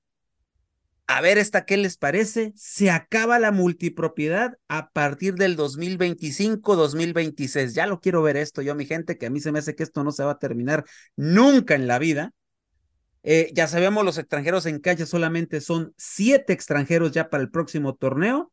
A 1.08 1.20
ver, 1.20 1.38
esta 1.38 1.64
qué 1.64 1.76
les 1.76 1.96
parece. 1.96 2.52
Se 2.56 2.90
acaba 2.90 3.38
la 3.38 3.52
multipropiedad 3.52 4.58
a 4.66 4.90
partir 4.90 5.34
del 5.34 5.56
2025-2026. 5.56 7.74
Ya 7.74 7.86
lo 7.86 8.00
quiero 8.00 8.22
ver 8.22 8.36
esto 8.36 8.60
yo, 8.60 8.74
mi 8.74 8.86
gente, 8.86 9.16
que 9.16 9.26
a 9.26 9.30
mí 9.30 9.40
se 9.40 9.52
me 9.52 9.60
hace 9.60 9.76
que 9.76 9.84
esto 9.84 10.02
no 10.02 10.10
se 10.10 10.24
va 10.24 10.32
a 10.32 10.38
terminar 10.40 10.84
nunca 11.14 11.76
en 11.76 11.86
la 11.86 12.00
vida. 12.00 12.32
Eh, 13.28 13.50
ya 13.54 13.66
sabemos, 13.66 14.04
los 14.04 14.18
extranjeros 14.18 14.66
en 14.66 14.78
cancha 14.78 15.04
solamente 15.04 15.60
son 15.60 15.92
siete 15.96 16.52
extranjeros 16.52 17.10
ya 17.10 17.28
para 17.28 17.42
el 17.42 17.50
próximo 17.50 17.96
torneo. 17.96 18.52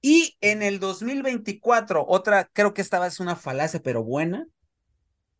Y 0.00 0.38
en 0.40 0.62
el 0.62 0.80
2024, 0.80 2.02
otra, 2.08 2.48
creo 2.54 2.72
que 2.72 2.80
esta 2.80 3.06
es 3.06 3.20
una 3.20 3.36
falacia, 3.36 3.82
pero 3.82 4.02
buena, 4.02 4.46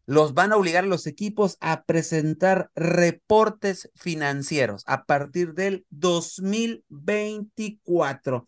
los 0.04 0.34
van 0.34 0.52
a 0.52 0.56
obligar 0.56 0.84
a 0.84 0.88
los 0.88 1.06
equipos 1.06 1.56
a 1.60 1.84
presentar 1.84 2.70
reportes 2.74 3.90
financieros 3.94 4.82
a 4.86 5.06
partir 5.06 5.54
del 5.54 5.86
2024. 5.88 8.46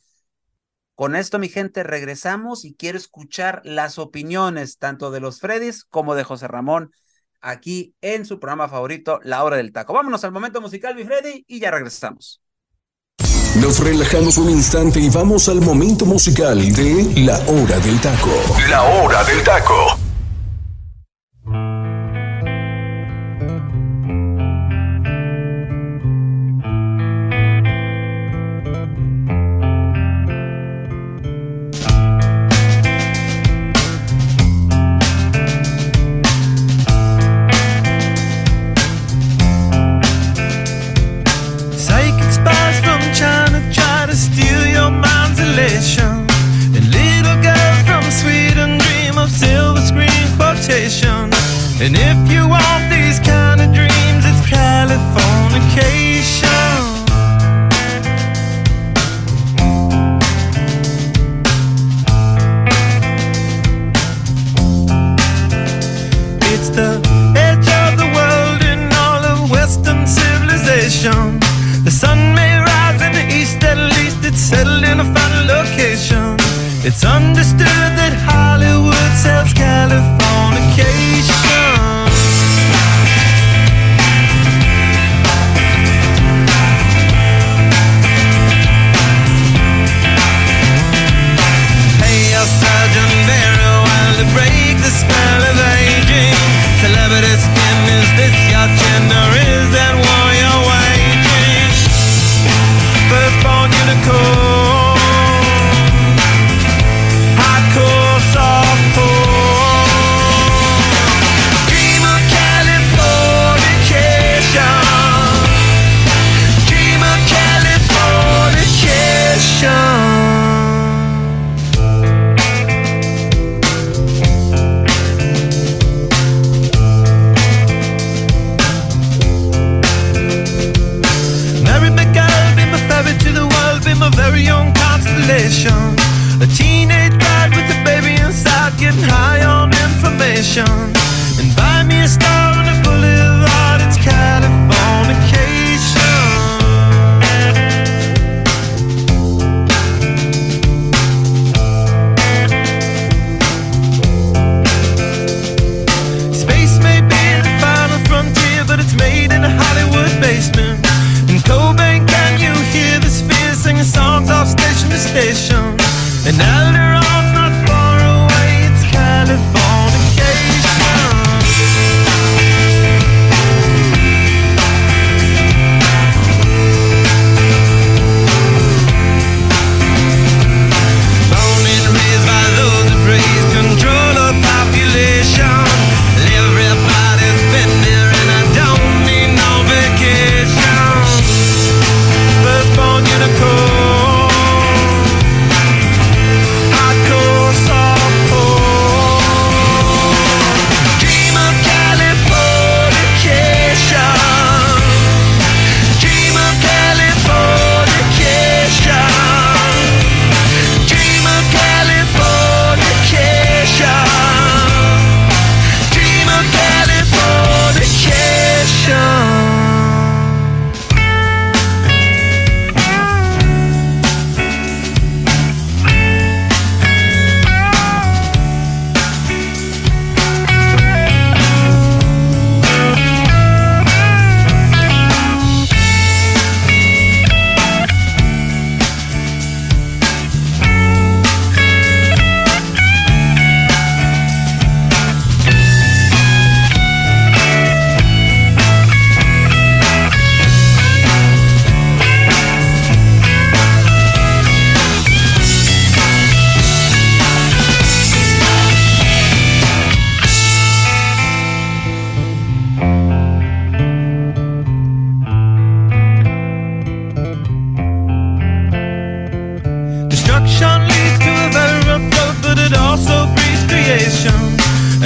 Con 0.94 1.16
esto, 1.16 1.38
mi 1.38 1.48
gente, 1.48 1.84
regresamos 1.84 2.66
y 2.66 2.74
quiero 2.74 2.98
escuchar 2.98 3.62
las 3.64 3.98
opiniones 3.98 4.76
tanto 4.76 5.10
de 5.10 5.20
los 5.20 5.40
Freddys 5.40 5.84
como 5.84 6.14
de 6.14 6.24
José 6.24 6.48
Ramón 6.48 6.90
aquí 7.40 7.94
en 8.00 8.24
su 8.24 8.38
programa 8.38 8.68
favorito, 8.68 9.20
La 9.22 9.44
Hora 9.44 9.56
del 9.56 9.72
Taco. 9.72 9.92
Vámonos 9.92 10.24
al 10.24 10.32
momento 10.32 10.60
musical, 10.60 10.94
mi 10.94 11.04
Freddy, 11.04 11.44
y 11.46 11.60
ya 11.60 11.70
regresamos. 11.70 12.40
Nos 13.60 13.80
relajamos 13.80 14.36
un 14.38 14.50
instante 14.50 15.00
y 15.00 15.08
vamos 15.08 15.48
al 15.48 15.60
momento 15.60 16.06
musical 16.06 16.58
de 16.72 17.12
La 17.16 17.38
Hora 17.48 17.78
del 17.80 18.00
Taco. 18.00 18.30
La 18.68 18.82
Hora 18.82 19.24
del 19.24 19.42
Taco. 19.42 20.07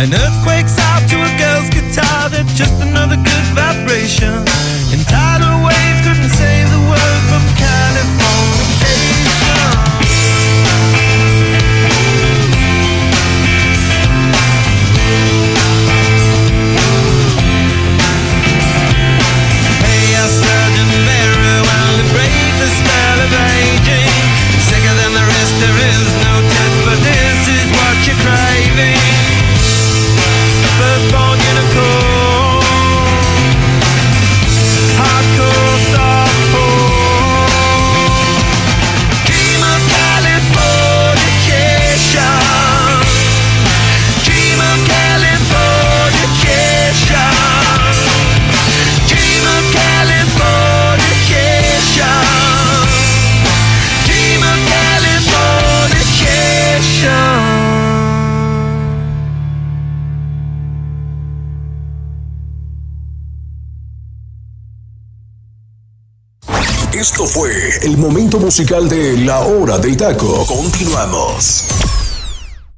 an 0.02 0.12
earthquake. 0.14 0.51
Musical 68.42 68.88
de 68.88 69.18
La 69.18 69.38
Hora 69.38 69.78
del 69.78 69.96
Taco. 69.96 70.44
Continuamos. 70.48 71.64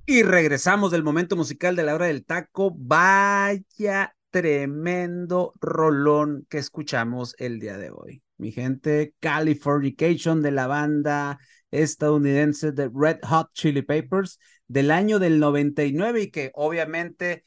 Y 0.05 0.23
regresamos 0.23 0.91
del 0.93 1.03
momento 1.03 1.37
musical 1.37 1.75
de 1.75 1.85
La 1.85 1.95
Hora 1.95 2.05
del 2.05 2.27
Taco. 2.27 2.71
Vaya 2.77 4.15
tremendo 4.29 5.55
rolón 5.63 6.47
que 6.51 6.59
escuchamos 6.59 7.35
el 7.39 7.61
día 7.61 7.79
de 7.79 7.91
hoy. 7.91 8.23
Mi 8.37 8.53
gente, 8.53 9.15
Californication 9.21 10.43
de 10.43 10.51
la 10.51 10.67
banda 10.67 11.39
estadounidense 11.71 12.73
de 12.73 12.91
Red 12.95 13.21
Hot 13.23 13.49
Chili 13.55 13.81
Peppers 13.81 14.39
del 14.69 14.91
año 14.91 15.19
del 15.19 15.41
99 15.41 16.21
y 16.21 16.31
que 16.31 16.51
obviamente 16.53 17.43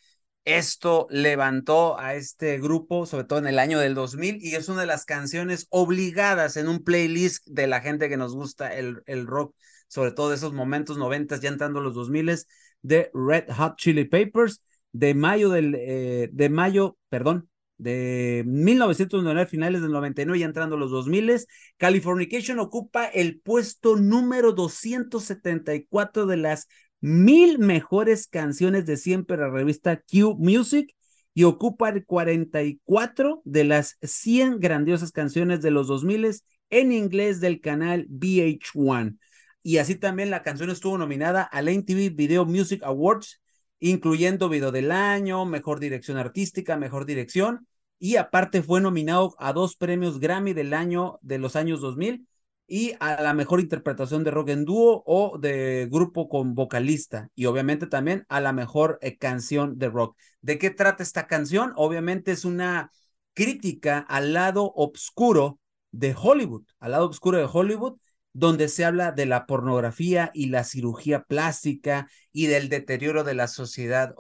esto 0.47 1.07
levantó 1.09 1.99
a 1.99 2.15
este 2.15 2.57
grupo, 2.57 3.05
sobre 3.05 3.25
todo 3.25 3.39
en 3.39 3.47
el 3.47 3.59
año 3.59 3.79
del 3.79 3.95
2000, 3.95 4.37
y 4.41 4.55
es 4.55 4.69
una 4.69 4.81
de 4.81 4.87
las 4.87 5.03
canciones 5.03 5.67
obligadas 5.69 6.55
en 6.55 6.69
un 6.69 6.85
playlist 6.85 7.45
de 7.47 7.67
la 7.67 7.81
gente 7.81 8.07
que 8.07 8.15
nos 8.15 8.33
gusta 8.33 8.73
el, 8.73 9.03
el 9.07 9.27
rock, 9.27 9.53
sobre 9.89 10.13
todo 10.13 10.29
de 10.29 10.37
esos 10.37 10.53
momentos 10.53 10.97
90, 10.97 11.37
ya 11.41 11.49
entrando 11.49 11.81
los 11.81 11.93
2000, 11.95 12.45
de 12.81 13.11
Red 13.13 13.51
Hot 13.57 13.75
Chili 13.75 14.05
Papers, 14.05 14.63
de 14.93 15.13
mayo 15.13 15.49
del, 15.49 15.75
eh, 15.75 16.29
de 16.31 16.49
mayo, 16.49 16.97
perdón, 17.09 17.49
de 17.77 18.43
1999, 18.47 19.49
finales 19.49 19.81
del 19.81 19.91
99, 19.91 20.39
ya 20.39 20.45
entrando 20.45 20.77
los 20.77 20.91
2000, 20.91 21.45
Californication 21.75 22.59
ocupa 22.59 23.05
el 23.05 23.41
puesto 23.41 23.97
número 23.97 24.53
274 24.53 26.25
de 26.25 26.37
las 26.37 26.69
mil 26.99 27.59
mejores 27.59 28.27
canciones 28.27 28.85
de 28.85 28.97
siempre 28.97 29.37
la 29.37 29.49
revista 29.49 30.01
Q 30.01 30.35
Music 30.39 30.95
y 31.33 31.43
ocupa 31.43 31.89
el 31.89 32.05
44 32.05 33.41
de 33.45 33.63
las 33.63 33.97
100 34.01 34.59
grandiosas 34.59 35.11
canciones 35.11 35.61
de 35.61 35.71
los 35.71 35.87
2000 35.87 36.43
en 36.69 36.91
inglés 36.91 37.39
del 37.39 37.61
canal 37.61 38.07
VH1. 38.09 39.17
Y 39.61 39.77
así 39.77 39.95
también 39.95 40.29
la 40.29 40.43
canción 40.43 40.69
estuvo 40.69 40.97
nominada 40.97 41.43
al 41.43 41.69
MTV 41.69 42.15
Video 42.15 42.45
Music 42.45 42.81
Awards, 42.83 43.41
incluyendo 43.79 44.49
Video 44.49 44.71
del 44.71 44.91
Año, 44.91 45.45
Mejor 45.45 45.79
Dirección 45.79 46.17
Artística, 46.17 46.77
Mejor 46.77 47.05
Dirección, 47.05 47.67
y 47.99 48.15
aparte 48.15 48.63
fue 48.63 48.81
nominado 48.81 49.35
a 49.39 49.53
dos 49.53 49.75
premios 49.75 50.19
Grammy 50.19 50.53
del 50.53 50.73
año 50.73 51.19
de 51.21 51.37
los 51.37 51.55
años 51.55 51.81
2000 51.81 52.27
y 52.67 52.93
a 52.99 53.21
la 53.21 53.33
mejor 53.33 53.61
interpretación 53.61 54.23
de 54.23 54.31
rock 54.31 54.49
en 54.49 54.65
dúo 54.65 55.03
o 55.05 55.37
de 55.39 55.87
grupo 55.89 56.27
con 56.27 56.53
vocalista 56.53 57.29
y 57.33 57.45
obviamente 57.45 57.87
también 57.87 58.25
a 58.29 58.41
la 58.41 58.51
mejor 58.53 58.99
eh, 59.01 59.17
canción 59.17 59.77
de 59.79 59.89
rock. 59.89 60.17
¿De 60.41 60.57
qué 60.57 60.69
trata 60.69 61.01
esta 61.01 61.27
canción? 61.27 61.73
Obviamente 61.77 62.31
es 62.33 62.45
una 62.45 62.91
crítica 63.33 63.99
al 63.99 64.33
lado 64.33 64.73
oscuro 64.75 65.59
de 65.91 66.15
Hollywood, 66.19 66.63
al 66.79 66.91
lado 66.91 67.07
oscuro 67.09 67.37
de 67.37 67.47
Hollywood, 67.51 67.97
donde 68.33 68.67
se 68.67 68.85
habla 68.85 69.11
de 69.11 69.25
la 69.25 69.45
pornografía 69.45 70.29
y 70.33 70.47
la 70.47 70.63
cirugía 70.63 71.23
plástica 71.23 72.07
y 72.31 72.47
del 72.47 72.69
deterioro 72.69 73.23
de 73.23 73.33
la 73.33 73.47
sociedad 73.47 74.13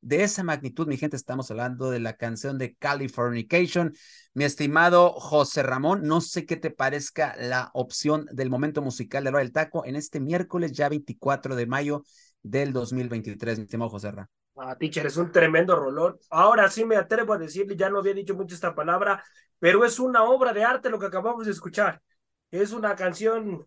De 0.00 0.22
esa 0.22 0.42
magnitud, 0.42 0.86
mi 0.86 0.96
gente, 0.96 1.16
estamos 1.16 1.50
hablando 1.50 1.90
de 1.90 2.00
la 2.00 2.14
canción 2.16 2.58
de 2.58 2.74
Californication. 2.74 3.94
Mi 4.34 4.44
estimado 4.44 5.12
José 5.12 5.62
Ramón, 5.62 6.02
no 6.02 6.20
sé 6.20 6.46
qué 6.46 6.56
te 6.56 6.70
parezca 6.70 7.34
la 7.38 7.70
opción 7.72 8.26
del 8.32 8.50
momento 8.50 8.82
musical 8.82 9.24
de 9.24 9.30
Hora 9.30 9.38
del 9.38 9.52
Taco 9.52 9.84
en 9.86 9.96
este 9.96 10.20
miércoles, 10.20 10.72
ya 10.72 10.88
24 10.88 11.56
de 11.56 11.66
mayo 11.66 12.04
del 12.42 12.72
2023, 12.72 13.58
mi 13.58 13.64
estimado 13.64 13.90
José 13.90 14.10
Ramón. 14.10 14.28
Ah, 14.56 14.76
teacher, 14.76 15.06
es 15.06 15.16
un 15.16 15.32
tremendo 15.32 15.74
rolón. 15.74 16.18
Ahora 16.28 16.68
sí 16.68 16.84
me 16.84 16.96
atrevo 16.96 17.32
a 17.32 17.38
decirle, 17.38 17.76
ya 17.76 17.88
no 17.88 17.98
había 17.98 18.12
dicho 18.12 18.34
mucho 18.34 18.54
esta 18.54 18.74
palabra, 18.74 19.24
pero 19.58 19.84
es 19.84 19.98
una 19.98 20.24
obra 20.24 20.52
de 20.52 20.64
arte 20.64 20.90
lo 20.90 20.98
que 20.98 21.06
acabamos 21.06 21.46
de 21.46 21.52
escuchar. 21.52 22.02
Es 22.50 22.72
una 22.72 22.94
canción, 22.94 23.64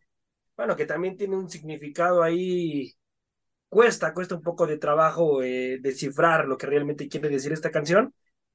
bueno, 0.56 0.76
que 0.76 0.86
también 0.86 1.18
tiene 1.18 1.36
un 1.36 1.50
significado 1.50 2.22
ahí 2.22 2.94
cuesta, 3.74 4.14
cuesta 4.14 4.36
un 4.36 4.44
poco 4.44 4.68
de 4.68 4.78
trabajo 4.78 5.42
eh, 5.42 5.80
descifrar 5.82 6.46
lo 6.46 6.58
que 6.58 6.68
realmente 6.68 7.10
quiere 7.10 7.28
decir 7.28 7.52
esta 7.52 7.72
canción, 7.72 8.14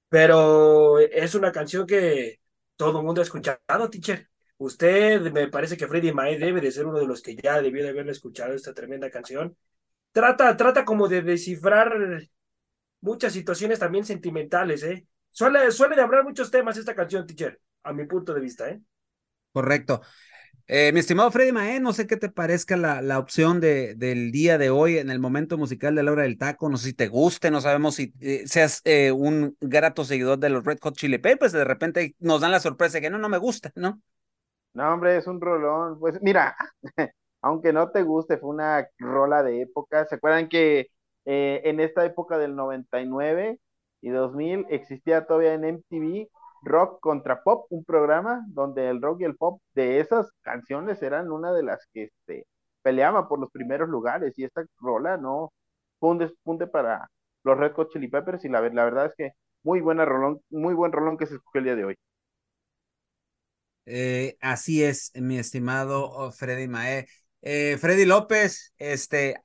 pero 0.09 1.01
es 1.01 1.35
una 1.35 1.51
canción 1.51 1.87
que 1.87 2.39
todo 2.77 3.01
el 3.01 3.05
mundo 3.05 3.21
ha 3.21 3.25
escuchado, 3.25 3.91
teacher. 3.91 4.29
Usted, 4.59 5.21
me 5.33 5.49
parece 5.49 5.77
que 5.77 5.89
Freddy 5.89 6.13
Mae 6.13 6.39
debe 6.39 6.61
de 6.61 6.71
ser 6.71 6.87
uno 6.87 6.99
de 6.99 7.07
los 7.07 7.21
que 7.21 7.35
ya 7.37 7.61
debió 7.61 7.83
de 7.83 7.91
haberle 7.91 8.13
escuchado 8.13 8.55
esta 8.55 8.73
tremenda 8.73 9.11
canción. 9.11 9.57
Trata, 10.13 10.57
trata 10.57 10.85
como 10.85 11.09
de 11.09 11.23
descifrar 11.23 11.93
muchas 13.01 13.33
situaciones 13.33 13.81
también 13.81 14.05
sentimentales, 14.05 14.85
¿eh? 14.85 15.07
Suele, 15.31 15.71
suele 15.73 15.97
de 15.97 16.03
hablar 16.03 16.25
muchos 16.25 16.51
temas 16.51 16.77
esta 16.77 16.95
canción, 16.95 17.27
teacher, 17.27 17.61
a 17.83 17.93
mi 17.93 18.07
punto 18.07 18.33
de 18.33 18.41
vista, 18.41 18.69
¿eh? 18.71 18.81
Correcto. 19.53 20.01
Eh, 20.71 20.93
mi 20.93 21.01
estimado 21.01 21.31
Freddy 21.31 21.51
Mae, 21.51 21.81
no 21.81 21.95
sé 21.95 22.07
qué 22.07 22.19
te 22.19 22.29
parezca 22.29 22.77
la, 22.77 23.01
la 23.01 23.19
opción 23.19 23.59
de, 23.59 23.95
del 23.95 24.31
día 24.31 24.59
de 24.59 24.69
hoy 24.69 24.99
en 24.99 25.09
el 25.09 25.19
momento 25.19 25.57
musical 25.57 25.95
de 25.95 26.03
la 26.03 26.13
hora 26.13 26.25
del 26.25 26.37
taco. 26.37 26.69
No 26.69 26.77
sé 26.77 26.89
si 26.89 26.93
te 26.93 27.09
guste, 27.09 27.51
no 27.51 27.63
sabemos 27.63 27.95
si 27.95 28.13
eh, 28.21 28.43
seas 28.47 28.83
eh, 28.85 29.11
un 29.11 29.57
grato 29.63 30.05
seguidor 30.05 30.39
de 30.39 30.51
los 30.51 30.63
Red 30.63 30.77
Hot 30.83 30.95
Chili 30.95 31.17
Peppers. 31.17 31.53
De 31.53 31.65
repente 31.65 32.15
nos 32.19 32.43
dan 32.43 32.53
la 32.53 32.61
sorpresa 32.61 33.01
que 33.01 33.09
no, 33.09 33.17
no 33.17 33.31
me 33.31 33.39
gusta, 33.39 33.73
¿no? 33.77 34.03
No, 34.75 34.93
hombre, 34.93 35.17
es 35.17 35.27
un 35.27 35.41
rolón. 35.41 35.99
Pues 35.99 36.21
mira, 36.21 36.55
aunque 37.41 37.73
no 37.73 37.91
te 37.91 38.03
guste, 38.03 38.37
fue 38.37 38.51
una 38.51 38.87
rola 38.99 39.43
de 39.43 39.63
época. 39.63 40.05
¿Se 40.05 40.17
acuerdan 40.17 40.51
que 40.51 40.89
en 41.25 41.81
esta 41.81 42.05
época 42.05 42.37
del 42.37 42.55
99 42.57 43.59
y 44.03 44.11
2000 44.11 44.67
existía 44.69 45.27
todavía 45.27 45.55
en 45.55 45.65
MTV 45.65 46.29
Rock 46.63 47.01
contra 47.01 47.43
Pop, 47.43 47.67
un 47.71 47.85
programa 47.85 48.45
donde 48.49 48.89
el 48.89 49.01
rock 49.01 49.21
y 49.21 49.25
el 49.25 49.37
pop 49.37 49.61
de 49.75 50.01
esas 50.01 50.31
canciones 50.43 51.03
eran 51.03 51.31
una 51.31 51.53
de 51.53 51.63
las 51.63 51.87
que 51.93 52.05
este, 52.05 52.47
peleaban 52.83 53.29
por 53.29 53.39
los 53.39 53.51
primeros 53.51 53.89
lugares 53.89 54.35
y 54.39 54.45
esta 54.45 54.65
rola 54.81 55.17
no 55.17 55.53
fue 56.01 56.11
un 56.11 56.19
despunte 56.19 56.67
para 56.67 57.09
los 57.45 57.59
Red 57.59 57.73
Hot 57.75 57.93
Chili 57.93 58.09
Peppers 58.09 58.45
y 58.45 58.49
la, 58.49 58.61
la 58.61 58.85
verdad 58.85 59.07
es 59.07 59.15
que 59.17 59.33
muy 59.63 59.81
buena 59.81 60.05
rolón, 60.05 60.41
muy 60.51 60.75
buen 60.75 60.93
rolón 60.93 61.17
que 61.17 61.27
se 61.27 61.35
escogió 61.35 61.59
el 61.59 61.65
día 61.65 61.77
de 61.77 61.85
hoy. 61.85 61.97
Eh, 63.87 64.37
así 64.41 64.85
es, 64.85 65.13
mi 65.15 65.39
estimado 65.39 66.11
oh, 66.11 66.31
Freddy 66.31 66.69
Mae. 66.69 67.07
Eh, 67.41 67.79
Freddy 67.81 68.05
López, 68.05 68.75
este, 68.77 69.41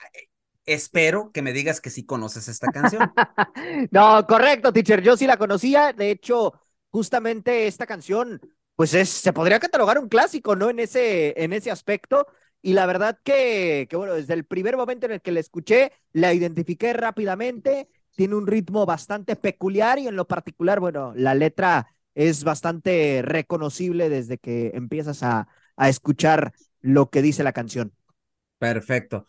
espero 0.66 1.32
que 1.32 1.42
me 1.42 1.54
digas 1.54 1.80
que 1.80 1.90
sí 1.90 2.06
conoces 2.06 2.48
esta 2.48 2.72
canción. 2.72 3.12
no, 3.92 4.26
correcto, 4.28 4.74
teacher, 4.74 5.02
yo 5.02 5.16
sí 5.16 5.28
la 5.28 5.38
conocía, 5.38 5.94
de 5.94 6.12
hecho, 6.12 6.54
justamente 6.94 7.66
esta 7.66 7.88
canción, 7.88 8.40
pues 8.76 8.94
es, 8.94 9.10
se 9.10 9.34
podría 9.34 9.60
catalogar 9.60 9.98
un 9.98 10.10
clásico, 10.10 10.56
¿no? 10.56 10.70
En 10.70 10.78
ese, 10.78 11.34
en 11.44 11.52
ese 11.52 11.72
aspecto. 11.72 12.28
Y 12.62 12.74
la 12.74 12.86
verdad 12.86 13.20
que, 13.24 13.88
que, 13.90 13.96
bueno, 13.96 14.14
desde 14.14 14.36
el 14.36 14.46
primer 14.46 14.78
momento 14.78 15.08
en 15.08 15.14
el 15.14 15.22
que 15.22 15.32
la 15.32 15.40
escuché, 15.40 15.92
la 16.12 16.36
identifiqué 16.36 16.94
rápidamente, 16.94 17.90
tiene 18.16 18.36
un 18.36 18.46
ritmo 18.46 18.86
bastante 18.86 19.36
peculiar 19.36 19.98
y 19.98 20.08
en 20.08 20.16
lo 20.16 20.28
particular, 20.28 20.80
bueno, 20.80 21.14
la 21.16 21.34
letra 21.34 21.88
es 22.14 22.44
bastante 22.44 23.24
reconocible 23.24 24.08
desde 24.08 24.38
que 24.38 24.70
empiezas 24.76 25.24
a, 25.24 25.48
a 25.76 25.90
escuchar 25.90 26.54
lo 26.80 27.10
que 27.10 27.24
dice 27.24 27.42
la 27.42 27.54
canción. 27.54 27.92
Perfecto. 28.60 29.26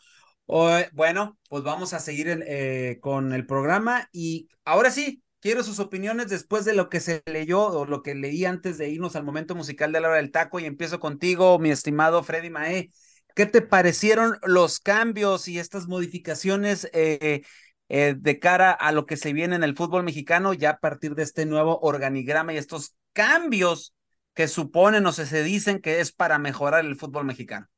bueno, 0.93 1.39
pues 1.49 1.65
vamos 1.65 1.95
a 1.95 1.99
seguir 1.99 2.45
eh, 2.47 2.99
con 3.01 3.33
el 3.33 3.47
programa 3.47 4.11
y 4.13 4.51
ahora 4.67 4.91
sí, 4.91 5.24
quiero 5.45 5.63
sus 5.63 5.79
opiniones 5.79 6.31
después 6.31 6.65
de 6.65 6.73
lo 6.73 6.89
que 6.89 7.01
se 7.01 7.23
leyó 7.27 7.67
o 7.67 7.85
lo 7.85 8.03
que 8.03 8.15
leí 8.15 8.47
antes 8.47 8.79
de 8.79 8.89
irnos 8.89 9.15
al 9.15 9.25
momento 9.25 9.55
musical 9.55 9.93
de 9.93 10.01
la 10.01 10.09
hora 10.09 10.17
del 10.17 10.31
taco 10.31 10.59
y 10.59 10.65
empiezo 10.65 11.01
contigo, 11.01 11.59
mi 11.59 11.71
estimado 11.71 12.23
Freddy 12.23 12.49
Mae. 12.49 12.91
¿Qué 13.35 13.45
te 13.45 13.61
parecieron 13.61 14.39
los 14.45 14.81
cambios 14.81 15.47
y 15.47 15.59
estas 15.59 15.87
modificaciones 15.87 16.89
eh, 16.95 17.43
eh, 17.91 18.15
de 18.17 18.39
cara 18.39 18.71
a 18.71 18.91
lo 18.91 19.05
que 19.05 19.19
se 19.19 19.35
viene 19.35 19.55
en 19.55 19.65
el 19.65 19.77
fútbol 19.77 20.03
mexicano 20.03 20.55
ya 20.55 20.71
a 20.71 20.79
partir 20.79 21.15
de 21.15 21.25
este 21.25 21.45
nuevo 21.45 21.79
organigrama 21.81 22.55
y 22.55 22.57
estos 22.57 22.97
cambios 23.13 23.95
que 24.33 24.49
suponen 24.49 25.05
o 25.05 25.13
se, 25.13 25.43
dicen 25.43 25.83
que 25.83 26.01
es 26.01 26.11
para 26.11 26.39
mejorar 26.39 26.87
el 26.87 26.97
fútbol 26.97 27.27
mexicano? 27.27 27.69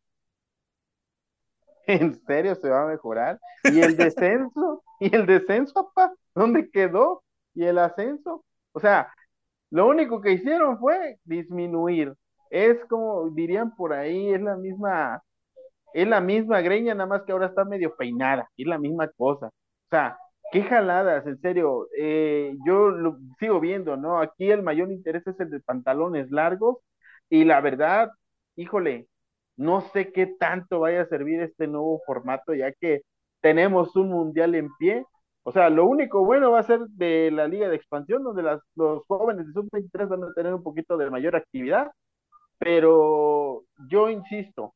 ¿En 1.88 2.14
serio 2.28 2.54
se 2.54 2.68
va 2.68 2.84
a 2.84 2.86
mejorar? 2.86 3.40
¿Y 3.64 3.80
el 3.80 3.96
descenso? 3.96 4.84
¿Y 5.00 5.12
el 5.12 5.26
descenso, 5.26 5.74
papá? 5.74 6.14
¿Dónde 6.32 6.70
quedó? 6.70 7.24
¿Y 7.56 7.64
el 7.66 7.78
ascenso? 7.78 8.44
O 8.72 8.80
sea, 8.80 9.12
lo 9.70 9.88
único 9.88 10.20
que 10.20 10.32
hicieron 10.32 10.78
fue 10.78 11.18
disminuir. 11.24 12.14
Es 12.50 12.84
como 12.86 13.30
dirían 13.30 13.74
por 13.76 13.92
ahí, 13.94 14.32
es 14.34 14.42
la 14.42 14.56
misma 14.56 15.22
es 15.94 16.08
la 16.08 16.20
misma 16.20 16.60
greña, 16.60 16.94
nada 16.94 17.08
más 17.08 17.22
que 17.24 17.32
ahora 17.32 17.46
está 17.46 17.64
medio 17.64 17.96
peinada, 17.96 18.48
es 18.56 18.66
la 18.66 18.78
misma 18.78 19.08
cosa. 19.16 19.48
O 19.48 19.52
sea, 19.90 20.18
qué 20.52 20.62
jaladas, 20.64 21.26
en 21.26 21.40
serio. 21.40 21.88
Eh, 21.98 22.54
yo 22.66 22.90
lo 22.90 23.18
sigo 23.38 23.60
viendo, 23.60 23.96
¿no? 23.96 24.20
Aquí 24.20 24.50
el 24.50 24.62
mayor 24.62 24.92
interés 24.92 25.26
es 25.26 25.38
el 25.40 25.50
de 25.50 25.60
pantalones 25.60 26.30
largos 26.30 26.78
y 27.30 27.44
la 27.44 27.60
verdad, 27.60 28.10
híjole, 28.56 29.08
no 29.56 29.80
sé 29.92 30.12
qué 30.12 30.26
tanto 30.26 30.80
vaya 30.80 31.02
a 31.02 31.06
servir 31.08 31.40
este 31.40 31.66
nuevo 31.66 32.00
formato, 32.06 32.54
ya 32.54 32.72
que 32.72 33.02
tenemos 33.40 33.96
un 33.96 34.10
mundial 34.10 34.54
en 34.54 34.68
pie. 34.78 35.04
O 35.48 35.52
sea, 35.52 35.70
lo 35.70 35.86
único 35.86 36.24
bueno 36.24 36.50
va 36.50 36.58
a 36.58 36.62
ser 36.64 36.80
de 36.88 37.30
la 37.30 37.46
liga 37.46 37.68
de 37.68 37.76
expansión, 37.76 38.24
donde 38.24 38.42
las, 38.42 38.60
los 38.74 39.04
jóvenes 39.06 39.46
de 39.46 39.52
sub-23 39.52 40.08
van 40.08 40.24
a 40.24 40.32
tener 40.34 40.52
un 40.52 40.62
poquito 40.64 40.96
de 40.96 41.08
mayor 41.08 41.36
actividad, 41.36 41.92
pero 42.58 43.62
yo 43.88 44.10
insisto, 44.10 44.74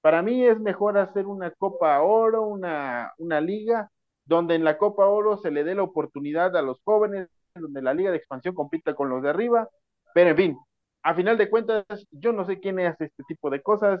para 0.00 0.22
mí 0.22 0.44
es 0.44 0.58
mejor 0.60 0.98
hacer 0.98 1.26
una 1.26 1.52
Copa 1.52 2.02
Oro, 2.02 2.42
una, 2.42 3.12
una 3.18 3.40
liga, 3.40 3.90
donde 4.24 4.56
en 4.56 4.64
la 4.64 4.76
Copa 4.76 5.06
Oro 5.06 5.36
se 5.38 5.52
le 5.52 5.62
dé 5.62 5.76
la 5.76 5.84
oportunidad 5.84 6.56
a 6.56 6.62
los 6.62 6.80
jóvenes, 6.82 7.28
donde 7.54 7.80
la 7.80 7.94
liga 7.94 8.10
de 8.10 8.16
expansión 8.16 8.56
compita 8.56 8.94
con 8.96 9.10
los 9.10 9.22
de 9.22 9.30
arriba, 9.30 9.68
pero 10.14 10.30
en 10.30 10.36
fin, 10.36 10.58
a 11.04 11.14
final 11.14 11.38
de 11.38 11.48
cuentas, 11.48 11.84
yo 12.10 12.32
no 12.32 12.44
sé 12.44 12.58
quién 12.58 12.80
hace 12.80 13.04
este 13.04 13.22
tipo 13.28 13.50
de 13.50 13.62
cosas, 13.62 14.00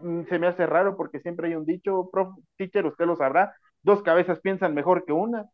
mm, 0.00 0.24
se 0.28 0.38
me 0.38 0.46
hace 0.46 0.64
raro 0.66 0.96
porque 0.96 1.18
siempre 1.20 1.48
hay 1.48 1.56
un 1.56 1.64
dicho, 1.66 2.08
prof, 2.12 2.36
teacher, 2.56 2.86
usted 2.86 3.06
lo 3.06 3.16
sabrá, 3.16 3.52
dos 3.82 4.02
cabezas 4.02 4.40
piensan 4.40 4.74
mejor 4.74 5.04
que 5.04 5.12
una, 5.12 5.48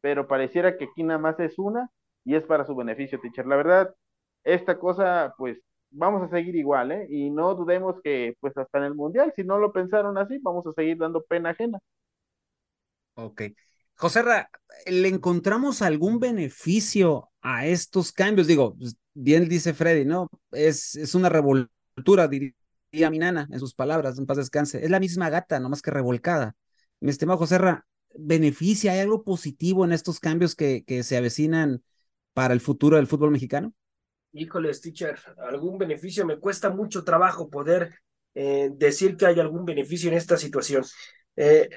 pero 0.00 0.28
pareciera 0.28 0.76
que 0.76 0.84
aquí 0.86 1.02
nada 1.02 1.18
más 1.18 1.38
es 1.40 1.58
una 1.58 1.90
y 2.24 2.34
es 2.36 2.44
para 2.44 2.66
su 2.66 2.74
beneficio, 2.76 3.20
teacher. 3.20 3.46
La 3.46 3.56
verdad, 3.56 3.94
esta 4.44 4.78
cosa, 4.78 5.34
pues 5.38 5.58
vamos 5.90 6.22
a 6.22 6.30
seguir 6.30 6.56
igual, 6.56 6.92
¿eh? 6.92 7.06
Y 7.10 7.30
no 7.30 7.54
dudemos 7.54 7.96
que, 8.02 8.36
pues 8.40 8.56
hasta 8.56 8.78
en 8.78 8.84
el 8.84 8.94
Mundial, 8.94 9.32
si 9.36 9.44
no 9.44 9.58
lo 9.58 9.72
pensaron 9.72 10.18
así, 10.18 10.38
vamos 10.38 10.66
a 10.66 10.72
seguir 10.72 10.98
dando 10.98 11.22
pena 11.24 11.50
ajena. 11.50 11.78
Ok. 13.14 13.42
José 13.96 14.22
Ra, 14.22 14.50
¿le 14.86 15.08
encontramos 15.08 15.82
algún 15.82 16.20
beneficio 16.20 17.30
a 17.42 17.66
estos 17.66 18.12
cambios? 18.12 18.46
Digo, 18.46 18.74
pues, 18.76 18.96
bien 19.12 19.48
dice 19.48 19.74
Freddy, 19.74 20.04
¿no? 20.06 20.28
Es, 20.52 20.94
es 20.96 21.14
una 21.14 21.28
revoltura, 21.28 22.28
diría 22.28 23.10
mi 23.10 23.18
nana 23.18 23.46
en 23.50 23.60
sus 23.60 23.74
palabras, 23.74 24.18
en 24.18 24.26
paz 24.26 24.38
descanse. 24.38 24.82
Es 24.82 24.90
la 24.90 25.00
misma 25.00 25.28
gata, 25.28 25.60
nomás 25.60 25.82
que 25.82 25.90
revolcada. 25.90 26.54
Mi 27.00 27.10
estimado 27.10 27.38
José 27.38 27.58
Ra, 27.58 27.86
¿beneficia? 28.14 28.92
¿Hay 28.92 29.00
algo 29.00 29.24
positivo 29.24 29.84
en 29.84 29.92
estos 29.92 30.20
cambios 30.20 30.54
que, 30.54 30.84
que 30.84 31.02
se 31.02 31.16
avecinan 31.16 31.82
para 32.34 32.54
el 32.54 32.60
futuro 32.60 32.96
del 32.96 33.06
fútbol 33.06 33.30
mexicano? 33.30 33.72
Híjole, 34.32 34.72
teacher, 34.74 35.18
algún 35.38 35.78
beneficio. 35.78 36.24
Me 36.24 36.38
cuesta 36.38 36.70
mucho 36.70 37.02
trabajo 37.02 37.48
poder 37.48 37.94
eh, 38.34 38.70
decir 38.74 39.16
que 39.16 39.26
hay 39.26 39.40
algún 39.40 39.64
beneficio 39.64 40.10
en 40.10 40.16
esta 40.16 40.36
situación. 40.36 40.84
Eh, 41.36 41.68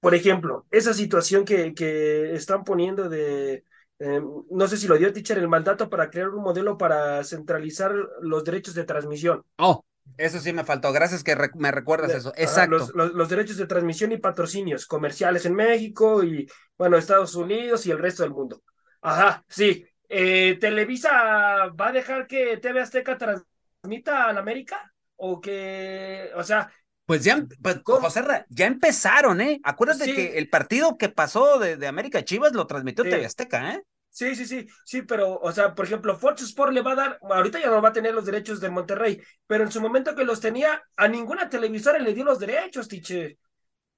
por 0.00 0.14
ejemplo, 0.14 0.66
esa 0.70 0.94
situación 0.94 1.44
que, 1.44 1.74
que 1.74 2.32
están 2.34 2.64
poniendo 2.64 3.08
de, 3.08 3.64
eh, 3.98 4.20
no 4.50 4.66
sé 4.66 4.76
si 4.76 4.88
lo 4.88 4.96
dio 4.96 5.12
teacher, 5.12 5.38
el 5.38 5.48
mandato 5.48 5.88
para 5.88 6.10
crear 6.10 6.30
un 6.30 6.42
modelo 6.42 6.78
para 6.78 7.22
centralizar 7.24 7.94
los 8.20 8.42
derechos 8.42 8.74
de 8.74 8.84
transmisión. 8.84 9.42
Oh, 9.58 9.84
eso 10.16 10.40
sí 10.40 10.52
me 10.52 10.64
faltó. 10.64 10.92
Gracias 10.92 11.24
que 11.24 11.36
me 11.54 11.70
recuerdas 11.70 12.12
eso. 12.12 12.32
Exacto. 12.36 12.90
Los, 12.94 13.14
los, 13.14 13.28
derechos 13.28 13.56
de 13.56 13.66
transmisión 13.66 14.12
y 14.12 14.18
patrocinios 14.18 14.86
comerciales 14.86 15.46
en 15.46 15.54
México 15.54 16.22
y, 16.22 16.48
bueno, 16.76 16.96
Estados 16.96 17.34
Unidos 17.34 17.86
y 17.86 17.90
el 17.90 17.98
resto 17.98 18.22
del 18.22 18.32
mundo. 18.32 18.62
Ajá, 19.00 19.44
sí. 19.48 19.84
Eh, 20.08 20.58
¿Televisa 20.60 21.68
va 21.68 21.88
a 21.88 21.92
dejar 21.92 22.26
que 22.26 22.58
TV 22.58 22.80
Azteca 22.80 23.16
transmita 23.16 24.26
al 24.26 24.38
América? 24.38 24.92
¿O 25.16 25.40
que, 25.40 26.30
o 26.36 26.42
sea... 26.42 26.70
Pues 27.04 27.24
ya, 27.24 27.44
pues, 27.60 27.80
José, 27.84 28.22
ya 28.48 28.66
empezaron, 28.66 29.40
¿eh? 29.40 29.60
Acuérdate 29.64 30.14
que 30.14 30.38
el 30.38 30.48
partido 30.48 30.96
que 30.96 31.08
pasó 31.08 31.58
de, 31.58 31.76
de 31.76 31.86
América 31.88 32.24
Chivas 32.24 32.52
lo 32.52 32.66
transmitió 32.66 33.04
TV 33.04 33.26
Azteca, 33.26 33.74
¿eh? 33.74 33.82
Sí, 34.14 34.36
sí, 34.36 34.44
sí, 34.44 34.66
sí, 34.84 35.02
pero, 35.02 35.38
o 35.40 35.52
sea, 35.52 35.74
por 35.74 35.86
ejemplo, 35.86 36.14
Fox 36.18 36.42
Sport 36.42 36.72
le 36.74 36.82
va 36.82 36.92
a 36.92 36.94
dar, 36.96 37.18
ahorita 37.22 37.58
ya 37.58 37.70
no 37.70 37.80
va 37.80 37.88
a 37.88 37.92
tener 37.94 38.12
los 38.14 38.26
derechos 38.26 38.60
de 38.60 38.68
Monterrey, 38.68 39.22
pero 39.46 39.64
en 39.64 39.72
su 39.72 39.80
momento 39.80 40.14
que 40.14 40.24
los 40.24 40.38
tenía, 40.40 40.82
a 40.96 41.08
ninguna 41.08 41.48
televisora 41.48 41.98
le 41.98 42.12
dio 42.12 42.22
los 42.24 42.38
derechos, 42.38 42.88
tiche. 42.88 43.38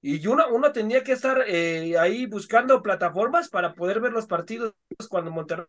Y 0.02 0.26
uno, 0.26 0.46
uno 0.50 0.72
tenía 0.72 1.04
que 1.04 1.12
estar 1.12 1.44
eh, 1.48 1.98
ahí 1.98 2.26
buscando 2.26 2.82
plataformas 2.82 3.48
para 3.50 3.74
poder 3.74 4.00
ver 4.00 4.12
los 4.12 4.26
partidos 4.26 4.74
cuando 5.10 5.30
Monterrey 5.32 5.66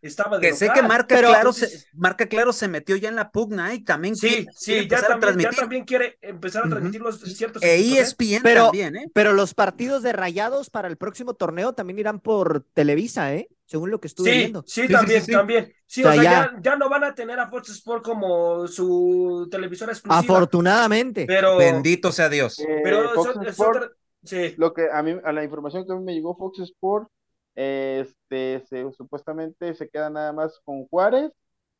estaba 0.00 0.38
que 0.40 0.52
sé 0.52 0.68
que 0.72 0.82
marca 0.82 1.18
claro 1.18 1.52
se, 1.52 1.86
marca 1.92 2.26
claro 2.26 2.52
se 2.52 2.68
metió 2.68 2.96
ya 2.96 3.08
en 3.08 3.16
la 3.16 3.30
pugna 3.30 3.74
y 3.74 3.82
también 3.82 4.14
sí 4.14 4.46
sí 4.56 4.86
ya 4.88 5.02
también, 5.02 5.38
ya 5.38 5.50
también, 5.50 5.84
quiere 5.84 6.18
empezar 6.20 6.66
a 6.66 6.68
transmitir 6.68 7.00
los 7.00 7.20
ciertos 7.20 7.62
e 7.62 7.98
ESPN 7.98 8.42
pero, 8.42 8.64
también 8.66 8.96
¿eh? 8.96 9.10
pero 9.12 9.32
los 9.32 9.54
partidos 9.54 10.02
de 10.02 10.12
Rayados 10.12 10.70
para 10.70 10.88
el 10.88 10.96
próximo 10.96 11.34
torneo 11.34 11.72
también 11.72 11.98
irán 11.98 12.20
por 12.20 12.64
Televisa 12.74 13.34
eh 13.34 13.48
según 13.68 13.90
lo 13.90 14.00
que 14.00 14.06
estuve 14.06 14.30
viendo. 14.30 14.64
sí, 14.66 14.86
sí 14.86 14.92
también 14.92 15.26
también. 15.26 15.72
Sí 15.86 16.02
o, 16.02 16.10
sea, 16.10 16.22
ya... 16.22 16.52
ya... 16.62 16.76
no 16.76 16.88
van 16.88 17.04
a 17.04 17.14
tener 17.14 17.38
a 17.38 17.48
Fox 17.48 17.68
Sport 17.68 18.02
como 18.02 18.66
su 18.66 19.46
televisora 19.50 19.92
exclusiva. 19.92 20.20
Afortunadamente. 20.20 21.26
Pero 21.26 21.58
bendito 21.58 22.10
sea 22.10 22.30
Dios. 22.30 22.58
eh, 22.60 22.80
pero 22.82 23.10
Fox 23.12 23.36
Sport, 23.48 23.92
sí. 24.24 24.54
lo 24.56 24.72
que 24.72 24.88
a 24.90 25.02
mí 25.02 25.16
a 25.22 25.32
la 25.32 25.44
información 25.44 25.84
que 25.86 25.92
a 25.92 25.96
mí 25.96 26.02
me 26.02 26.14
llegó 26.14 26.34
Fox 26.34 26.60
Sport 26.60 27.10
este, 27.58 28.64
se, 28.68 28.92
supuestamente 28.92 29.74
se 29.74 29.88
queda 29.88 30.08
nada 30.10 30.32
más 30.32 30.60
con 30.64 30.86
Juárez. 30.86 31.32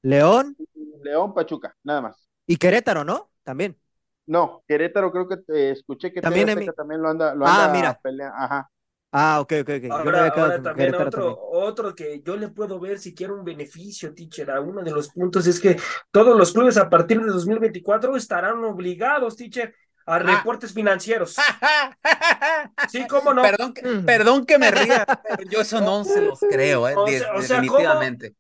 León. 0.03 0.57
León, 1.05 1.33
Pachuca, 1.33 1.77
nada 1.85 2.01
más. 2.01 2.29
Y 2.47 2.57
Querétaro, 2.57 3.05
¿no? 3.05 3.31
También. 3.45 3.79
No, 4.27 4.65
Querétaro 4.67 5.13
creo 5.13 5.29
que 5.29 5.37
te 5.37 5.71
escuché 5.71 6.13
que 6.13 6.21
también, 6.21 6.49
también 6.77 7.01
lo 7.01 7.09
anda, 7.09 7.33
lo 7.35 7.47
ah, 7.47 7.67
anda 7.67 7.73
mira. 7.73 8.01
peleando. 8.03 8.37
Ajá. 8.37 8.69
Ah, 9.13 9.41
ok, 9.41 9.53
ok, 9.63 9.71
ok. 9.79 9.91
Ahora, 9.91 10.29
ahora 10.29 10.63
también 10.63 10.95
otro, 10.95 11.39
otro 11.53 11.95
que 11.95 12.21
yo 12.23 12.37
le 12.37 12.49
puedo 12.49 12.79
ver 12.79 12.99
si 12.99 13.15
quiero 13.15 13.37
un 13.37 13.45
beneficio, 13.45 14.13
teacher, 14.13 14.51
a 14.51 14.61
uno 14.61 14.83
de 14.83 14.91
los 14.91 15.11
puntos 15.11 15.47
es 15.47 15.61
que 15.61 15.77
todos 16.11 16.37
los 16.37 16.53
clubes 16.53 16.77
a 16.77 16.91
partir 16.91 17.21
de 17.21 17.29
2024 17.29 18.17
estarán 18.17 18.63
obligados, 18.65 19.37
teacher, 19.37 19.75
a 20.09 20.15
ah. 20.15 20.19
reportes 20.21 20.73
financieros. 20.73 21.37
sí, 22.89 23.07
cómo 23.07 23.35
no. 23.35 23.43
Perdón 23.43 23.75
que, 23.75 23.83
perdón 23.83 24.47
que 24.47 24.59
me 24.59 24.71
ría, 24.71 25.05
pero 25.05 25.51
yo 25.51 25.61
eso 25.61 25.81
no 25.81 26.03
se 26.05 26.23
los 26.23 26.41
creo, 26.51 26.89
eh, 26.89 26.95
o 26.97 27.43
sea, 27.43 27.61
definitivamente. 27.61 28.35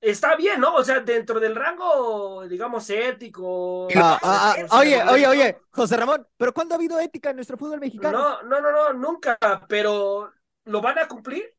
está 0.00 0.36
bien, 0.36 0.60
¿no? 0.60 0.76
O 0.76 0.84
sea, 0.84 1.00
dentro 1.00 1.40
del 1.40 1.56
rango, 1.56 2.46
digamos, 2.48 2.88
ético. 2.88 3.88
Ah, 3.96 4.18
ah, 4.22 4.56
oye, 4.78 5.02
oye, 5.02 5.26
oye, 5.26 5.58
José 5.72 5.96
Ramón, 5.96 6.26
¿pero 6.36 6.54
cuándo 6.54 6.74
ha 6.74 6.78
habido 6.78 7.00
ética 7.00 7.30
en 7.30 7.36
nuestro 7.36 7.56
fútbol 7.56 7.80
mexicano? 7.80 8.18
No, 8.18 8.42
no, 8.42 8.60
no, 8.60 8.70
no, 8.70 8.92
nunca, 8.92 9.36
pero 9.68 10.32
¿lo 10.66 10.80
van 10.80 11.00
a 11.00 11.08
cumplir? 11.08 11.52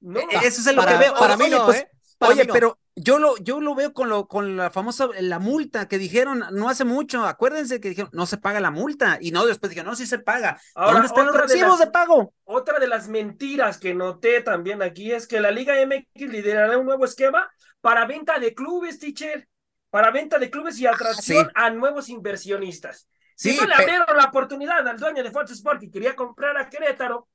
No. 0.00 0.18
E, 0.18 0.26
eso 0.42 0.68
es 0.68 0.74
lo 0.74 0.84
que 0.84 0.96
veo. 0.96 1.14
Para 1.14 1.36
mí 1.36 1.48
no, 1.48 1.66
pues, 1.66 1.78
¿eh? 1.78 1.90
Oye, 2.20 2.46
pero 2.46 2.76
yo 3.00 3.18
lo, 3.18 3.36
yo 3.38 3.60
lo 3.60 3.74
veo 3.74 3.92
con 3.92 4.08
lo, 4.08 4.28
con 4.28 4.56
la 4.56 4.70
famosa, 4.70 5.08
la 5.20 5.38
multa 5.38 5.88
que 5.88 5.98
dijeron 5.98 6.44
no 6.52 6.68
hace 6.68 6.84
mucho. 6.84 7.24
Acuérdense 7.24 7.80
que 7.80 7.90
dijeron, 7.90 8.10
no 8.12 8.26
se 8.26 8.38
paga 8.38 8.60
la 8.60 8.70
multa. 8.70 9.18
Y 9.20 9.30
no, 9.30 9.46
después 9.46 9.70
dijeron, 9.70 9.90
no, 9.90 9.96
sí 9.96 10.06
se 10.06 10.18
paga. 10.18 10.60
Ahora, 10.74 10.92
¿Dónde 10.92 11.06
están 11.08 11.26
los 11.26 11.36
recibos 11.36 11.78
de, 11.78 11.86
de, 11.86 11.90
pago? 11.90 12.34
Otra 12.44 12.78
de 12.78 12.88
las 12.88 13.08
mentiras 13.08 13.78
que 13.78 13.94
noté 13.94 14.42
también 14.42 14.82
aquí 14.82 15.12
es 15.12 15.26
que 15.26 15.40
la 15.40 15.50
Liga 15.50 15.74
MX 15.84 16.30
liderará 16.30 16.78
un 16.78 16.86
nuevo 16.86 17.04
esquema 17.04 17.50
para 17.80 18.06
venta 18.06 18.38
de 18.38 18.54
clubes, 18.54 18.98
teacher. 18.98 19.48
Para 19.90 20.10
venta 20.10 20.38
de 20.38 20.50
clubes 20.50 20.78
y 20.78 20.86
ah, 20.86 20.90
atracción 20.92 21.46
sí. 21.46 21.52
a 21.54 21.70
nuevos 21.70 22.08
inversionistas. 22.10 23.08
Sí, 23.34 23.52
si 23.52 23.60
no 23.60 23.66
le 23.66 23.74
abrieron 23.74 24.16
la 24.16 24.24
oportunidad 24.24 24.86
al 24.86 24.98
dueño 24.98 25.22
de 25.22 25.30
Fox 25.30 25.52
Sport 25.52 25.80
que 25.80 25.90
quería 25.90 26.14
comprar 26.14 26.56
a 26.58 26.68
Querétaro, 26.68 27.28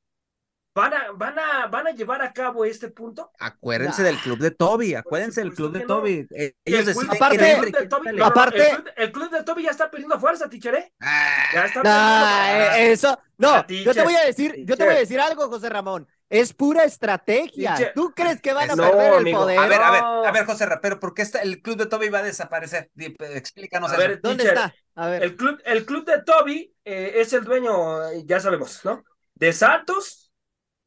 van 0.75 0.93
a, 0.93 1.11
van 1.11 1.37
a, 1.37 1.67
van 1.67 1.87
a 1.87 1.91
llevar 1.91 2.21
a 2.21 2.33
cabo 2.33 2.65
este 2.65 2.89
punto. 2.89 3.31
Acuérdense 3.39 4.01
del 4.03 4.17
club 4.17 4.39
de 4.39 4.51
Toby, 4.51 4.95
acuérdense 4.95 5.41
del 5.41 5.53
club 5.53 5.71
de 5.71 5.81
Toby. 5.81 6.27
Eh, 6.31 6.55
El 6.65 6.73
ellos 6.73 6.83
club- 6.83 6.95
deciden 6.95 7.15
aparte- 7.17 7.37
quién 7.37 7.49
el 7.49 7.55
entra 7.55 7.69
y 7.69 7.71
club 7.71 7.81
de 7.81 7.87
quién 7.87 7.89
Toby- 7.89 8.11
no, 8.11 8.17
no, 8.17 8.25
Aparte- 8.25 8.69
el 8.69 8.75
club, 8.75 8.89
el 8.95 9.11
club 9.11 9.29
de 9.31 9.43
Toby 9.43 9.63
ya 9.63 9.71
está 9.71 9.91
perdiendo 9.91 10.19
fuerza, 10.19 10.49
teacher. 10.49 10.91
Ah, 10.99 11.43
Ya 11.53 11.65
está 11.65 11.83
Nah, 11.83 12.47
perdiendo- 12.47 12.75
eh, 12.77 12.91
eso, 12.91 13.19
no, 13.37 13.49
Ah, 13.49 13.65
yo 13.67 13.93
te 13.93 14.01
voy 14.03 14.15
a 14.15 14.25
decir, 14.25 14.55
yo 14.65 14.75
te 14.77 14.83
voy 14.85 14.93
a 14.95 14.97
decir 14.99 15.19
algo, 15.19 15.47
José 15.49 15.69
Ramón. 15.69 16.07
Es 16.29 16.51
pura 16.51 16.83
estrategia. 16.83 17.75
Teacher. 17.75 17.93
¿Tú 17.93 18.11
crees 18.15 18.41
que 18.41 18.53
van 18.53 18.71
a 18.71 18.75
No, 18.75 18.89
perder 18.89 19.13
el 19.13 19.19
amigo. 19.19 19.39
poder? 19.41 19.59
A 19.59 19.67
ver, 19.67 19.81
a 19.81 19.91
ver, 19.91 20.01
No. 20.01 20.25
a 20.25 20.31
ver, 20.31 20.45
José 20.47 20.65
Rapero, 20.65 20.99
¿por 20.99 21.13
qué 21.13 21.21
está, 21.21 21.39
el 21.43 21.61
club 21.61 21.77
de 21.77 21.85
Toby 21.85 22.09
va 22.09 22.19
a 22.19 22.23
desaparecer? 22.23 22.89
Explícanos 22.97 23.91
A 23.91 23.93
eso. 23.95 24.01
ver, 24.07 24.21
¿Dónde 24.21 24.43
está? 24.45 24.73
A 24.95 25.07
ver. 25.07 25.21
El 25.23 25.35
club, 25.35 25.59
el 25.65 25.85
club 25.85 26.05
de 26.05 26.23
Toby 26.23 26.73
eh, 26.85 27.13
es 27.17 27.33
el 27.33 27.43
dueño, 27.43 28.09
eh, 28.09 28.23
ya 28.25 28.39
sabemos, 28.39 28.83
¿no? 28.83 29.03
De 29.35 29.53
Santos, 29.53 30.22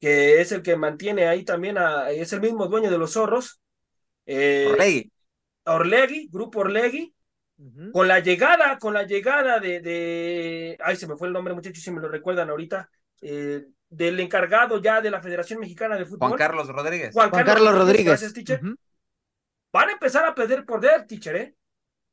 que 0.01 0.41
es 0.41 0.53
el 0.53 0.63
que 0.63 0.77
mantiene 0.77 1.27
ahí 1.27 1.45
también, 1.45 1.79
a, 1.79 2.11
es 2.11 2.33
el 2.33 2.41
mismo 2.41 2.67
dueño 2.67 2.91
de 2.91 2.99
los 2.99 3.13
zorros. 3.13 3.61
Eh, 4.27 4.69
Orlegui. 4.71 5.13
Orlegui, 5.65 6.29
Grupo 6.31 6.61
Orlegui, 6.61 7.15
con 7.93 8.07
la 8.07 8.21
llegada, 8.21 8.79
con 8.79 8.95
la 8.95 9.05
llegada 9.05 9.59
de, 9.59 9.81
de, 9.81 10.79
ay, 10.81 10.97
se 10.97 11.07
me 11.07 11.17
fue 11.17 11.29
el 11.29 11.33
nombre, 11.33 11.55
muchachos, 11.55 11.83
si 11.83 11.91
me 11.91 12.01
lo 12.01 12.09
recuerdan 12.09 12.51
ahorita, 12.51 12.91
eh, 13.23 13.65
del 13.89 14.21
encargado 14.21 14.81
ya 14.81 15.01
de 15.01 15.11
la 15.11 15.23
Federación 15.23 15.61
Mexicana 15.61 15.97
de 15.97 16.05
Fútbol. 16.05 16.29
Juan 16.29 16.39
Carlos 16.39 16.69
Rodríguez. 16.69 17.15
Juan 17.15 17.31
Juan 17.31 17.45
Carlos 17.47 17.75
Rodríguez. 17.75 18.07
gracias, 18.07 18.33
teacher. 18.33 18.61
Van 19.73 19.89
a 19.89 19.93
empezar 19.93 20.27
a 20.27 20.35
perder 20.35 20.65
poder, 20.65 21.07
teacher, 21.07 21.37
¿eh? 21.37 21.55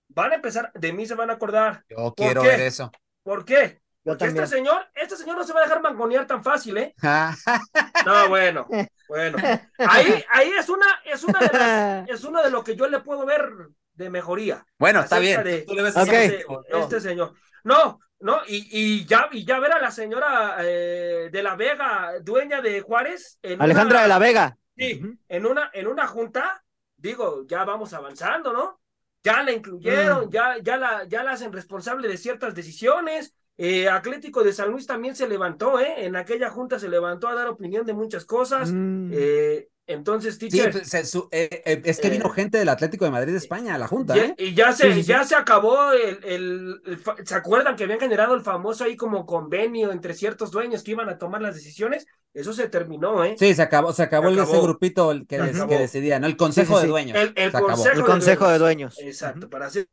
Van 0.10 0.32
a 0.32 0.36
empezar, 0.36 0.72
de 0.74 0.94
mí 0.94 1.06
se 1.06 1.16
van 1.16 1.30
a 1.30 1.34
acordar. 1.34 1.84
Yo 1.90 2.14
quiero 2.16 2.42
qué? 2.42 2.48
ver 2.48 2.62
eso. 2.62 2.92
¿Por 3.24 3.44
qué? 3.46 3.83
Yo 4.06 4.12
Porque 4.18 4.26
este 4.26 4.48
señor, 4.48 4.86
este 4.96 5.16
señor 5.16 5.38
no 5.38 5.44
se 5.46 5.54
va 5.54 5.62
a 5.62 5.64
dejar 5.64 5.82
mangonear 5.82 6.28
tan 6.28 6.44
fácil, 6.44 6.78
¿eh? 6.78 6.94
Ah, 7.02 7.34
No, 8.06 8.28
bueno, 8.30 8.68
bueno. 9.08 9.38
Ahí, 9.78 10.24
ahí 10.30 10.52
es 10.60 10.68
una, 10.68 10.86
es 11.06 11.24
una 11.24 11.40
de 11.40 11.50
las, 11.58 12.10
es 12.10 12.24
una 12.26 12.42
de 12.44 12.52
lo 12.52 12.64
que 12.64 12.76
yo 12.76 12.88
le 12.88 13.00
puedo 13.00 13.26
ver 13.26 13.50
de 13.94 14.10
mejoría. 14.10 14.66
bueno, 14.78 15.00
está 15.02 15.20
bien. 15.20 15.44
de- 15.44 15.62
Tú 15.62 15.74
le 15.74 15.84
ves 15.84 15.96
Ok. 15.96 16.02
así, 16.10 16.16
Este, 16.16 16.46
este 16.74 17.00
señor. 17.00 17.34
No, 17.64 18.00
no, 18.20 18.42
y, 18.48 18.68
y 18.72 19.06
ya, 19.06 19.30
y 19.32 19.46
ya 19.46 19.60
ver 19.60 19.72
a 19.72 19.80
la 19.80 19.90
señora 19.92 20.58
eh, 20.60 21.30
de 21.32 21.44
la 21.44 21.56
Vega, 21.56 22.12
dueña 22.22 22.62
de 22.62 22.82
Juárez. 22.82 23.40
en 23.42 23.62
Alejandra 23.62 24.00
una- 24.00 24.04
de 24.04 24.10
la 24.10 24.20
Vega. 24.20 24.58
Sí, 24.76 25.02
en 25.30 25.46
una, 25.46 25.70
en 25.72 25.88
una 25.88 26.08
junta, 26.08 26.62
digo, 26.98 27.46
ya 27.48 27.64
vamos 27.64 27.94
avanzando, 27.94 28.52
¿no? 28.52 28.82
Ya 29.24 29.44
la 29.44 29.52
incluyeron, 29.54 30.26
Mm. 30.26 30.30
ya, 30.32 30.58
ya 30.62 30.76
la, 30.78 31.04
ya 31.06 31.24
la 31.24 31.32
hacen 31.32 31.54
responsable 31.54 32.10
de 32.10 32.18
ciertas 32.18 32.54
decisiones. 32.54 33.34
Eh, 33.58 33.88
Atlético 33.88 34.44
de 34.44 34.52
San 34.54 34.72
Luis 34.72 34.88
también 34.88 35.16
se 35.16 35.28
levantó, 35.28 35.80
¿eh? 35.80 36.06
En 36.06 36.16
aquella 36.16 36.50
junta 36.50 36.80
se 36.80 36.90
levantó 36.90 37.28
a 37.28 37.36
dar 37.36 37.48
opinión 37.48 37.86
de 37.86 37.94
muchas 37.94 38.26
cosas. 38.26 38.72
Mm. 38.72 39.12
Eh, 39.14 39.68
entonces, 39.86 40.36
Sí, 40.36 40.48
teacher, 40.48 40.72
pues, 40.72 40.90
se 40.90 41.06
su- 41.06 41.28
eh, 41.30 41.62
eh, 41.66 41.82
es 41.84 42.00
que 42.00 42.10
vino 42.10 42.30
gente 42.30 42.58
del 42.58 42.70
Atlético 42.70 43.04
de 43.06 43.12
Madrid 43.12 43.34
de 43.34 43.38
España 43.38 43.76
a 43.76 43.78
la 43.78 43.88
Junta, 43.88 44.16
ya- 44.16 44.26
¿eh? 44.28 44.36
y 44.38 44.54
ya 44.56 44.72
se, 44.72 44.88
Sí, 44.88 44.94
sí, 44.94 45.02
sí. 45.04 45.10
ya 45.10 45.24
se 45.26 45.36
acabó 45.36 45.92
el, 45.92 46.20
el- 46.24 46.82
el 46.86 46.98
fa- 46.98 47.18
¿se 47.24 47.36
acuerdan 47.36 47.76
que 47.76 47.84
habían 47.84 48.00
generado 48.00 48.34
el 48.34 48.42
famoso 48.42 48.86
ahí 48.86 48.96
como 48.96 49.26
convenio 49.26 49.92
entre 49.92 50.14
ciertos 50.14 50.52
dueños 50.52 50.84
que 50.84 50.92
iban 50.92 51.10
a 51.10 51.18
tomar 51.18 51.42
las 51.42 51.54
decisiones? 51.56 52.08
Eso 52.34 52.54
se 52.54 52.70
terminó, 52.70 53.24
¿eh? 53.26 53.36
Sí, 53.38 53.54
se 53.54 53.62
acabó, 53.62 53.92
se 53.94 54.04
acabó, 54.04 54.30
Se 54.30 54.36
acabó. 54.40 54.54
ese 54.54 54.62
grupito 54.64 55.14
que, 55.28 55.38
des- 55.38 55.64
que 55.66 55.78
decidía, 55.78 56.18
¿no? 56.20 56.28
El 56.28 56.38
Consejo 56.38 56.70
Sí, 56.70 56.74
sí, 56.76 56.80
de 56.80 56.86
sí. 56.86 56.90
Dueños. 56.90 57.18
El, 57.18 57.28
el 57.36 57.52
se 57.52 57.58
acabó. 57.58 57.68
consejo, 57.68 57.96
El 58.00 58.06
Consejo 58.06 58.48
de 58.48 58.58
Dueños. 58.58 58.98
Exacto, 59.00 59.50
para 59.50 59.66
hacer 59.68 59.88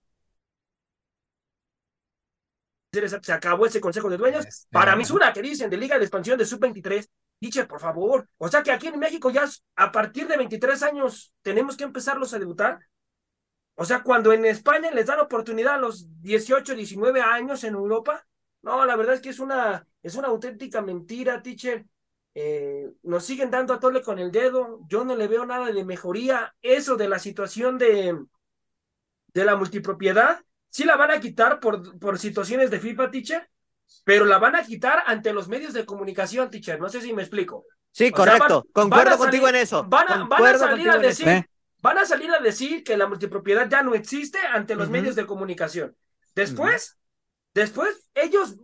se 3.22 3.32
acabó 3.32 3.66
ese 3.66 3.80
consejo 3.80 4.10
de 4.10 4.16
dueños. 4.16 4.46
Este, 4.46 4.68
Para 4.70 4.96
una 4.96 5.32
que 5.32 5.42
dicen 5.42 5.70
de 5.70 5.76
Liga 5.76 5.98
de 5.98 6.04
Expansión 6.04 6.38
de 6.38 6.46
Sub-23. 6.46 7.08
Diche, 7.40 7.64
por 7.64 7.80
favor. 7.80 8.28
O 8.38 8.48
sea 8.48 8.62
que 8.62 8.72
aquí 8.72 8.88
en 8.88 8.98
México 8.98 9.30
ya 9.30 9.48
a 9.76 9.92
partir 9.92 10.26
de 10.26 10.36
23 10.36 10.82
años 10.82 11.32
tenemos 11.42 11.76
que 11.76 11.84
empezarlos 11.84 12.34
a 12.34 12.38
debutar. 12.38 12.80
O 13.76 13.84
sea, 13.84 14.02
cuando 14.02 14.32
en 14.32 14.44
España 14.44 14.90
les 14.90 15.06
dan 15.06 15.20
oportunidad 15.20 15.76
a 15.76 15.78
los 15.78 16.06
18, 16.20 16.74
19 16.74 17.22
años 17.22 17.64
en 17.64 17.74
Europa. 17.74 18.26
No, 18.62 18.84
la 18.84 18.96
verdad 18.96 19.14
es 19.14 19.20
que 19.22 19.30
es 19.30 19.38
una, 19.38 19.86
es 20.02 20.16
una 20.16 20.28
auténtica 20.28 20.82
mentira, 20.82 21.42
teacher. 21.42 21.86
Eh, 22.34 22.90
nos 23.02 23.24
siguen 23.24 23.50
dando 23.50 23.72
a 23.72 23.80
tole 23.80 24.02
con 24.02 24.18
el 24.18 24.30
dedo. 24.30 24.80
Yo 24.86 25.04
no 25.04 25.16
le 25.16 25.28
veo 25.28 25.46
nada 25.46 25.72
de 25.72 25.84
mejoría. 25.84 26.54
Eso 26.60 26.96
de 26.96 27.08
la 27.08 27.18
situación 27.18 27.78
de, 27.78 28.18
de 29.32 29.44
la 29.44 29.56
multipropiedad, 29.56 30.44
sí 30.70 30.84
la 30.84 30.96
van 30.96 31.10
a 31.10 31.20
quitar 31.20 31.60
por, 31.60 31.98
por 31.98 32.18
situaciones 32.18 32.70
de 32.70 32.80
FIFA, 32.80 33.10
teacher, 33.10 33.48
pero 34.04 34.24
la 34.24 34.38
van 34.38 34.56
a 34.56 34.62
quitar 34.64 35.02
ante 35.06 35.32
los 35.32 35.48
medios 35.48 35.72
de 35.74 35.84
comunicación, 35.84 36.50
teacher. 36.50 36.80
No 36.80 36.88
sé 36.88 37.00
si 37.00 37.12
me 37.12 37.22
explico. 37.22 37.66
Sí, 37.90 38.04
O 38.04 38.06
sea, 38.08 38.14
correcto. 38.16 38.62
van- 38.72 38.72
Concuerdo 38.72 39.10
van 39.10 39.18
contigo 39.18 39.48
en 39.48 39.56
eso. 39.56 39.84
Van 39.84 40.08
a, 40.08 40.24
van 40.24 40.46
a 40.46 40.58
salir 40.58 40.88
a 40.90 40.98
decir, 40.98 41.28
¿Eh? 41.28 41.46
van 41.82 41.98
a 41.98 42.04
salir 42.06 42.30
a 42.30 42.38
decir 42.38 42.84
que 42.84 42.96
la 42.96 43.06
multipropiedad 43.08 43.68
ya 43.68 43.82
no 43.82 43.94
existe 43.94 44.38
ante 44.38 44.74
los 44.76 44.88
medios 44.88 45.16
de 45.16 45.26
comunicación. 45.26 45.96
Después, 46.36 46.96
después 47.52 48.08
ellos 48.14 48.54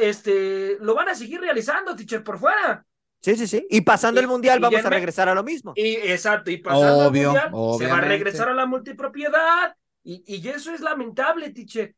este, 0.00 0.76
lo 0.80 0.94
van 0.94 1.08
a 1.08 1.14
seguir 1.14 1.40
realizando, 1.40 1.96
teacher, 1.96 2.22
por 2.22 2.38
fuera. 2.38 2.84
Sí, 3.20 3.36
sí, 3.36 3.46
sí. 3.46 3.66
Y 3.70 3.80
pasando 3.80 4.20
Y- 4.20 4.24
el 4.24 4.28
mundial 4.28 4.60
vamos 4.60 4.84
a 4.84 4.90
regresar 4.90 5.28
a 5.28 5.34
lo 5.34 5.42
mismo. 5.42 5.72
Y 5.74 5.94
exacto, 5.96 6.50
y 6.50 6.58
pasando 6.58 7.08
Obvio, 7.08 7.32
mundial, 7.32 7.50
se 7.78 7.86
va 7.86 7.98
a 7.98 8.00
regresar 8.02 8.48
a 8.48 8.54
la 8.54 8.66
multipropiedad. 8.66 9.74
Y, 10.10 10.24
y 10.26 10.48
eso 10.48 10.72
es 10.72 10.80
lamentable, 10.80 11.50
teacher. 11.50 11.94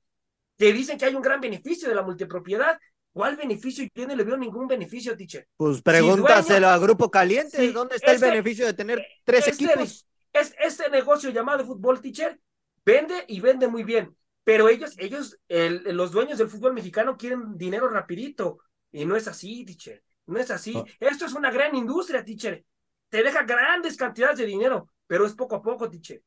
Que 0.59 0.73
dicen 0.73 0.99
que 0.99 1.05
hay 1.05 1.15
un 1.15 1.23
gran 1.23 1.41
beneficio 1.41 1.89
de 1.89 1.95
la 1.95 2.03
multipropiedad. 2.03 2.77
¿Cuál 3.13 3.37
beneficio? 3.37 3.87
Yo 3.95 4.07
no 4.09 4.17
le 4.17 4.25
veo 4.25 4.37
ningún 4.37 4.67
beneficio, 4.67 5.17
teacher. 5.17 5.47
Pues 5.57 5.81
pregúntaselo 5.81 6.67
dueño- 6.67 6.75
a 6.75 6.79
Grupo 6.79 7.09
Caliente. 7.09 7.57
Sí, 7.57 7.69
¿Dónde 7.73 7.95
está 7.95 8.13
este- 8.13 8.27
el 8.27 8.33
beneficio 8.33 8.67
de 8.67 8.75
tener 8.75 9.07
tres 9.23 9.47
este, 9.47 9.65
equipos? 9.65 10.07
Es, 10.33 10.55
este 10.59 10.91
negocio 10.91 11.31
llamado 11.31 11.65
fútbol, 11.65 12.01
teacher, 12.01 12.41
vende 12.85 13.25
y 13.29 13.41
vende 13.41 13.69
muy 13.69 13.85
bien. 13.85 14.17
Pero 14.43 14.69
ellos, 14.69 14.95
ellos, 14.99 15.39
el- 15.47 15.85
los 15.97 16.11
dueños 16.11 16.39
del 16.39 16.49
fútbol 16.49 16.75
mexicano 16.75 17.17
quieren 17.17 17.57
dinero 17.57 17.89
rapidito. 17.89 18.59
Y 18.91 19.05
no 19.05 19.15
es 19.15 19.29
así, 19.29 19.65
teacher. 19.65 20.03
No 20.27 20.41
es 20.41 20.51
así. 20.51 20.75
Oh. 20.77 20.85
Esto 20.99 21.27
es 21.27 21.33
una 21.35 21.53
gran 21.53 21.77
industria, 21.77 22.25
teacher. 22.25 22.65
Te 23.09 23.23
deja 23.23 23.45
grandes 23.45 23.97
cantidades 23.97 24.39
de 24.39 24.47
dinero, 24.47 24.89
pero 25.07 25.27
es 25.27 25.33
poco 25.35 25.55
a 25.55 25.63
poco, 25.63 25.89
teacher. 25.89 26.21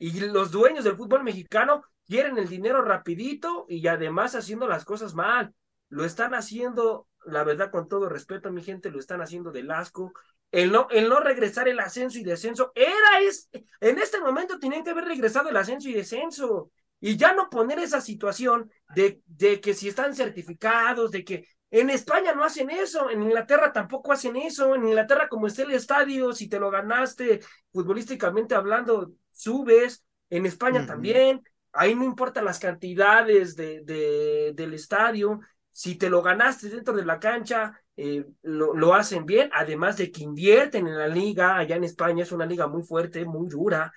Y 0.00 0.18
los 0.18 0.50
dueños 0.50 0.84
del 0.84 0.96
fútbol 0.96 1.22
mexicano 1.22 1.82
quieren 2.06 2.38
el 2.38 2.48
dinero 2.48 2.80
rapidito 2.80 3.66
y 3.68 3.86
además 3.86 4.34
haciendo 4.34 4.66
las 4.66 4.86
cosas 4.86 5.14
mal. 5.14 5.54
Lo 5.90 6.06
están 6.06 6.34
haciendo, 6.34 7.06
la 7.26 7.44
verdad, 7.44 7.70
con 7.70 7.86
todo 7.86 8.08
respeto, 8.08 8.50
mi 8.50 8.62
gente, 8.62 8.90
lo 8.90 8.98
están 8.98 9.20
haciendo 9.20 9.52
del 9.52 9.70
asco. 9.70 10.14
El 10.50 10.72
no, 10.72 10.88
el 10.88 11.10
no 11.10 11.20
regresar 11.20 11.68
el 11.68 11.78
ascenso 11.78 12.18
y 12.18 12.24
descenso 12.24 12.72
era 12.74 13.20
es, 13.20 13.50
en 13.80 13.98
este 13.98 14.20
momento 14.20 14.58
tenían 14.58 14.82
que 14.82 14.90
haber 14.90 15.04
regresado 15.04 15.50
el 15.50 15.56
ascenso 15.58 15.90
y 15.90 15.92
descenso 15.92 16.70
y 16.98 17.18
ya 17.18 17.34
no 17.34 17.50
poner 17.50 17.78
esa 17.78 18.00
situación 18.00 18.70
de, 18.94 19.20
de 19.26 19.60
que 19.60 19.74
si 19.74 19.88
están 19.88 20.14
certificados, 20.14 21.10
de 21.10 21.24
que 21.24 21.46
en 21.70 21.90
España 21.90 22.34
no 22.34 22.44
hacen 22.44 22.70
eso, 22.70 23.10
en 23.10 23.22
Inglaterra 23.22 23.72
tampoco 23.72 24.12
hacen 24.12 24.36
eso, 24.36 24.74
en 24.74 24.84
Inglaterra 24.84 25.28
como 25.28 25.46
está 25.46 25.62
el 25.62 25.72
estadio, 25.72 26.32
si 26.32 26.48
te 26.48 26.58
lo 26.58 26.70
ganaste 26.70 27.40
futbolísticamente 27.72 28.54
hablando, 28.54 29.12
subes, 29.30 30.04
en 30.30 30.46
España 30.46 30.86
también, 30.86 31.42
ahí 31.72 31.94
no 31.94 32.04
importan 32.04 32.44
las 32.44 32.58
cantidades 32.58 33.56
de, 33.56 33.82
de, 33.82 34.52
del 34.54 34.74
estadio, 34.74 35.40
si 35.70 35.96
te 35.96 36.10
lo 36.10 36.22
ganaste 36.22 36.68
dentro 36.68 36.94
de 36.94 37.04
la 37.04 37.18
cancha, 37.18 37.80
eh, 37.96 38.24
lo, 38.42 38.74
lo, 38.74 38.94
hacen 38.94 39.24
bien, 39.26 39.50
además 39.52 39.96
de 39.96 40.10
que 40.10 40.22
invierten 40.22 40.86
en 40.86 40.98
la 40.98 41.08
liga, 41.08 41.56
allá 41.56 41.76
en 41.76 41.84
España 41.84 42.22
es 42.22 42.32
una 42.32 42.46
liga 42.46 42.66
muy 42.66 42.82
fuerte, 42.82 43.24
muy 43.24 43.48
dura, 43.48 43.92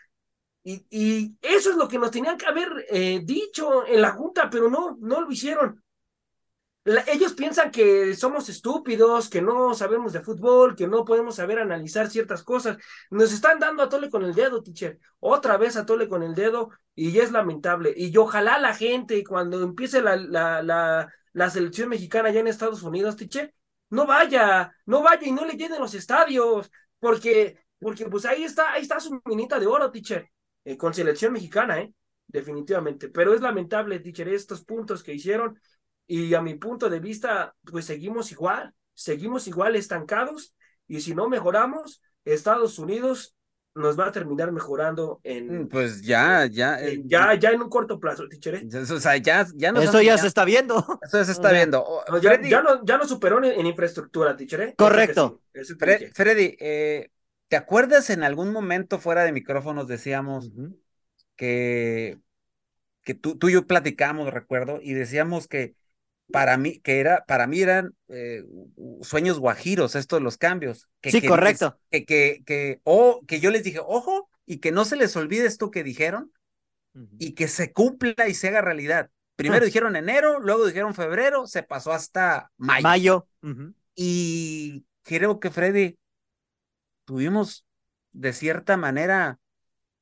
y, 0.64 0.86
y 0.90 1.38
eso 1.42 1.72
es 1.72 1.76
lo 1.76 1.88
que 1.88 2.00
nos 2.00 2.12
tenían 2.12 2.38
que 2.38 2.46
haber 2.46 2.86
eh, 2.90 3.22
dicho 3.24 3.86
en 3.86 4.02
la 4.02 4.12
Junta, 4.12 4.50
pero 4.50 4.70
no, 4.70 4.98
no 5.00 5.22
lo 5.22 5.32
hicieron. 5.32 5.83
La, 6.86 7.02
ellos 7.08 7.34
piensan 7.34 7.72
que 7.72 8.14
somos 8.14 8.50
estúpidos, 8.50 9.30
que 9.30 9.42
no 9.42 9.74
sabemos 9.74 10.12
de 10.12 10.22
fútbol, 10.22 10.76
que 10.76 10.88
no 10.88 11.06
podemos 11.06 11.36
saber 11.36 11.60
analizar 11.60 12.10
ciertas 12.10 12.44
cosas. 12.44 12.78
Nos 13.10 13.32
están 13.32 13.60
dando 13.60 13.84
a 13.84 13.90
tole 13.90 14.10
con 14.10 14.24
el 14.24 14.34
dedo, 14.34 14.62
teacher. 14.62 15.00
Otra 15.20 15.58
vez 15.58 15.78
a 15.78 15.86
tole 15.86 16.10
con 16.10 16.24
el 16.24 16.36
dedo 16.36 16.72
y 16.94 17.18
es 17.20 17.32
lamentable. 17.32 17.94
Y 17.96 18.16
ojalá 18.18 18.60
la 18.60 18.74
gente, 18.76 19.24
cuando 19.24 19.62
empiece 19.62 20.02
la, 20.02 20.18
la, 20.18 21.10
la, 21.32 21.50
selección 21.50 21.88
mexicana 21.90 22.30
allá 22.30 22.42
en 22.42 22.48
Estados 22.48 22.84
Unidos, 22.84 23.16
teacher, 23.16 23.54
no 23.90 24.06
vaya, 24.06 24.74
no 24.86 25.02
vaya 25.04 25.26
y 25.28 25.32
no 25.32 25.46
le 25.46 25.54
llenen 25.54 25.80
los 25.80 25.94
estadios, 25.94 26.70
porque, 27.00 27.60
porque 27.80 28.08
pues 28.08 28.26
ahí 28.26 28.44
está, 28.44 28.74
ahí 28.74 28.82
está 28.82 29.00
su 29.00 29.22
minita 29.26 29.60
de 29.60 29.68
oro, 29.68 29.90
teacher, 29.92 30.30
eh, 30.66 30.76
con 30.78 30.94
selección 30.94 31.32
mexicana, 31.32 31.80
¿eh? 31.80 31.94
Definitivamente. 32.28 33.10
Pero 33.10 33.34
es 33.34 33.42
lamentable, 33.42 34.00
teacher, 34.00 34.28
estos 34.30 34.64
puntos 34.66 35.04
que 35.04 35.14
hicieron. 35.14 35.60
Y 36.08 36.34
a 36.34 36.42
mi 36.42 36.56
punto 36.56 36.90
de 36.90 37.00
vista, 37.00 37.56
pues 37.64 37.86
seguimos 37.86 38.32
igual, 38.32 38.74
seguimos 38.94 39.48
igual 39.48 39.76
estancados 39.76 40.54
y 40.88 41.02
si 41.02 41.16
no 41.16 41.30
mejoramos, 41.30 42.02
Estados 42.26 42.78
Unidos 42.80 43.36
nos 43.76 44.00
va 44.00 44.08
a 44.08 44.12
terminar 44.12 44.52
mejorando 44.52 45.20
en, 45.24 45.68
Pues 45.70 46.02
ya, 46.04 46.46
ya. 46.46 46.80
eh, 46.80 46.94
eh, 46.94 47.04
ya, 47.06 47.34
ya 47.34 47.50
en 47.52 47.62
un 47.62 47.70
corto 47.70 48.00
plazo, 48.00 48.28
teacher. 48.28 48.56
¿eh? 48.56 48.68
ya- 48.68 48.82
O 48.82 49.00
sea, 49.00 49.18
ya, 49.18 49.48
ya 49.56 49.72
nos 49.72 49.86
Eso 49.86 50.02
ya 50.02 50.18
se 50.18 50.28
está 50.28 50.46
viendo. 50.46 50.76
Eso 51.02 51.18
ya 51.18 51.26
se 51.26 51.32
está 51.32 51.52
viendo. 51.52 51.84
No, 52.08 52.18
ya, 52.20 52.30
Freddy, 52.32 52.50
ya 52.50 52.62
no, 52.62 52.86
ya 52.86 52.98
no 52.98 53.06
superó 53.08 53.38
en, 53.44 53.46
en 53.60 53.66
infraestructura, 53.66 54.36
teacher. 54.36 54.62
¿eh? 54.62 54.66
Eso 54.70 54.78
Correcto. 54.78 55.42
sí, 55.54 55.60
eso 55.60 55.76
Fre-. 55.76 56.12
Freddy, 56.14 56.56
eh, 56.60 57.10
¿te 57.48 57.56
acuerdas 57.56 58.10
en 58.10 58.24
algún 58.24 58.52
momento 58.52 59.00
fuera 59.00 59.24
de 59.24 59.32
micrófonos 59.32 59.88
decíamos 59.88 60.52
que, 61.36 62.20
que 63.04 63.14
tú, 63.14 63.38
tú 63.38 63.50
y 63.50 63.54
yo 63.54 63.66
platicamos, 63.68 64.32
recuerdo, 64.34 64.80
y 64.82 64.94
decíamos 64.94 65.48
que 65.48 65.76
para 66.34 66.58
mí, 66.58 66.80
que 66.80 67.00
era, 67.00 67.24
para 67.28 67.46
mí 67.46 67.62
eran 67.62 67.96
eh, 68.08 68.44
sueños 69.04 69.40
guajiros 69.40 69.96
estos 69.96 70.20
los 70.20 70.38
cambios. 70.38 70.90
Que, 71.00 71.12
Sí, 71.12 71.22
que 71.22 71.28
correcto. 71.28 71.78
Que, 71.92 72.06
que, 72.06 72.42
que, 72.46 72.82
o 72.84 73.22
que 73.28 73.40
yo 73.40 73.52
les 73.52 73.64
dije, 73.64 73.80
ojo, 73.86 74.30
y 74.48 74.58
que 74.58 74.72
no 74.72 74.84
se 74.84 74.96
les 74.96 75.16
olvide 75.16 75.46
esto 75.46 75.70
que 75.70 75.84
dijeron 75.84 76.32
y 77.20 77.34
que 77.34 77.48
se 77.48 77.72
cumpla 77.72 78.28
y 78.28 78.34
se 78.34 78.48
haga 78.48 78.62
realidad. 78.62 79.12
Primero 79.36 79.64
Ah. 79.64 79.66
dijeron 79.68 79.96
enero, 79.96 80.40
luego 80.40 80.66
dijeron 80.66 80.96
febrero, 80.96 81.46
se 81.48 81.62
pasó 81.64 81.94
hasta 81.94 82.52
mayo. 82.58 83.28
Y 83.96 84.86
creo 85.04 85.40
que 85.40 85.52
Freddy 85.52 85.98
tuvimos 87.06 87.66
de 88.12 88.34
cierta 88.34 88.78
manera 88.78 89.40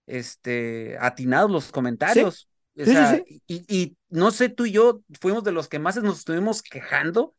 este 0.05 0.97
atinados 0.99 1.51
los 1.51 1.71
comentarios. 1.71 2.49
O 2.84 2.86
Sí, 2.86 2.95
sí, 2.95 3.05
sea, 3.05 3.23
sí. 3.23 3.27
Y, 3.47 3.65
y 3.67 3.97
no 4.09 4.32
sé, 4.32 4.49
tú 4.49 4.65
y 4.65 4.71
yo 4.71 5.01
fuimos 5.19 5.43
de 5.43 5.51
los 5.51 5.67
que 5.69 5.79
más 5.79 6.01
nos 6.03 6.19
estuvimos 6.19 6.61
quejando 6.63 7.36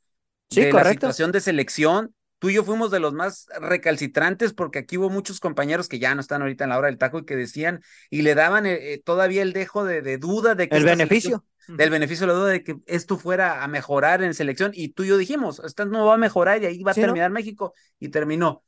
Sí, 0.50 0.66
de 0.66 0.72
la 0.72 0.84
correcto. 0.84 0.84
situación 0.84 1.32
de 1.32 1.40
selección. 1.40 2.14
Tú 2.38 2.50
y 2.50 2.54
yo 2.54 2.64
fuimos 2.64 2.90
de 2.90 3.00
los 3.00 3.14
más 3.14 3.46
recalcitrantes 3.60 4.54
porque 4.54 4.80
aquí 4.80 4.98
hubo 4.98 5.10
muchos 5.10 5.40
compañeros 5.40 5.88
que 5.88 5.98
ya 6.00 6.14
no 6.14 6.20
están 6.22 6.42
ahorita 6.42 6.64
en 6.64 6.70
la 6.70 6.78
hora 6.78 6.88
del 6.88 6.98
taco 6.98 7.20
y 7.20 7.24
que 7.26 7.36
decían 7.36 7.82
y 8.10 8.22
le 8.22 8.34
daban 8.34 8.66
eh, 8.66 8.94
eh, 8.94 9.02
todavía 9.04 9.42
el 9.42 9.52
dejo 9.54 9.84
de, 9.84 10.02
de 10.02 10.18
duda 10.18 10.54
de 10.54 10.70
que 10.70 10.78
El 10.78 10.84
beneficio. 10.84 11.44
del 11.76 11.90
beneficio 11.90 12.26
de 12.26 12.32
la 12.32 12.38
duda 12.38 12.50
de 12.50 12.64
que 12.64 12.76
esto 12.86 13.18
fuera 13.18 13.62
a 13.64 13.68
mejorar 13.68 14.22
en 14.22 14.34
selección 14.34 14.72
y 14.74 14.90
tú 14.90 15.04
y 15.04 15.08
yo 15.08 15.16
dijimos, 15.18 15.60
esto 15.64 15.86
no 15.86 16.06
va 16.06 16.14
a 16.14 16.16
mejorar 16.18 16.62
y 16.62 16.66
ahí 16.66 16.82
va 16.82 16.92
a 16.92 16.94
Sí, 16.94 17.04
¿no? 17.06 17.14
terminar 17.14 17.30
México 17.30 17.74
y 18.00 18.08
terminó. 18.10 18.64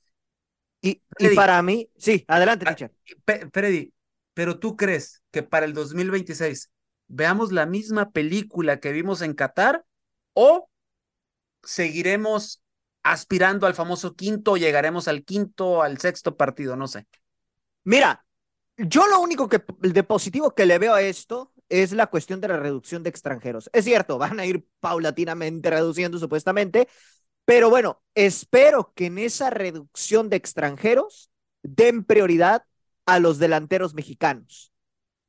Y, 0.83 1.03
para 1.31 1.63
mí, 1.63 1.89
sí, 1.97 2.25
adelante, 2.29 2.67
Ah, 2.67 2.77
teacher. 2.77 2.93
Pe- 3.25 3.49
Freddy, 3.53 3.93
pero 4.35 4.59
tú 4.59 4.77
crees 4.77 5.23
que 5.31 5.43
para 5.43 5.67
el 5.67 5.73
2026 5.73 6.71
veamos 7.07 7.53
la 7.53 7.67
misma 7.67 8.11
película 8.11 8.81
que 8.81 8.93
vimos 8.93 9.23
en 9.23 9.35
Qatar 9.35 9.85
o 10.33 10.69
seguiremos 11.63 12.63
aspirando 13.03 13.67
al 13.67 13.75
famoso 13.75 14.15
quinto 14.15 14.53
o 14.53 14.57
llegaremos 14.57 15.09
al 15.09 15.25
quinto, 15.25 15.83
al 15.83 15.99
sexto 15.99 16.37
partido, 16.37 16.75
no 16.77 16.89
sé. 16.89 17.07
Mira, 17.85 18.25
yo 18.77 19.07
lo 19.07 19.21
único 19.21 19.49
que 19.49 19.63
de 19.81 20.03
positivo 20.03 20.55
que 20.55 20.67
le 20.67 20.79
veo 20.79 20.95
a 20.95 21.03
esto 21.03 21.53
es 21.69 21.93
la 21.93 22.07
cuestión 22.09 22.41
de 22.41 22.49
la 22.49 22.57
reducción 22.57 23.03
de 23.03 23.11
extranjeros. 23.11 23.71
Es 23.73 23.85
cierto, 23.85 24.19
van 24.19 24.41
a 24.41 24.47
ir 24.47 24.67
paulatinamente 24.81 25.71
reduciendo 25.71 26.19
supuestamente, 26.19 26.89
pero 27.45 27.71
bueno, 27.71 28.03
espero 28.15 28.93
que 28.95 29.07
en 29.07 29.19
esa 29.19 29.51
reducción 29.51 30.29
de 30.31 30.37
extranjeros 30.37 31.31
den 31.63 32.05
prioridad 32.05 32.65
a 33.07 33.19
los 33.19 33.39
delanteros 33.39 33.95
mexicanos, 33.95 34.73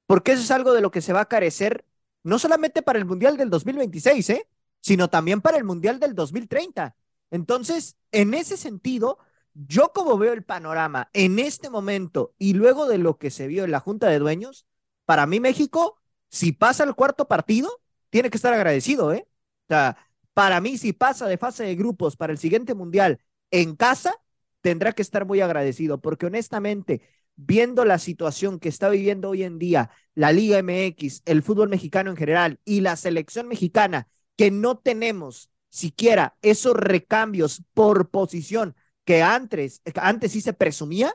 porque 0.08 0.34
eso 0.34 0.44
es 0.44 0.52
algo 0.52 0.74
de 0.74 0.82
lo 0.82 0.92
que 0.92 1.02
se 1.02 1.14
va 1.14 1.22
a 1.22 1.30
carecer 1.30 1.86
no 2.24 2.40
solamente 2.40 2.82
para 2.82 2.98
el 2.98 3.06
Mundial 3.06 3.38
del 3.38 3.52
2026, 3.52 4.30
¿eh? 4.32 4.48
sino 4.82 5.10
también 5.10 5.42
para 5.42 5.58
el 5.58 5.64
Mundial 5.64 6.00
del 6.00 6.16
2030. 6.16 6.96
Entonces, 7.30 7.98
en 8.12 8.34
ese 8.34 8.58
sentido, 8.58 9.20
yo 9.54 9.92
como 9.94 10.18
veo 10.18 10.34
el 10.34 10.44
panorama 10.44 11.10
en 11.14 11.38
este 11.38 11.70
momento 11.70 12.34
y 12.40 12.54
luego 12.54 12.88
de 12.88 12.98
lo 12.98 13.18
que 13.18 13.30
se 13.30 13.48
vio 13.48 13.64
en 13.64 13.72
la 13.72 13.80
Junta 13.80 14.08
de 14.08 14.20
Dueños, 14.20 14.66
para 15.06 15.28
mí 15.28 15.40
México, 15.40 16.02
si 16.30 16.52
pasa 16.52 16.84
el 16.84 16.96
cuarto 16.96 17.28
partido, 17.28 17.70
tiene 18.10 18.30
que 18.32 18.38
estar 18.38 18.54
agradecido, 18.54 19.14
¿eh? 19.14 19.28
O 19.66 19.68
sea, 19.70 19.98
para 20.34 20.60
mí 20.62 20.78
si 20.78 20.94
pasa 20.94 21.28
de 21.28 21.38
fase 21.38 21.64
de 21.64 21.76
grupos 21.76 22.18
para 22.18 22.34
el 22.34 22.40
siguiente 22.40 22.74
mundial 22.74 23.20
en 23.52 23.76
casa, 23.76 24.16
tendrá 24.62 24.94
que 24.94 25.04
estar 25.04 25.26
muy 25.26 25.42
agradecido, 25.42 26.02
porque 26.02 26.26
honestamente, 26.26 27.02
viendo 27.36 27.86
la 27.86 28.00
situación 28.00 28.60
que 28.60 28.70
está 28.70 28.90
viviendo 28.90 29.30
hoy 29.30 29.44
en 29.44 29.60
día 29.60 29.92
la 30.14 30.32
Liga 30.32 30.58
MX, 30.60 31.24
el 31.26 31.44
fútbol 31.44 31.70
mexicano 31.70 32.10
en 32.10 32.18
general 32.18 32.60
y 32.64 32.82
la 32.82 32.96
selección 32.96 33.48
mexicana, 33.48 34.08
que 34.38 34.52
no 34.52 34.78
tenemos 34.78 35.52
siquiera 35.70 36.38
esos 36.42 36.76
recambios 36.76 37.64
por 37.74 38.10
posición 38.10 38.76
que 39.04 39.22
antes, 39.22 39.82
antes 39.96 40.32
sí 40.32 40.42
se 40.42 40.54
presumía, 40.54 41.14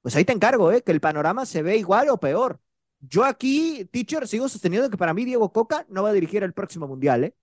pues 0.00 0.16
ahí 0.16 0.24
te 0.24 0.32
encargo, 0.32 0.70
¿eh? 0.72 0.82
que 0.82 0.92
el 0.92 1.00
panorama 1.00 1.44
se 1.46 1.62
ve 1.62 1.76
igual 1.76 2.08
o 2.08 2.18
peor. 2.18 2.60
Yo 3.00 3.24
aquí, 3.24 3.84
teacher, 3.86 4.26
sigo 4.26 4.48
sosteniendo 4.48 4.88
que 4.88 4.96
para 4.96 5.12
mí 5.12 5.24
Diego 5.24 5.52
Coca 5.52 5.84
no 5.88 6.02
va 6.02 6.10
a 6.10 6.12
dirigir 6.12 6.42
el 6.42 6.54
próximo 6.54 6.86
mundial, 6.86 7.24
¿eh? 7.24 7.34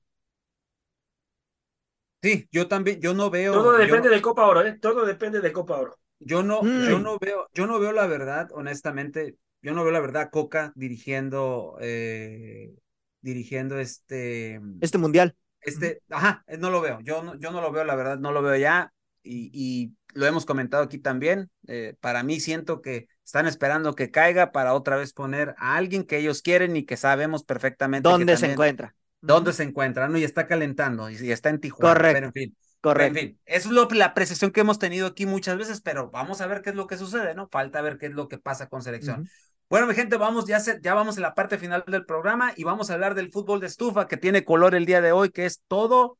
Sí, 2.24 2.48
yo 2.52 2.68
también, 2.68 3.00
yo 3.00 3.14
no 3.14 3.30
veo. 3.30 3.54
Todo 3.54 3.74
depende 3.74 4.10
de 4.10 4.22
Copa 4.22 4.46
Oro, 4.46 4.62
¿eh? 4.62 4.78
Todo 4.80 5.06
depende 5.06 5.42
de 5.42 5.52
Copa 5.52 5.78
Oro. 5.78 6.00
Yo 6.24 6.44
no, 6.44 6.62
Mm. 6.62 6.88
yo 6.88 7.00
no 7.00 7.18
veo, 7.20 7.50
yo 7.54 7.66
no 7.68 7.80
veo 7.80 7.92
la 7.92 8.06
verdad, 8.08 8.50
honestamente, 8.54 9.38
yo 9.62 9.74
no 9.74 9.84
veo 9.84 9.92
la 9.92 10.00
verdad 10.00 10.30
Coca 10.32 10.72
dirigiendo, 10.76 11.78
eh, 11.82 12.74
dirigiendo 13.22 13.80
este, 13.80 14.60
Este 14.82 14.98
mundial. 14.98 15.36
este, 15.62 16.02
ajá, 16.10 16.44
eh, 16.48 16.58
no 16.58 16.70
lo 16.70 16.82
veo, 16.82 17.00
yo 17.02 17.24
no, 17.24 17.36
yo 17.40 17.52
no 17.52 17.62
lo 17.62 17.72
veo, 17.72 17.84
la 17.84 17.96
verdad, 17.96 18.18
no 18.20 18.32
lo 18.32 18.42
veo 18.42 18.56
ya, 18.56 18.94
y, 19.24 19.50
y 19.54 19.94
lo 20.14 20.26
hemos 20.26 20.46
comentado 20.46 20.84
aquí 20.84 20.98
también, 21.00 21.50
eh, 21.68 21.96
para 22.02 22.24
mí 22.24 22.40
siento 22.40 22.82
que 22.82 23.08
están 23.26 23.48
esperando 23.48 23.96
que 23.96 24.12
caiga 24.12 24.52
para 24.52 24.74
otra 24.74 24.98
vez 24.98 25.14
poner 25.14 25.56
a 25.58 25.76
alguien 25.76 26.04
que 26.04 26.18
ellos 26.18 26.42
quieren 26.42 26.76
y 26.76 26.86
que 26.86 26.98
sabemos 26.98 27.44
perfectamente 27.44 28.08
que 28.08 28.12
¿Dónde 28.12 28.34
se 28.34 28.42
también- 28.42 28.52
encuentra? 28.54 28.96
dónde 29.22 29.54
se 29.54 29.64
encuentra, 29.64 30.08
¿no? 30.10 30.18
Y 30.18 30.24
está 30.24 30.48
calentando, 30.48 31.10
y, 31.10 31.16
y 31.16 31.32
está 31.32 31.50
en 31.50 31.60
Tijuana, 31.60 31.94
Correcto. 31.94 32.14
pero 32.16 32.26
en 32.28 32.34
fin. 32.34 32.58
Correcto. 32.82 33.20
En 33.20 33.28
fin, 33.28 33.40
es 33.46 33.66
lo, 33.68 33.88
la 33.92 34.06
apreciación 34.06 34.52
que 34.52 34.62
hemos 34.62 34.80
tenido 34.80 35.08
aquí 35.08 35.26
muchas 35.26 35.58
veces, 35.58 35.82
pero 35.82 36.10
vamos 36.10 36.42
a 36.42 36.48
ver 36.48 36.62
qué 36.62 36.72
es 36.72 36.76
lo 36.76 36.88
que 36.88 36.98
sucede, 36.98 37.36
¿no? 37.36 37.48
Falta 37.50 37.82
ver 37.82 37.98
qué 37.98 38.08
es 38.08 38.14
lo 38.14 38.28
que 38.28 38.40
pasa 38.40 38.68
con 38.70 38.82
selección. 38.82 39.24
Bueno, 39.70 39.88
mi 39.88 39.94
gente, 39.96 40.18
vamos, 40.18 40.46
ya, 40.46 40.60
se- 40.60 40.80
ya 40.82 40.94
vamos 40.96 41.16
en 41.18 41.22
la 41.24 41.34
parte 41.36 41.58
final 41.58 41.84
del 41.88 42.06
programa 42.06 42.54
y 42.58 42.64
vamos 42.64 42.90
a 42.90 42.94
hablar 42.96 43.16
del 43.16 43.32
fútbol 43.32 43.60
de 43.60 43.68
estufa 43.68 44.08
que 44.08 44.18
tiene 44.18 44.44
color 44.44 44.76
el 44.76 44.86
día 44.86 45.00
de 45.02 45.12
hoy, 45.12 45.30
que 45.30 45.46
es 45.46 45.62
todo 45.68 46.18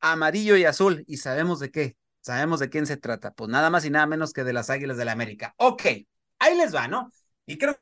amarillo 0.00 0.56
y 0.56 0.64
azul. 0.64 1.04
Y 1.06 1.18
sabemos 1.18 1.60
de 1.60 1.70
qué, 1.70 1.96
sabemos 2.20 2.60
de 2.60 2.70
quién 2.70 2.86
se 2.86 2.96
trata. 2.96 3.32
Pues 3.32 3.50
nada 3.50 3.70
más 3.70 3.84
y 3.84 3.90
nada 3.90 4.06
menos 4.06 4.32
que 4.32 4.44
de 4.44 4.52
las 4.52 4.70
Águilas 4.70 4.96
de 4.98 5.04
la 5.06 5.12
América. 5.12 5.54
Ok, 5.58 5.82
ahí 6.38 6.56
les 6.56 6.74
va, 6.74 6.88
¿no? 6.88 7.10
Y 7.46 7.58
creo 7.58 7.76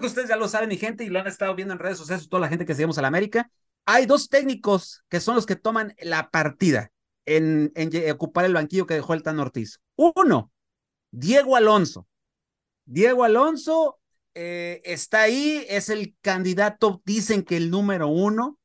que 0.00 0.06
ustedes 0.06 0.28
ya 0.28 0.36
lo 0.36 0.48
saben, 0.48 0.68
mi 0.68 0.76
gente, 0.78 1.04
y 1.04 1.08
lo 1.08 1.20
han 1.20 1.26
estado 1.26 1.54
viendo 1.54 1.72
en 1.74 1.78
redes 1.80 1.98
sociales, 1.98 2.28
toda 2.28 2.40
la 2.40 2.48
gente 2.48 2.64
que 2.66 2.74
seguimos 2.74 2.98
a 2.98 3.02
la 3.02 3.08
América. 3.08 3.50
Hay 3.84 4.06
dos 4.06 4.28
técnicos 4.28 5.04
que 5.08 5.20
son 5.20 5.34
los 5.34 5.46
que 5.46 5.56
toman 5.56 5.94
la 6.00 6.30
partida 6.30 6.92
en, 7.26 7.72
ocupar 8.12 8.44
el 8.44 8.54
banquillo 8.54 8.86
que 8.86 8.94
dejó 8.94 9.14
el 9.14 9.22
Ortiz. 9.38 9.80
Uno, 9.96 10.52
Diego 11.10 11.56
Alonso. 11.56 12.06
Diego 12.84 13.24
Alonso 13.24 14.00
eh, 14.34 14.80
está 14.84 15.22
ahí, 15.22 15.64
es 15.68 15.88
el 15.88 16.16
candidato, 16.20 17.02
dicen 17.04 17.42
que 17.42 17.56
el 17.56 17.70
número 17.70 18.08
uno, 18.08 18.58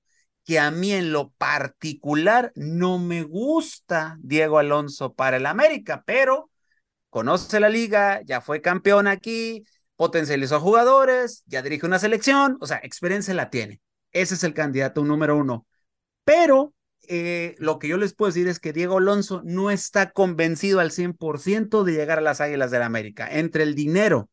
que 0.45 0.59
a 0.59 0.71
mí 0.71 0.93
en 0.93 1.11
lo 1.11 1.31
particular 1.31 2.51
no 2.55 2.99
me 2.99 3.23
gusta 3.23 4.17
Diego 4.21 4.59
Alonso 4.59 5.13
para 5.13 5.37
el 5.37 5.45
América, 5.45 6.03
pero 6.05 6.49
conoce 7.09 7.59
la 7.59 7.69
liga, 7.69 8.21
ya 8.23 8.41
fue 8.41 8.61
campeón 8.61 9.07
aquí, 9.07 9.65
potencializó 9.95 10.61
jugadores, 10.61 11.43
ya 11.47 11.61
dirige 11.61 11.85
una 11.85 11.99
selección, 11.99 12.57
o 12.61 12.67
sea, 12.67 12.79
experiencia 12.83 13.33
la 13.33 13.49
tiene. 13.49 13.81
Ese 14.21 14.35
es 14.35 14.43
el 14.43 14.53
candidato 14.53 15.03
número 15.03 15.37
uno. 15.37 15.67
Pero 16.23 16.73
eh, 17.07 17.55
lo 17.59 17.79
que 17.79 17.87
yo 17.87 17.97
les 17.97 18.13
puedo 18.13 18.29
decir 18.31 18.47
es 18.47 18.59
que 18.59 18.73
Diego 18.73 18.97
Alonso 18.97 19.41
no 19.45 19.69
está 19.71 20.11
convencido 20.11 20.79
al 20.79 20.91
100% 20.91 21.83
de 21.83 21.93
llegar 21.93 22.17
a 22.17 22.21
las 22.21 22.41
Águilas 22.41 22.71
del 22.71 22.81
la 22.81 22.87
América. 22.87 23.27
Entre 23.31 23.63
el 23.63 23.75
dinero 23.75 24.29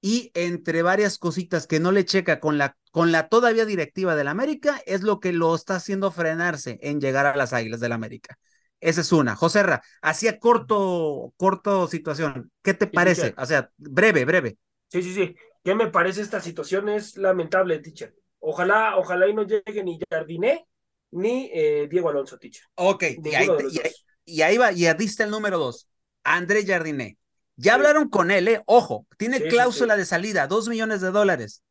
y 0.00 0.30
entre 0.34 0.82
varias 0.82 1.18
cositas 1.18 1.66
que 1.66 1.78
no 1.78 1.92
le 1.92 2.04
checa 2.04 2.40
con 2.40 2.58
la, 2.58 2.76
con 2.90 3.12
la 3.12 3.28
todavía 3.28 3.64
directiva 3.64 4.16
del 4.16 4.28
América, 4.28 4.82
es 4.86 5.02
lo 5.02 5.20
que 5.20 5.32
lo 5.32 5.54
está 5.54 5.76
haciendo 5.76 6.10
frenarse 6.10 6.78
en 6.82 7.00
llegar 7.00 7.26
a 7.26 7.36
las 7.36 7.52
Águilas 7.52 7.80
del 7.80 7.90
la 7.90 7.94
América. 7.94 8.38
Esa 8.80 9.02
es 9.02 9.12
una. 9.12 9.36
Joserra, 9.36 9.82
hacía 10.02 10.38
corto, 10.38 11.32
corto 11.36 11.86
situación. 11.86 12.50
¿Qué 12.62 12.74
te 12.74 12.86
parece? 12.86 13.34
O 13.36 13.46
sea, 13.46 13.70
breve, 13.76 14.24
breve. 14.24 14.56
Sí, 14.88 15.02
sí, 15.02 15.14
sí. 15.14 15.36
¿Qué 15.62 15.74
me 15.74 15.88
parece 15.88 16.22
esta 16.22 16.40
situación? 16.40 16.88
Es 16.88 17.16
lamentable, 17.18 17.78
teacher. 17.78 18.14
Ojalá, 18.40 18.96
ojalá 18.96 19.28
y 19.28 19.34
no 19.34 19.44
llegue 19.44 19.84
ni 19.84 19.98
Jardiné 20.10 20.66
ni 21.12 21.50
eh, 21.52 21.88
Diego 21.90 22.08
Alonso, 22.08 22.38
teacher. 22.38 22.64
Ok, 22.76 23.04
y 23.24 23.34
ahí, 23.34 23.48
y 23.70 23.78
ahí- 23.78 23.92
y 24.24 24.42
ahí 24.42 24.58
va, 24.58 24.72
y 24.72 24.92
diste 24.94 25.24
el 25.24 25.30
número 25.30 25.58
dos, 25.58 25.88
André 26.24 26.64
Jardiné. 26.64 27.18
Ya 27.56 27.72
Sí. 27.72 27.76
hablaron 27.76 28.08
con 28.08 28.30
él, 28.30 28.48
¿eh? 28.48 28.62
Ojo, 28.66 29.06
tiene 29.18 29.38
Sí, 29.38 29.48
cláusula 29.48 29.94
sí. 29.94 29.98
de 29.98 30.04
salida, 30.06 30.46
dos 30.46 30.68
millones 30.68 31.00
de 31.00 31.10
dólares. 31.10 31.62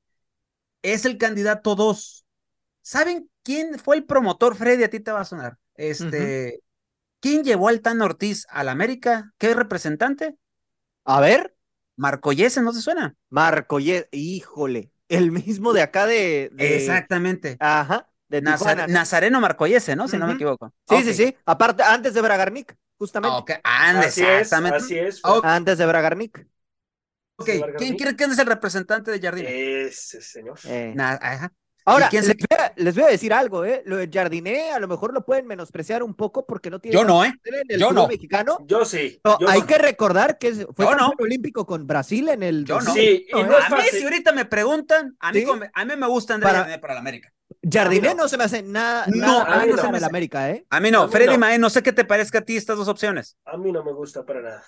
Es 0.81 1.05
el 1.05 1.17
candidato 1.17 1.75
dos. 1.75 2.25
¿Saben 2.81 3.29
quién 3.43 3.79
fue 3.79 3.97
el 3.97 4.05
promotor, 4.05 4.55
Freddy? 4.55 4.83
A 4.83 4.89
ti 4.89 4.99
te 4.99 5.11
va 5.11 5.21
a 5.21 5.25
sonar. 5.25 5.57
Este, 5.75 6.61
¿quién 7.19 7.43
llevó 7.43 7.69
al 7.69 7.81
Tan 7.81 8.01
Ortiz 8.01 8.45
al 8.49 8.69
América? 8.69 9.33
¿Qué 9.37 9.53
representante? 9.53 10.37
A 11.05 11.19
ver, 11.21 11.55
Marco 11.95 12.31
Yese, 12.33 12.61
¿no 12.61 12.71
se 12.73 12.81
suena? 12.81 13.15
Marco, 13.29 13.79
Ye- 13.79 14.07
híjole, 14.11 14.91
el 15.09 15.31
mismo 15.31 15.73
de 15.73 15.81
acá 15.81 16.05
de, 16.05 16.49
de- 16.53 16.77
Exactamente. 16.77 17.57
Ajá, 17.59 18.09
de 18.27 18.41
Nazar- 18.41 18.57
Tijuana, 18.59 18.87
¿no? 18.87 18.93
Nazareno 18.93 19.41
Marcoyese, 19.41 19.95
¿no? 19.95 20.07
Si 20.07 20.17
no 20.17 20.27
me 20.27 20.33
equivoco. 20.33 20.73
Sí, 20.87 21.03
sí, 21.03 21.13
sí. 21.13 21.35
Aparte, 21.45 21.83
antes 21.83 22.13
de 22.13 22.21
Bragarnik, 22.21 22.75
justamente. 22.97 23.59
Así 23.63 24.21
es, 24.21 24.53
así 24.53 24.97
es. 24.97 25.25
Ok, 25.25 25.45
Antes 25.45 25.77
de 25.77 25.85
Bragarnik. 25.85 26.47
ok. 27.37 27.49
¿Quién 27.77 27.95
cree 27.97 28.15
que 28.15 28.23
es 28.25 28.37
el 28.39 28.45
representante 28.47 29.11
de 29.11 29.19
Jardine? 29.19 29.85
Ese 29.87 30.21
señor. 30.21 30.59
Eh. 30.65 30.93
Na- 30.95 31.19
ajá. 31.21 31.53
Ahora, 31.89 32.05
¿Y 32.07 32.09
quién 32.09 32.21
les, 32.27 32.37
se- 32.37 32.45
voy 32.49 32.57
a, 32.65 32.73
les 32.75 32.95
voy 32.95 33.03
a 33.03 33.07
decir 33.07 33.33
algo, 33.33 33.65
¿eh? 33.65 33.81
Lo 33.85 33.97
de 33.97 34.09
Jardiné 34.11 34.71
a 34.71 34.79
lo 34.79 34.87
mejor 34.87 35.13
lo 35.13 35.25
pueden 35.25 35.47
menospreciar 35.47 36.03
un 36.03 36.13
poco 36.13 36.45
porque 36.45 36.69
no 36.69 36.79
tiene 36.79 36.93
Yo 36.97 37.03
no, 37.03 37.23
¿eh? 37.25 37.33
nivel 37.45 37.61
en 37.61 37.71
el 37.75 37.79
Yo 37.79 37.91
no. 37.91 38.07
mexicano. 38.07 38.57
Yo 38.65 38.85
sí. 38.85 39.19
No, 39.23 39.37
yo 39.39 39.49
hay 39.49 39.61
no. 39.61 39.65
que 39.67 39.77
recordar 39.77 40.37
que 40.37 40.53
fue 40.53 40.85
Yo 40.85 40.91
no. 40.91 41.09
campeón 41.09 41.15
olímpico 41.27 41.65
con 41.65 41.87
Brasil 41.87 42.29
en 42.29 42.43
el 42.43 42.65
Yo 42.65 42.79
no. 42.81 42.93
Sí, 42.93 43.25
y 43.27 43.31
2000, 43.31 43.47
no 43.49 43.57
¿eh? 43.57 43.59
es 43.65 43.71
A 43.71 43.75
mí, 43.75 43.83
si 43.91 44.03
ahorita 44.03 44.31
me 44.33 44.45
preguntan, 44.45 45.15
a 45.19 45.31
mí, 45.31 45.43
a 45.73 45.85
mí 45.85 45.95
me 45.97 46.07
gusta 46.07 46.35
André 46.35 46.49
Para- 46.79 46.93
la 46.93 46.99
América. 46.99 47.31
Jardiné 47.69 48.09
no. 48.09 48.23
no 48.23 48.27
se 48.29 48.37
me 48.37 48.43
hace 48.43 48.61
nada, 48.61 49.05
No, 49.07 49.43
nada 49.43 49.61
a 49.61 49.65
mí 49.65 49.71
no 49.71 49.77
se 49.77 49.83
me 49.83 49.89
el 49.89 49.95
hace- 49.95 50.05
América, 50.05 50.49
¿eh? 50.51 50.65
A 50.69 50.79
mí 50.79 50.91
no, 50.91 51.01
A 51.01 51.05
mí 51.07 51.11
Freddy 51.11 51.33
no. 51.33 51.39
Mae, 51.39 51.57
no 51.57 51.69
sé 51.69 51.81
qué 51.83 51.91
te 51.91 52.05
parezca 52.05 52.39
a 52.39 52.41
ti 52.41 52.55
estas 52.55 52.77
dos 52.77 52.87
opciones. 52.87 53.37
A 53.45 53.57
mí 53.57 53.71
no 53.71 53.83
me 53.83 53.91
gusta 53.91 54.23
para 54.25 54.41
nada. 54.41 54.63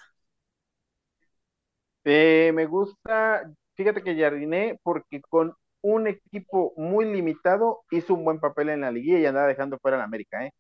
Eh, 2.04 2.52
me 2.54 2.66
gusta, 2.66 3.44
fíjate 3.76 4.02
que 4.04 4.16
Jardiné, 4.20 4.80
porque 4.84 5.22
con 5.22 5.54
un 5.82 6.08
equipo 6.08 6.74
muy 6.78 7.06
limitado 7.06 7.82
hizo 7.92 8.14
un 8.14 8.26
buen 8.26 8.40
papel 8.40 8.70
en 8.70 8.82
la 8.82 8.92
liguilla 8.92 9.20
y 9.20 9.26
andaba 9.26 9.48
dejando 9.48 9.78
fuera 9.80 9.98
a 9.98 10.00
la 10.00 10.06
América, 10.06 10.46
¿eh? 10.46 10.52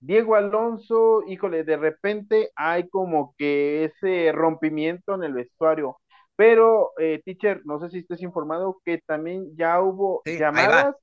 Diego 0.00 0.34
Alonso, 0.36 1.22
híjole, 1.26 1.64
de 1.64 1.76
repente 1.78 2.50
hay 2.56 2.88
como 2.88 3.34
que 3.38 3.84
ese 3.84 4.32
rompimiento 4.32 5.14
en 5.14 5.24
el 5.24 5.32
vestuario. 5.34 5.98
Pero, 6.36 6.92
eh, 6.98 7.22
teacher, 7.24 7.62
no 7.64 7.78
sé 7.80 7.88
si 7.90 7.98
estés 7.98 8.20
informado 8.22 8.80
que 8.84 8.98
también 9.06 9.56
ya 9.56 9.80
hubo 9.80 10.24
Sí, 10.24 10.32
llamadas 10.36 10.94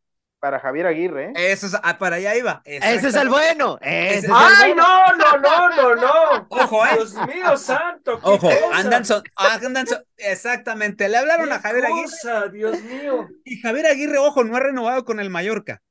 para 0.42 0.60
Javier 0.60 0.88
Aguirre, 0.88 1.28
¿eh? 1.28 1.32
Eso 1.54 1.68
es, 1.68 1.78
ah, 1.82 1.98
para 1.98 2.18
allá 2.18 2.36
iba. 2.36 2.62
Ese 2.66 3.08
es 3.08 3.16
el 3.16 3.30
bueno. 3.30 3.78
Ese 3.82 4.18
es 4.18 4.24
el 4.26 4.32
¡Ay, 4.34 4.74
bueno. 4.74 4.84
no, 5.18 5.38
no, 5.38 5.70
no, 5.70 5.70
no, 5.70 5.96
no! 5.96 6.48
Ojo, 6.50 6.86
¿eh? 6.86 6.90
Dios 6.96 7.14
mío, 7.28 7.56
santo. 7.58 8.20
¿qué 8.20 8.28
Ojo, 8.30 8.50
andan, 8.74 9.06
son, 9.06 9.24
andan 9.36 9.88
son- 9.88 10.04
exactamente. 10.18 11.08
Le 11.08 11.18
hablaron 11.18 11.48
¿Qué 11.48 11.54
a 11.54 11.60
Javier 11.60 11.86
Aguirre 11.86 12.50
Dios 12.52 12.82
mío. 12.82 13.30
y 13.46 13.62
Javier 13.62 13.86
Aguirre, 13.86 14.18
ojo, 14.18 14.44
no 14.44 14.58
ha 14.58 14.60
renovado 14.60 15.06
con 15.06 15.20
el 15.20 15.30
Mallorca. 15.30 15.82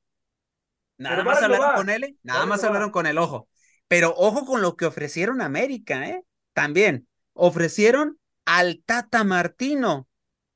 Nada 0.97 1.15
Pero 1.15 1.29
más 1.29 1.41
hablaron 1.41 1.75
con 1.75 1.89
él, 1.89 2.03
¿eh? 2.03 2.15
nada 2.23 2.45
más 2.45 2.63
hablaron 2.63 2.91
con 2.91 3.07
el 3.07 3.17
ojo. 3.17 3.47
Pero 3.87 4.13
ojo 4.15 4.45
con 4.45 4.61
lo 4.61 4.75
que 4.77 4.85
ofrecieron 4.85 5.41
a 5.41 5.45
América, 5.45 6.07
¿eh? 6.07 6.23
También 6.53 7.07
ofrecieron 7.33 8.19
al 8.45 8.83
Tata 8.85 9.23
Martino. 9.23 10.07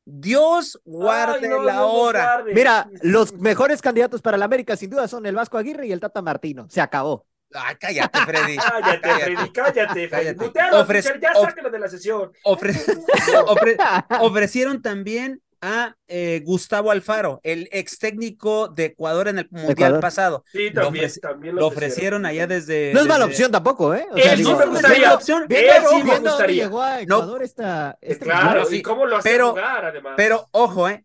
Dios 0.05 0.79
guarde 0.85 1.39
Ay, 1.41 1.49
no, 1.49 1.63
la 1.63 1.83
hora. 1.85 2.23
guarde. 2.35 2.53
Mira, 2.53 2.87
los 3.01 3.33
mejores 3.33 3.81
candidatos 3.81 4.21
para 4.21 4.37
el 4.37 4.43
América 4.43 4.77
sin 4.77 4.89
duda 4.91 5.07
son 5.07 5.25
el 5.25 5.35
Vasco 5.35 5.57
Aguirre 5.57 5.87
y 5.87 5.91
el 5.91 5.99
Tata 5.99 6.21
Martino. 6.21 6.67
Se 6.69 6.79
acabó. 6.79 7.25
Cállate, 7.79 8.19
Freddy. 8.25 8.57
Cállate, 8.57 8.99
Freddy, 8.99 9.51
cállate, 9.51 10.07
Freddy. 10.09 10.35
Cállate. 10.51 10.75
Ofrece- 10.77 11.13
teacher, 11.13 11.21
ya 11.21 11.33
sácalo 11.33 11.69
de 11.69 11.79
la 11.79 11.87
sesión. 11.87 12.31
Ofre- 12.43 12.75
ofre- 13.47 13.77
ofrecieron 14.21 14.81
también 14.81 15.41
a 15.65 15.95
eh, 16.07 16.41
Gustavo 16.45 16.91
Alfaro, 16.91 17.39
el 17.43 17.67
ex 17.71 17.97
técnico 17.97 18.67
de 18.67 18.85
Ecuador 18.85 19.27
en 19.27 19.39
el 19.39 19.47
Mundial 19.49 19.71
Ecuador. 19.71 19.99
pasado. 19.99 20.43
Sí, 20.51 20.69
Lo 20.69 20.83
también, 20.83 21.05
ofreci- 21.05 21.19
también 21.19 21.55
Lo 21.55 21.67
ofrecieron 21.67 22.25
allá 22.25 22.45
desde. 22.47 22.91
No 22.93 22.99
es 23.01 23.07
mala 23.07 23.25
desde- 23.25 23.31
opción 23.33 23.51
tampoco, 23.51 23.93
¿eh? 23.95 24.05
O 24.11 24.15
Él 24.15 24.29
sí 24.29 24.35
digo, 24.37 24.57
me 24.57 24.65
no, 24.65 24.71
gustaría. 24.71 24.95
es 24.97 25.01
mala 25.03 25.15
opción. 25.15 25.45
Él 25.49 25.65
sí 25.89 26.03
me 26.03 26.19
gustaría. 26.19 26.63
llegó 26.65 26.81
a 26.81 27.01
Ecuador 27.01 27.43
esta, 27.43 27.97
este 28.01 28.25
Claro, 28.25 28.39
Pero 28.41 28.51
mundial. 28.61 28.67
sí, 28.69 28.75
y 28.77 28.81
cómo 28.81 29.05
lo 29.05 29.17
hace 29.17 29.29
pero- 29.29 29.49
jugar, 29.51 29.85
además. 29.85 30.13
Pero 30.17 30.47
ojo, 30.51 30.87
¿eh? 30.89 31.03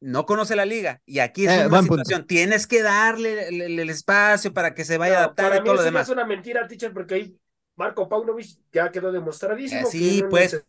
No 0.00 0.26
conoce 0.26 0.54
la 0.56 0.66
liga 0.66 1.00
y 1.06 1.18
aquí 1.20 1.46
es 1.46 1.52
Eh, 1.52 1.58
una 1.60 1.68
buen 1.68 1.86
punto. 1.86 2.04
situación. 2.04 2.26
Tienes 2.26 2.66
que 2.66 2.82
darle 2.82 3.48
el, 3.48 3.60
el- 3.62 3.78
el 3.80 3.90
espacio 3.90 4.52
para 4.52 4.74
que 4.74 4.84
se 4.84 4.98
vaya 4.98 5.28
No, 5.28 5.34
para 5.34 5.56
y 5.56 5.60
mí 5.60 5.64
todo 5.64 5.74
lo 5.76 5.82
demás. 5.82 6.02
es 6.06 6.12
una 6.12 6.24
mentira, 6.26 6.68
teacher, 6.68 6.92
porque 6.92 7.14
ahí 7.14 7.36
Marco 7.76 8.08
Paunovic 8.08 8.46
ya 8.72 8.90
quedó 8.92 9.10
demostradísimo. 9.10 9.80
Eh, 9.80 9.84
que 9.84 9.90
sí, 9.90 10.20
no 10.22 10.28
pues, 10.28 10.52
neces- 10.54 10.64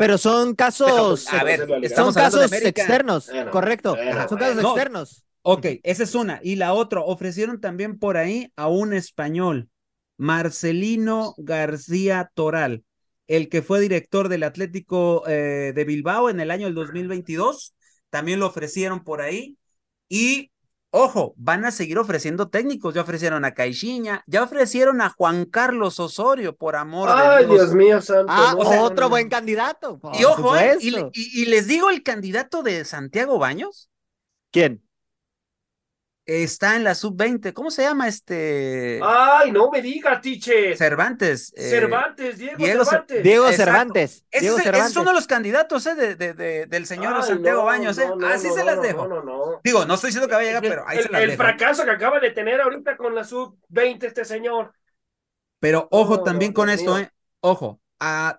Pero 0.00 0.16
son 0.16 0.54
casos, 0.54 1.28
A 1.28 1.44
ver, 1.44 1.68
son 1.94 2.14
casos 2.14 2.50
externos, 2.50 3.28
Bueno, 3.28 3.50
correcto. 3.50 3.94
bueno, 3.94 4.26
son 4.26 4.38
casos 4.38 4.64
externos. 4.64 5.24
Ok, 5.42 5.66
esa 5.82 6.04
es 6.04 6.14
una. 6.14 6.40
Y 6.42 6.56
la 6.56 6.72
otra, 6.72 7.02
ofrecieron 7.02 7.60
también 7.60 7.98
por 7.98 8.16
ahí 8.16 8.50
a 8.56 8.68
un 8.68 8.94
español, 8.94 9.68
Marcelino 10.16 11.34
García 11.36 12.30
Toral, 12.32 12.82
el 13.26 13.50
que 13.50 13.60
fue 13.60 13.78
director 13.78 14.30
del 14.30 14.42
Atlético 14.42 15.22
eh, 15.28 15.72
de 15.74 15.84
Bilbao 15.84 16.30
en 16.30 16.40
el 16.40 16.50
año 16.50 16.64
del 16.64 16.74
2022. 16.76 17.74
También 18.08 18.40
lo 18.40 18.46
ofrecieron 18.46 19.04
por 19.04 19.20
ahí. 19.20 19.58
Y, 20.08 20.49
ojo, 20.90 21.34
van 21.36 21.64
a 21.64 21.70
seguir 21.70 21.98
ofreciendo 21.98 22.48
técnicos. 22.48 22.94
Ya 22.94 23.02
ofrecieron 23.02 23.44
a 23.44 23.54
Caixinha, 23.54 24.22
ya 24.26 24.42
ofrecieron 24.42 25.00
a 25.00 25.10
Juan 25.10 25.44
Carlos 25.46 26.00
Osorio, 26.00 26.56
por 26.56 26.76
amor 26.76 27.08
Ay, 27.12 27.44
de 27.44 27.46
Dios. 27.46 27.60
Dios 27.60 27.74
mío, 27.74 28.00
santo. 28.02 28.32
Ah, 28.32 28.54
no, 28.56 28.64
no, 28.64 28.82
otro 28.82 29.04
no. 29.04 29.10
buen 29.10 29.28
candidato. 29.28 30.00
Y 30.18 30.24
ojo, 30.24 30.56
eh, 30.56 30.76
y, 30.80 30.90
supuesto. 30.90 31.10
y- 31.14 31.42
y 31.42 31.46
les 31.46 31.66
digo 31.66 31.90
el 31.90 32.02
candidato 32.02 32.62
de 32.62 32.84
Santiago 32.84 33.38
Baños. 33.38 33.90
¿Quién? 34.50 34.82
Está 36.32 36.76
en 36.76 36.84
la 36.84 36.94
sub-20. 36.94 37.52
¿Cómo 37.52 37.72
se 37.72 37.82
llama 37.82 38.06
este? 38.06 39.00
Ay, 39.02 39.50
no 39.50 39.68
me 39.68 39.82
diga, 39.82 40.20
teacher. 40.20 40.76
Cervantes. 40.76 41.52
eh, 41.56 41.70
Cervantes, 41.70 42.38
Diego, 42.38 42.56
Diego 42.56 42.82
Cer- 42.84 42.86
Cervantes. 42.88 43.22
Diego. 43.24 43.52
Cervantes. 43.52 44.24
Ese 44.30 44.40
Diego 44.42 44.56
es, 44.58 44.60
ese 44.60 44.70
es 44.70 44.74
Cervantes. 44.76 44.96
uno 44.96 45.10
de 45.10 45.14
los 45.16 45.26
candidatos 45.26 45.86
eh, 45.86 45.94
de, 45.96 46.14
de- 46.14 46.34
de- 46.34 46.66
del 46.66 46.86
señor 46.86 47.14
Ay, 47.16 47.22
Santiago 47.24 47.60
no, 47.60 47.66
Baños. 47.66 47.98
Eh. 47.98 48.06
no, 48.06 48.14
no, 48.16 48.26
Así 48.28 48.46
no, 48.46 48.54
se 48.54 48.64
las 48.64 48.80
dejo. 48.80 49.08
No, 49.08 49.22
no, 49.22 49.22
no. 49.24 49.60
Digo, 49.64 49.84
no 49.86 49.94
estoy 49.94 50.08
diciendo 50.08 50.28
que 50.28 50.34
vaya 50.36 50.50
a 50.56 50.60
llegar, 50.60 50.62
pero 50.62 50.84
ahí 50.86 50.98
el, 50.98 51.02
se 51.04 51.08
las 51.10 51.22
el 51.22 51.30
dejo. 51.30 51.42
fracaso 51.42 51.84
que 51.84 51.90
acaba 51.90 52.20
de 52.20 52.30
tener 52.30 52.60
ahorita 52.60 52.96
con 52.96 53.14
la 53.14 53.24
sub-20 53.24 54.04
este 54.04 54.24
señor. 54.24 54.72
Pero 55.58 55.88
ojo 55.90 56.18
No, 56.18 56.22
también 56.22 56.52
no, 56.52 56.54
con 56.54 56.70
esto, 56.70 56.94
mío. 56.94 57.04
eh. 57.04 57.10
Ojo. 57.40 57.80
ah, 57.98 58.38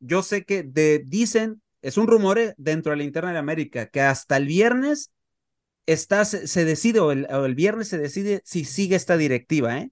yo 0.00 0.22
sé 0.22 0.44
que 0.44 0.62
de, 0.62 1.02
dicen, 1.06 1.62
es 1.82 1.96
un 1.96 2.06
rumor 2.06 2.38
eh, 2.38 2.54
dentro 2.56 2.90
de 2.90 2.98
la 2.98 3.04
interna 3.04 3.32
de 3.32 3.38
América, 3.38 3.86
que 3.86 4.00
hasta 4.00 4.36
el 4.36 4.46
viernes 4.46 5.10
está, 5.86 6.24
se, 6.24 6.64
decide, 6.64 7.00
o 7.00 7.12
el, 7.12 7.26
o 7.30 7.44
el 7.44 7.54
viernes 7.54 7.88
se 7.88 7.98
decide 7.98 8.40
si 8.44 8.64
sigue 8.64 8.96
esta 8.96 9.16
directiva, 9.16 9.78
¿eh? 9.78 9.90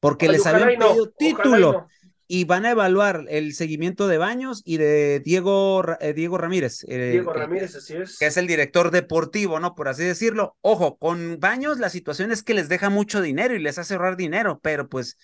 Porque 0.00 0.26
Ay, 0.26 0.32
les 0.32 0.46
habían 0.46 0.78
no, 0.78 0.88
pedido 0.88 1.12
y 1.18 1.24
título. 1.34 1.72
no. 1.72 1.88
y 2.30 2.44
van 2.44 2.66
a 2.66 2.72
evaluar 2.72 3.24
el 3.30 3.54
seguimiento 3.54 4.06
de 4.06 4.18
Baños 4.18 4.60
y 4.66 4.76
de 4.76 5.20
Diego, 5.20 5.82
eh, 6.00 6.12
Diego 6.12 6.36
Ramírez. 6.36 6.84
eh, 6.86 7.10
Diego 7.12 7.32
que- 7.32 7.38
Ramírez, 7.38 7.74
así 7.74 7.94
es. 7.96 8.18
Que 8.18 8.26
es 8.26 8.36
el 8.36 8.46
director 8.46 8.90
deportivo, 8.90 9.58
¿no? 9.60 9.74
Por 9.74 9.88
así 9.88 10.04
decirlo. 10.04 10.54
Ojo, 10.60 10.98
con 10.98 11.40
Baños 11.40 11.78
la 11.78 11.88
situación 11.88 12.30
es 12.30 12.42
que 12.42 12.52
les 12.52 12.68
deja 12.68 12.90
mucho 12.90 13.22
dinero 13.22 13.54
y 13.56 13.60
les 13.60 13.78
hace 13.78 13.94
ahorrar 13.94 14.16
dinero, 14.18 14.60
pero 14.62 14.88
pues 14.90 15.16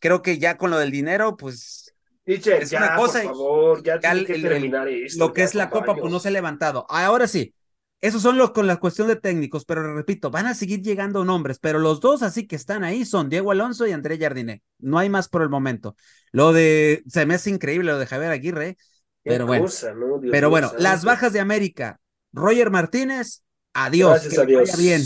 creo 0.00 0.22
que 0.22 0.38
ya 0.38 0.56
con 0.56 0.70
lo 0.70 0.78
del 0.78 0.92
dinero, 0.92 1.36
pues 1.36 1.92
Teacher, 2.24 2.62
es 2.62 2.70
ya, 2.70 2.78
una 2.78 2.94
cosa 2.96 3.24
y- 3.24 3.26
por 3.26 3.34
favor, 3.36 3.82
ya, 3.82 3.94
ya 4.00 4.00
tiene 4.12 4.18
el- 4.20 4.26
que 4.26 4.48
terminar 4.48 4.88
esto. 4.88 5.18
lo 5.26 5.32
que 5.32 5.42
es 5.42 5.54
la 5.56 5.68
copa, 5.68 5.96
pues 5.96 6.12
no 6.12 6.20
se 6.20 6.28
ha 6.28 6.30
levantado. 6.30 6.86
Ahora 6.88 7.26
sí, 7.26 7.54
esos 8.00 8.22
son 8.22 8.36
los 8.36 8.50
con 8.50 8.66
la 8.66 8.76
cuestión 8.76 9.08
de 9.08 9.16
técnicos, 9.16 9.64
pero 9.64 9.94
repito, 9.94 10.30
van 10.30 10.46
a 10.46 10.54
seguir 10.54 10.82
llegando 10.82 11.24
nombres, 11.24 11.58
pero 11.58 11.78
los 11.78 12.00
dos 12.00 12.22
así 12.22 12.46
que 12.46 12.56
están 12.56 12.84
ahí 12.84 13.04
son 13.04 13.30
Diego 13.30 13.50
Alonso 13.50 13.86
y 13.86 13.92
André 13.92 14.18
Jardiné. 14.18 14.62
No 14.78 14.98
hay 14.98 15.08
más 15.08 15.28
por 15.28 15.42
el 15.42 15.48
momento. 15.48 15.96
Lo 16.32 16.52
de, 16.52 17.02
se 17.08 17.24
me 17.26 17.34
hace 17.34 17.50
increíble 17.50 17.92
lo 17.92 17.98
de 17.98 18.06
Javier 18.06 18.30
Aguirre, 18.30 18.76
pero 19.22 19.46
bueno. 19.46 19.64
cosa, 19.64 19.94
¿no? 19.94 20.18
Dios 20.18 20.30
pero 20.30 20.50
bueno, 20.50 20.72
las 20.78 21.04
bajas 21.04 21.32
de 21.32 21.40
América. 21.40 21.98
Roger 22.32 22.70
Martínez, 22.70 23.42
adiós. 23.72 24.10
Gracias 24.10 24.34
que 24.34 24.40
a 24.40 24.44
vaya 24.44 24.76
Dios. 24.76 24.76
bien. 24.76 25.02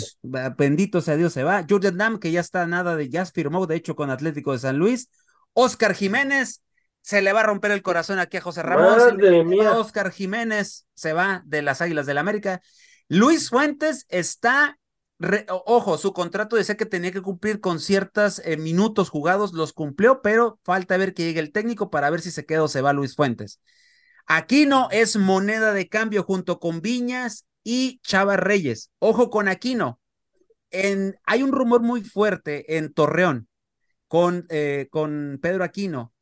Bendito 0.59 1.01
sea 1.01 1.17
Dios, 1.17 1.33
se 1.33 1.45
va. 1.45 1.65
Jordan 1.69 1.97
Dam, 1.97 2.19
que 2.19 2.33
ya 2.33 2.41
está 2.41 2.67
nada 2.67 2.97
de, 2.97 3.09
ya 3.09 3.25
firmó, 3.25 3.67
de 3.67 3.77
hecho, 3.77 3.95
con 3.95 4.11
Atlético 4.11 4.53
de 4.53 4.59
San 4.59 4.79
Luis. 4.79 5.09
Oscar 5.53 5.95
Jiménez, 5.95 6.63
se 7.03 7.23
le 7.23 7.33
va 7.33 7.41
a 7.41 7.45
romper 7.45 7.71
el 7.71 7.83
corazón 7.83 8.19
aquí 8.19 8.37
a 8.37 8.41
José 8.43 8.63
Ramón. 8.63 9.17
Mía. 9.49 9.73
Oscar 9.73 10.11
Jiménez 10.13 10.87
se 10.95 11.13
va 11.13 11.43
de 11.47 11.63
las 11.63 11.81
Águilas 11.81 12.07
del 12.07 12.17
la 12.17 12.21
América. 12.21 12.61
Luis 13.09 13.51
Fuentes 13.51 14.07
está, 14.09 14.79
re- 15.19 15.47
ojo, 15.49 15.99
su 15.99 16.13
contrato 16.13 16.57
decía 16.57 16.77
que 16.77 16.87
tenía 16.87 17.11
que 17.11 17.23
cumplir 17.23 17.61
con 17.61 17.81
ciertos 17.81 18.41
minutos 18.59 19.11
jugados, 19.11 19.53
los 19.53 19.73
cumplió, 19.73 20.23
pero 20.23 20.61
falta 20.65 20.97
ver 20.97 21.15
que 21.15 21.25
llegue 21.25 21.41
el 21.41 21.53
técnico 21.53 21.91
para 21.91 22.11
ver 22.11 22.21
si 22.21 22.31
se 22.31 22.47
queda 22.47 22.63
o 22.63 22.69
se 22.69 22.83
va 22.83 22.93
Luis 22.93 23.17
Fuentes. 23.17 23.61
Aquino 24.27 24.89
es 24.93 25.17
moneda 25.17 25.73
de 25.73 25.89
cambio 25.89 26.23
junto 26.23 26.61
con 26.61 26.83
Viñas 26.83 27.47
y 27.65 28.01
Chava 28.05 28.37
Reyes. 28.37 28.93
Ojo 29.01 29.29
con 29.29 29.49
Aquino. 29.49 30.01
En, 30.71 31.19
hay 31.25 31.43
un 31.43 31.51
rumor 31.51 31.83
muy 31.83 32.05
fuerte 32.05 32.77
en 32.77 32.93
Torreón 32.93 33.49
con, 34.07 34.47
eh, 34.51 34.87
con 34.91 35.41
Pedro 35.43 35.65
Aquino. 35.65 36.13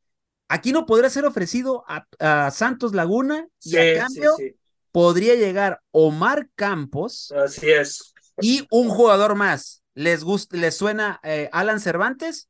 Aquino 0.49 0.85
podría 0.87 1.09
ser 1.11 1.25
ofrecido 1.25 1.85
a, 1.89 2.07
a 2.19 2.51
Santos 2.51 2.93
Laguna 2.95 3.47
y 3.63 3.71
Sí, 3.71 3.77
a 3.77 3.91
cambio 3.91 4.31
sí. 4.37 4.55
podría 4.91 5.35
llegar 5.35 5.81
Omar 5.91 6.49
Campos 6.55 7.35
Así 7.35 7.69
es. 7.71 8.13
y 8.39 8.67
un 8.71 8.89
jugador 8.89 9.35
más. 9.35 9.83
¿Les, 9.93 10.23
gusta, 10.23 10.57
les 10.57 10.75
suena 10.77 11.19
eh, 11.23 11.49
Alan 11.51 11.79
Cervantes? 11.79 12.49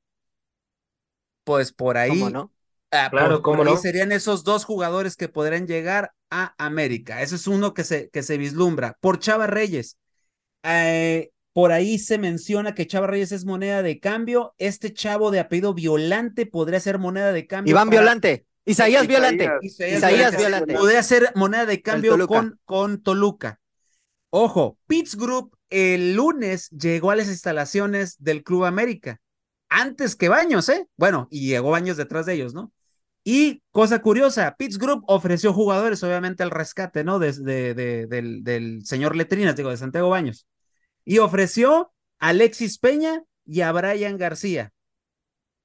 Pues 1.43 1.71
por 1.73 1.97
ahí 1.97 2.11
¿Cómo 2.11 2.29
no? 2.29 2.53
Ah, 2.91 3.11
Claro, 3.11 3.35
por- 3.35 3.41
cómo 3.41 3.63
por 3.63 3.67
ahí 3.67 3.77
no. 3.77 3.77
serían 3.77 4.11
esos 4.11 4.43
dos 4.43 4.65
jugadores 4.65 5.15
que 5.15 5.29
podrán 5.29 5.67
llegar 5.67 6.13
a 6.31 6.55
América. 6.63 7.21
Ese 7.21 7.35
es 7.35 7.47
uno 7.47 7.73
que 7.73 7.83
se, 7.83 8.09
que 8.09 8.23
se 8.23 8.37
vislumbra. 8.37 8.97
Por 9.01 9.19
Chava 9.19 9.47
Reyes, 9.47 9.97
eh, 10.63 11.31
por 11.53 11.71
ahí 11.71 11.97
se 11.97 12.17
menciona 12.17 12.75
que 12.75 12.87
Chava 12.87 13.07
Reyes 13.07 13.31
es 13.31 13.45
moneda 13.45 13.81
de 13.81 13.99
cambio. 13.99 14.53
Este 14.57 14.93
chavo 14.93 15.31
de 15.31 15.39
apellido 15.39 15.73
Violante 15.73 16.45
podría 16.45 16.79
ser 16.79 16.99
moneda 16.99 17.31
de 17.33 17.47
cambio. 17.47 17.71
Iván 17.71 17.89
para- 17.89 18.01
Violante, 18.01 18.45
Isaías. 18.65 19.07
Violante. 19.07 19.49
Isaías, 19.61 19.97
Isaías 19.97 20.31
Violante. 20.37 20.37
Violante. 20.37 20.73
Podría 20.75 21.03
ser 21.03 21.31
moneda 21.35 21.65
de 21.65 21.81
cambio 21.81 22.11
Toluca. 22.11 22.27
con, 22.35 22.59
con 22.65 23.01
Toluca. 23.01 23.59
Ojo, 24.29 24.77
Pitts 24.87 25.15
Group 25.15 25.55
el 25.71 26.13
lunes 26.15 26.69
llegó 26.69 27.11
a 27.11 27.15
las 27.15 27.27
instalaciones 27.27 28.15
del 28.19 28.43
Club 28.43 28.65
América. 28.65 29.19
Antes 29.69 30.15
que 30.15 30.29
Baños, 30.29 30.67
¿eh? 30.69 30.87
Bueno, 30.97 31.27
y 31.31 31.47
llegó 31.47 31.71
Baños 31.71 31.97
detrás 31.97 32.25
de 32.25 32.33
ellos, 32.33 32.53
¿no? 32.53 32.71
Y 33.23 33.61
cosa 33.71 34.01
curiosa, 34.01 34.55
Pitts 34.57 34.77
Group 34.79 35.03
ofreció 35.07 35.53
jugadores, 35.53 36.01
obviamente, 36.03 36.41
al 36.41 36.49
rescate, 36.51 37.03
¿no? 37.03 37.19
De- 37.19 37.33
de- 37.33 37.73
de- 37.75 38.05
del, 38.07 38.43
del 38.43 38.85
señor 38.85 39.15
Letrinas, 39.15 39.55
digo, 39.55 39.69
de 39.69 39.77
Santiago 39.77 40.09
Baños. 40.09 40.47
Y 41.05 41.19
ofreció 41.19 41.93
a 42.19 42.29
Alexis 42.29 42.77
Peña 42.79 43.23
y 43.45 43.61
a 43.61 43.71
Brian 43.71 44.17
García. 44.17 44.71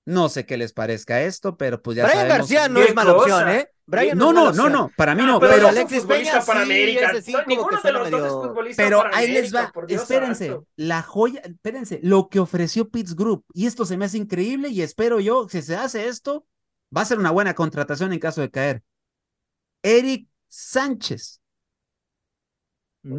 No 0.07 0.29
sé 0.29 0.45
qué 0.45 0.57
les 0.57 0.73
parezca 0.73 1.23
esto, 1.23 1.57
pero 1.57 1.83
pues 1.83 1.97
ya 1.97 2.05
Brian 2.05 2.19
sabemos- 2.29 2.39
García 2.39 2.69
no 2.69 2.81
¿Qué 2.81 2.87
es 2.89 2.95
mala 2.95 3.15
cosa? 3.15 3.23
opción, 3.37 3.49
¿eh? 3.51 3.69
Brian 3.87 4.17
No, 4.19 4.29
es 4.31 4.35
no, 4.35 4.53
no, 4.53 4.69
no, 4.71 4.91
para 4.97 5.15
mí 5.15 5.23
Ah, 5.23 5.27
no, 5.27 5.41
pero, 5.41 5.69
Alexis 5.69 6.05
Peña 6.05 6.41
para 6.45 6.61
sí, 6.61 6.65
América. 6.73 7.11
ese 7.11 7.23
sí, 7.23 7.33
No, 7.33 7.43
ninguno 7.47 7.81
que 7.83 7.89
de 7.89 7.93
los 7.93 8.11
dos 8.11 8.23
es 8.27 8.33
futbolista 8.33 8.83
pero 8.83 8.99
para 8.99 9.17
ahí 9.17 9.31
les 9.33 9.55
va, 9.55 9.73
Dios 9.87 10.03
espérense, 10.03 10.47
santo. 10.49 10.67
la 10.77 11.03
joya, 11.03 11.41
espérense, 11.41 12.01
lo 12.03 12.29
que 12.31 12.39
ofreció 12.41 12.89
Pitts 12.89 13.15
Group, 13.15 13.45
y 13.53 13.67
esto 13.67 13.85
se 13.85 13.97
me 13.99 14.07
hace 14.07 14.17
increíble 14.19 14.69
y 14.71 14.81
espero 14.83 15.21
yo, 15.21 15.49
si 15.51 15.61
se 15.61 15.77
hace 15.77 16.09
esto, 16.09 16.47
va 16.97 17.03
a 17.03 17.05
ser 17.07 17.19
una 17.19 17.31
buena 17.31 17.55
contratación 17.55 18.13
en 18.15 18.21
caso 18.21 18.41
de 18.41 18.51
caer. 18.51 18.83
Eric 19.83 20.29
Sánchez. 20.49 21.41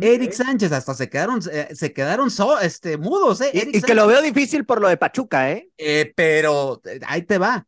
Eric 0.01 0.31
Sánchez, 0.31 0.71
hasta 0.71 0.93
se 0.93 1.09
quedaron, 1.09 1.39
eh, 1.51 1.69
se 1.75 1.93
quedaron 1.93 2.31
so- 2.31 2.59
este, 2.59 2.97
mudos, 2.97 3.41
¿eh? 3.41 3.51
Eric 3.53 3.75
Y, 3.75 3.77
y 3.77 3.81
que 3.81 3.93
lo 3.93 4.07
veo 4.07 4.21
difícil 4.21 4.65
por 4.65 4.81
lo 4.81 4.87
de 4.87 4.97
Pachuca, 4.97 5.51
¿eh? 5.51 5.69
Eh, 5.77 6.11
pero 6.15 6.81
eh, 6.85 6.99
ahí 7.07 7.21
te 7.21 7.37
va. 7.37 7.67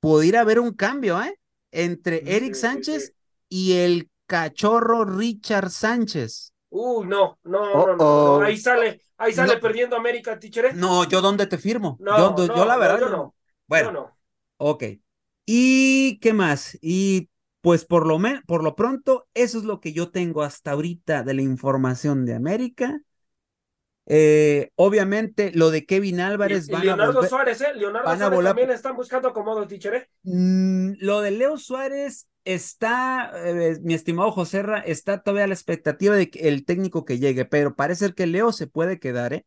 Pudiera 0.00 0.40
haber 0.40 0.60
un 0.60 0.72
cambio, 0.74 1.20
¿eh? 1.22 1.38
Entre 1.70 2.22
Eric 2.36 2.54
Sánchez 2.54 3.12
y 3.48 3.74
el 3.74 4.08
cachorro 4.26 5.04
Richard 5.04 5.70
Sánchez. 5.70 6.52
Uy, 6.70 7.06
no, 7.06 7.38
no, 7.44 7.60
Oh, 7.60 7.86
no, 7.86 7.96
no, 7.96 8.04
oh. 8.04 8.38
no, 8.40 8.46
Ahí 8.46 8.56
sale, 8.56 9.00
ahí 9.16 9.32
sale 9.32 9.54
No. 9.54 9.60
perdiendo 9.60 9.96
América, 9.96 10.38
tichere. 10.38 10.72
No, 10.74 11.04
yo 11.08 11.20
dónde 11.20 11.46
te 11.46 11.58
firmo. 11.58 11.96
No, 12.00 12.36
yo, 12.36 12.46
yo 12.54 12.64
la 12.64 12.76
verdad. 12.76 13.00
yo 13.00 13.08
no. 13.08 13.34
Bueno, 13.66 13.92
No, 13.92 14.00
no. 14.00 14.18
ok. 14.58 14.84
¿Y 15.46 16.18
qué 16.20 16.32
más? 16.32 16.78
Y 16.82 17.30
pues 17.60 17.84
por 17.84 18.06
lo, 18.06 18.18
men- 18.18 18.42
por 18.46 18.62
lo 18.62 18.74
pronto, 18.76 19.28
eso 19.34 19.58
es 19.58 19.64
lo 19.64 19.80
que 19.80 19.92
yo 19.92 20.10
tengo 20.10 20.42
hasta 20.42 20.72
ahorita 20.72 21.22
de 21.22 21.34
la 21.34 21.42
información 21.42 22.24
de 22.24 22.34
América. 22.34 23.00
Eh, 24.10 24.70
obviamente, 24.76 25.52
lo 25.54 25.70
de 25.70 25.84
Kevin 25.84 26.20
Álvarez 26.20 26.66
Y- 26.66 26.70
y 26.70 26.72
van 26.72 26.80
a 26.80 26.84
Leonardo 26.84 27.20
volver- 27.20 27.28
Suárez, 27.28 27.60
¿eh? 27.60 27.74
Leonardo 27.74 28.06
van 28.06 28.14
a 28.16 28.18
Suárez 28.18 28.36
volar- 28.38 28.50
también 28.50 28.70
están 28.70 28.96
buscando 28.96 29.28
acomodo, 29.28 29.66
tichere. 29.66 30.08
Mm, 30.22 30.92
lo 31.00 31.20
de 31.20 31.30
Leo 31.32 31.58
Suárez 31.58 32.26
está, 32.44 33.32
eh, 33.34 33.78
mi 33.82 33.92
estimado 33.92 34.30
José 34.30 34.62
Ra, 34.62 34.78
está 34.80 35.22
todavía 35.22 35.44
a 35.44 35.48
la 35.48 35.54
expectativa 35.54 36.16
de 36.16 36.30
que 36.30 36.48
el 36.48 36.64
técnico 36.64 37.04
que 37.04 37.18
llegue, 37.18 37.44
pero 37.44 37.76
parece 37.76 38.06
ser 38.06 38.14
que 38.14 38.26
Leo 38.26 38.52
se 38.52 38.66
puede 38.66 38.98
quedar, 38.98 39.34
¿eh? 39.34 39.44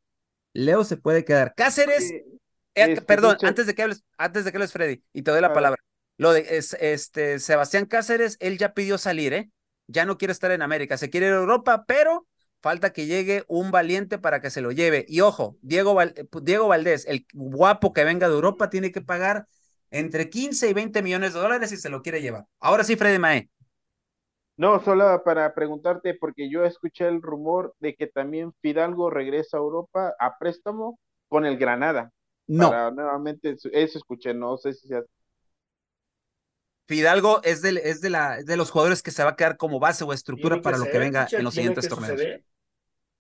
Leo 0.53 0.83
se 0.83 0.97
puede 0.97 1.25
quedar. 1.25 1.55
Cáceres, 1.55 2.11
Eh, 2.11 2.23
eh, 2.75 2.93
este, 2.93 3.01
perdón, 3.01 3.37
antes 3.41 3.65
de 3.65 3.73
que 3.73 3.81
hables, 3.81 4.03
antes 4.17 4.45
de 4.45 4.51
que 4.51 4.57
hables, 4.57 4.73
Freddy, 4.73 5.03
y 5.11 5.23
te 5.23 5.31
doy 5.31 5.41
la 5.41 5.53
palabra. 5.53 5.81
Lo 6.17 6.33
de 6.33 6.45
es- 6.57 6.75
este 6.79 7.39
Sebastián 7.39 7.85
Cáceres, 7.85 8.37
él 8.39 8.57
ya 8.57 8.73
pidió 8.73 8.97
salir, 8.97 9.33
¿eh? 9.33 9.51
Ya 9.87 10.05
no 10.05 10.17
quiere 10.17 10.31
estar 10.31 10.51
en 10.51 10.61
América, 10.61 10.97
se 10.97 11.09
quiere 11.09 11.27
ir 11.27 11.33
a 11.33 11.37
Europa, 11.37 11.85
pero 11.87 12.27
falta 12.61 12.93
que 12.93 13.07
llegue 13.07 13.43
un 13.47 13.71
valiente 13.71 14.19
para 14.19 14.39
que 14.41 14.49
se 14.51 14.61
lo 14.61 14.71
lleve. 14.71 15.05
Y 15.07 15.21
ojo, 15.21 15.57
Diego, 15.61 15.93
Val- 15.95 16.13
eh, 16.15 16.25
Diego 16.43 16.67
Valdés, 16.67 17.05
el 17.07 17.25
guapo 17.33 17.91
que 17.93 18.03
venga 18.03 18.27
de 18.29 18.35
Europa, 18.35 18.69
tiene 18.69 18.91
que 18.91 19.01
pagar 19.01 19.47
entre 19.89 20.29
15 20.29 20.69
y 20.69 20.73
20 20.73 21.01
millones 21.01 21.33
de 21.33 21.39
dólares 21.39 21.69
si 21.71 21.77
se 21.77 21.89
lo 21.89 22.01
quiere 22.01 22.21
llevar. 22.21 22.45
Ahora 22.59 22.83
sí, 22.83 22.95
Freddy 22.95 23.19
Mae. 23.19 23.49
No, 24.57 24.79
solo 24.79 25.23
para 25.23 25.53
preguntarte, 25.55 26.13
porque 26.13 26.49
yo 26.49 26.63
escuché 26.65 27.07
el 27.07 27.21
rumor 27.21 27.73
de 27.79 27.95
que 27.95 28.07
también 28.07 28.53
Fidalgo 28.61 29.09
regresa 29.09 29.57
a 29.57 29.59
Europa 29.59 30.13
a 30.19 30.37
préstamo 30.37 30.99
con 31.29 31.45
el 31.45 31.57
Granada. 31.57 32.11
No, 32.47 32.69
Para 32.69 32.91
nuevamente, 32.91 33.51
eso 33.71 33.97
escuché, 33.97 34.33
no 34.33 34.57
sé 34.57 34.73
si 34.73 34.87
sea 34.87 35.01
Fidalgo 36.91 37.41
es, 37.43 37.61
del, 37.61 37.77
es, 37.77 38.01
de 38.01 38.09
la, 38.09 38.39
es 38.39 38.45
de 38.45 38.57
los 38.57 38.69
jugadores 38.69 39.01
que 39.01 39.11
se 39.11 39.23
va 39.23 39.31
a 39.31 39.35
quedar 39.37 39.55
como 39.57 39.79
base 39.79 40.03
o 40.03 40.11
estructura 40.13 40.61
para 40.61 40.77
lo 40.77 40.85
que 40.85 40.97
venga 40.99 41.27
en 41.31 41.43
los 41.43 41.53
siguientes 41.53 41.87
torneos. 41.87 42.11
suceder. 42.19 42.43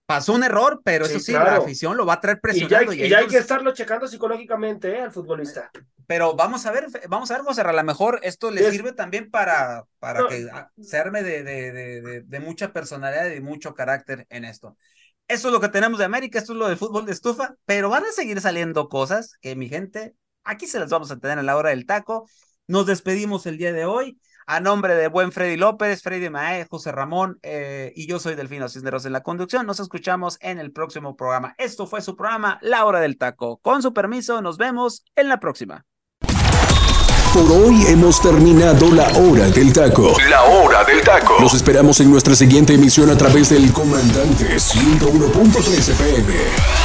Pasó 0.05 0.33
un 0.33 0.43
error, 0.43 0.81
pero 0.83 1.05
Sí, 1.05 1.11
eso 1.15 1.19
sí, 1.21 1.31
la 1.31 1.41
claro. 1.43 1.61
afición 1.63 1.95
lo 1.95 2.05
va 2.05 2.15
a 2.15 2.19
traer 2.19 2.35
Y 2.37 2.39
ya, 2.39 2.41
presionando. 2.41 2.91
hay- 2.91 3.01
y 3.01 3.05
y 3.05 3.09
ya 3.09 3.17
hay 3.19 3.23
ellos- 3.23 3.31
que 3.33 3.39
estarlo 3.39 3.73
checando 3.73 4.07
psicológicamente, 4.09 4.91
¿eh? 4.97 5.01
Al 5.03 5.11
futbolista. 5.11 5.71
Pero 6.05 6.35
vamos 6.35 6.65
a 6.65 6.71
ver, 6.71 6.87
vamos 7.07 7.31
a 7.31 7.35
ver, 7.35 7.43
José, 7.45 7.61
a 7.61 7.71
lo 7.71 7.83
mejor 7.85 8.19
esto 8.23 8.51
le 8.51 8.59
Es- 8.67 8.71
sirve 8.73 8.91
también 8.91 9.31
para, 9.31 9.85
para 9.99 10.19
No. 10.19 10.27
que 10.27 10.49
ah, 10.51 10.69
se 10.81 10.97
arme 10.97 11.23
de, 11.23 11.43
de, 11.43 11.71
de, 11.71 12.21
de, 12.23 12.39
mucha 12.41 12.73
personalidad 12.73 13.31
y 13.31 13.39
mucho 13.39 13.73
carácter 13.73 14.25
en 14.29 14.43
esto. 14.43 14.75
Eso 15.29 15.47
es 15.47 15.53
lo 15.53 15.61
que 15.61 15.69
tenemos 15.69 15.97
de 15.97 16.03
América, 16.03 16.39
esto 16.39 16.51
es 16.51 16.59
lo 16.59 16.67
del 16.67 16.77
fútbol 16.77 17.05
de 17.05 17.13
estufa, 17.13 17.55
pero 17.65 17.87
van 17.89 18.03
a 18.03 18.11
seguir 18.11 18.41
saliendo 18.41 18.89
cosas 18.89 19.35
que 19.39 19.55
mi 19.55 19.69
gente, 19.69 20.13
aquí 20.43 20.67
se 20.67 20.77
las 20.79 20.89
vamos 20.89 21.09
a 21.11 21.19
tener 21.19 21.39
a 21.39 21.43
la 21.43 21.55
hora 21.55 21.69
del 21.69 21.85
taco. 21.85 22.27
Nos 22.71 22.85
despedimos 22.85 23.45
el 23.47 23.57
día 23.57 23.73
de 23.73 23.83
hoy. 23.83 24.17
A 24.47 24.61
nombre 24.61 24.95
de 24.95 25.09
buen 25.09 25.33
Freddy 25.33 25.57
López, 25.57 26.01
Freddy 26.01 26.29
Mae, 26.29 26.65
José 26.69 26.93
Ramón 26.93 27.37
eh, 27.43 27.91
y 27.97 28.07
yo 28.07 28.17
soy 28.17 28.35
Delfino 28.35 28.69
Cisneros 28.69 29.05
en 29.05 29.11
la 29.11 29.23
conducción. 29.23 29.67
Nos 29.67 29.81
escuchamos 29.81 30.37
en 30.39 30.57
el 30.57 30.71
próximo 30.71 31.17
programa. 31.17 31.53
Esto 31.57 31.85
fue 31.85 32.01
su 32.01 32.15
programa 32.15 32.59
La 32.61 32.85
Hora 32.85 33.01
del 33.01 33.17
Taco. 33.17 33.57
Con 33.57 33.81
su 33.81 33.93
permiso, 33.93 34.41
nos 34.41 34.57
vemos 34.57 35.03
en 35.17 35.27
la 35.27 35.41
próxima. 35.41 35.85
Por 37.33 37.51
hoy 37.51 37.85
hemos 37.87 38.21
terminado 38.21 38.89
la 38.91 39.09
hora 39.17 39.49
del 39.49 39.73
taco. 39.73 40.15
La 40.29 40.43
hora 40.43 40.85
del 40.85 41.01
taco. 41.01 41.37
Los 41.41 41.53
esperamos 41.53 41.99
en 41.99 42.09
nuestra 42.09 42.35
siguiente 42.35 42.73
emisión 42.73 43.09
a 43.09 43.17
través 43.17 43.49
del 43.49 43.71
Comandante 43.73 44.55
101.3 44.55 45.89
FM. 45.89 46.80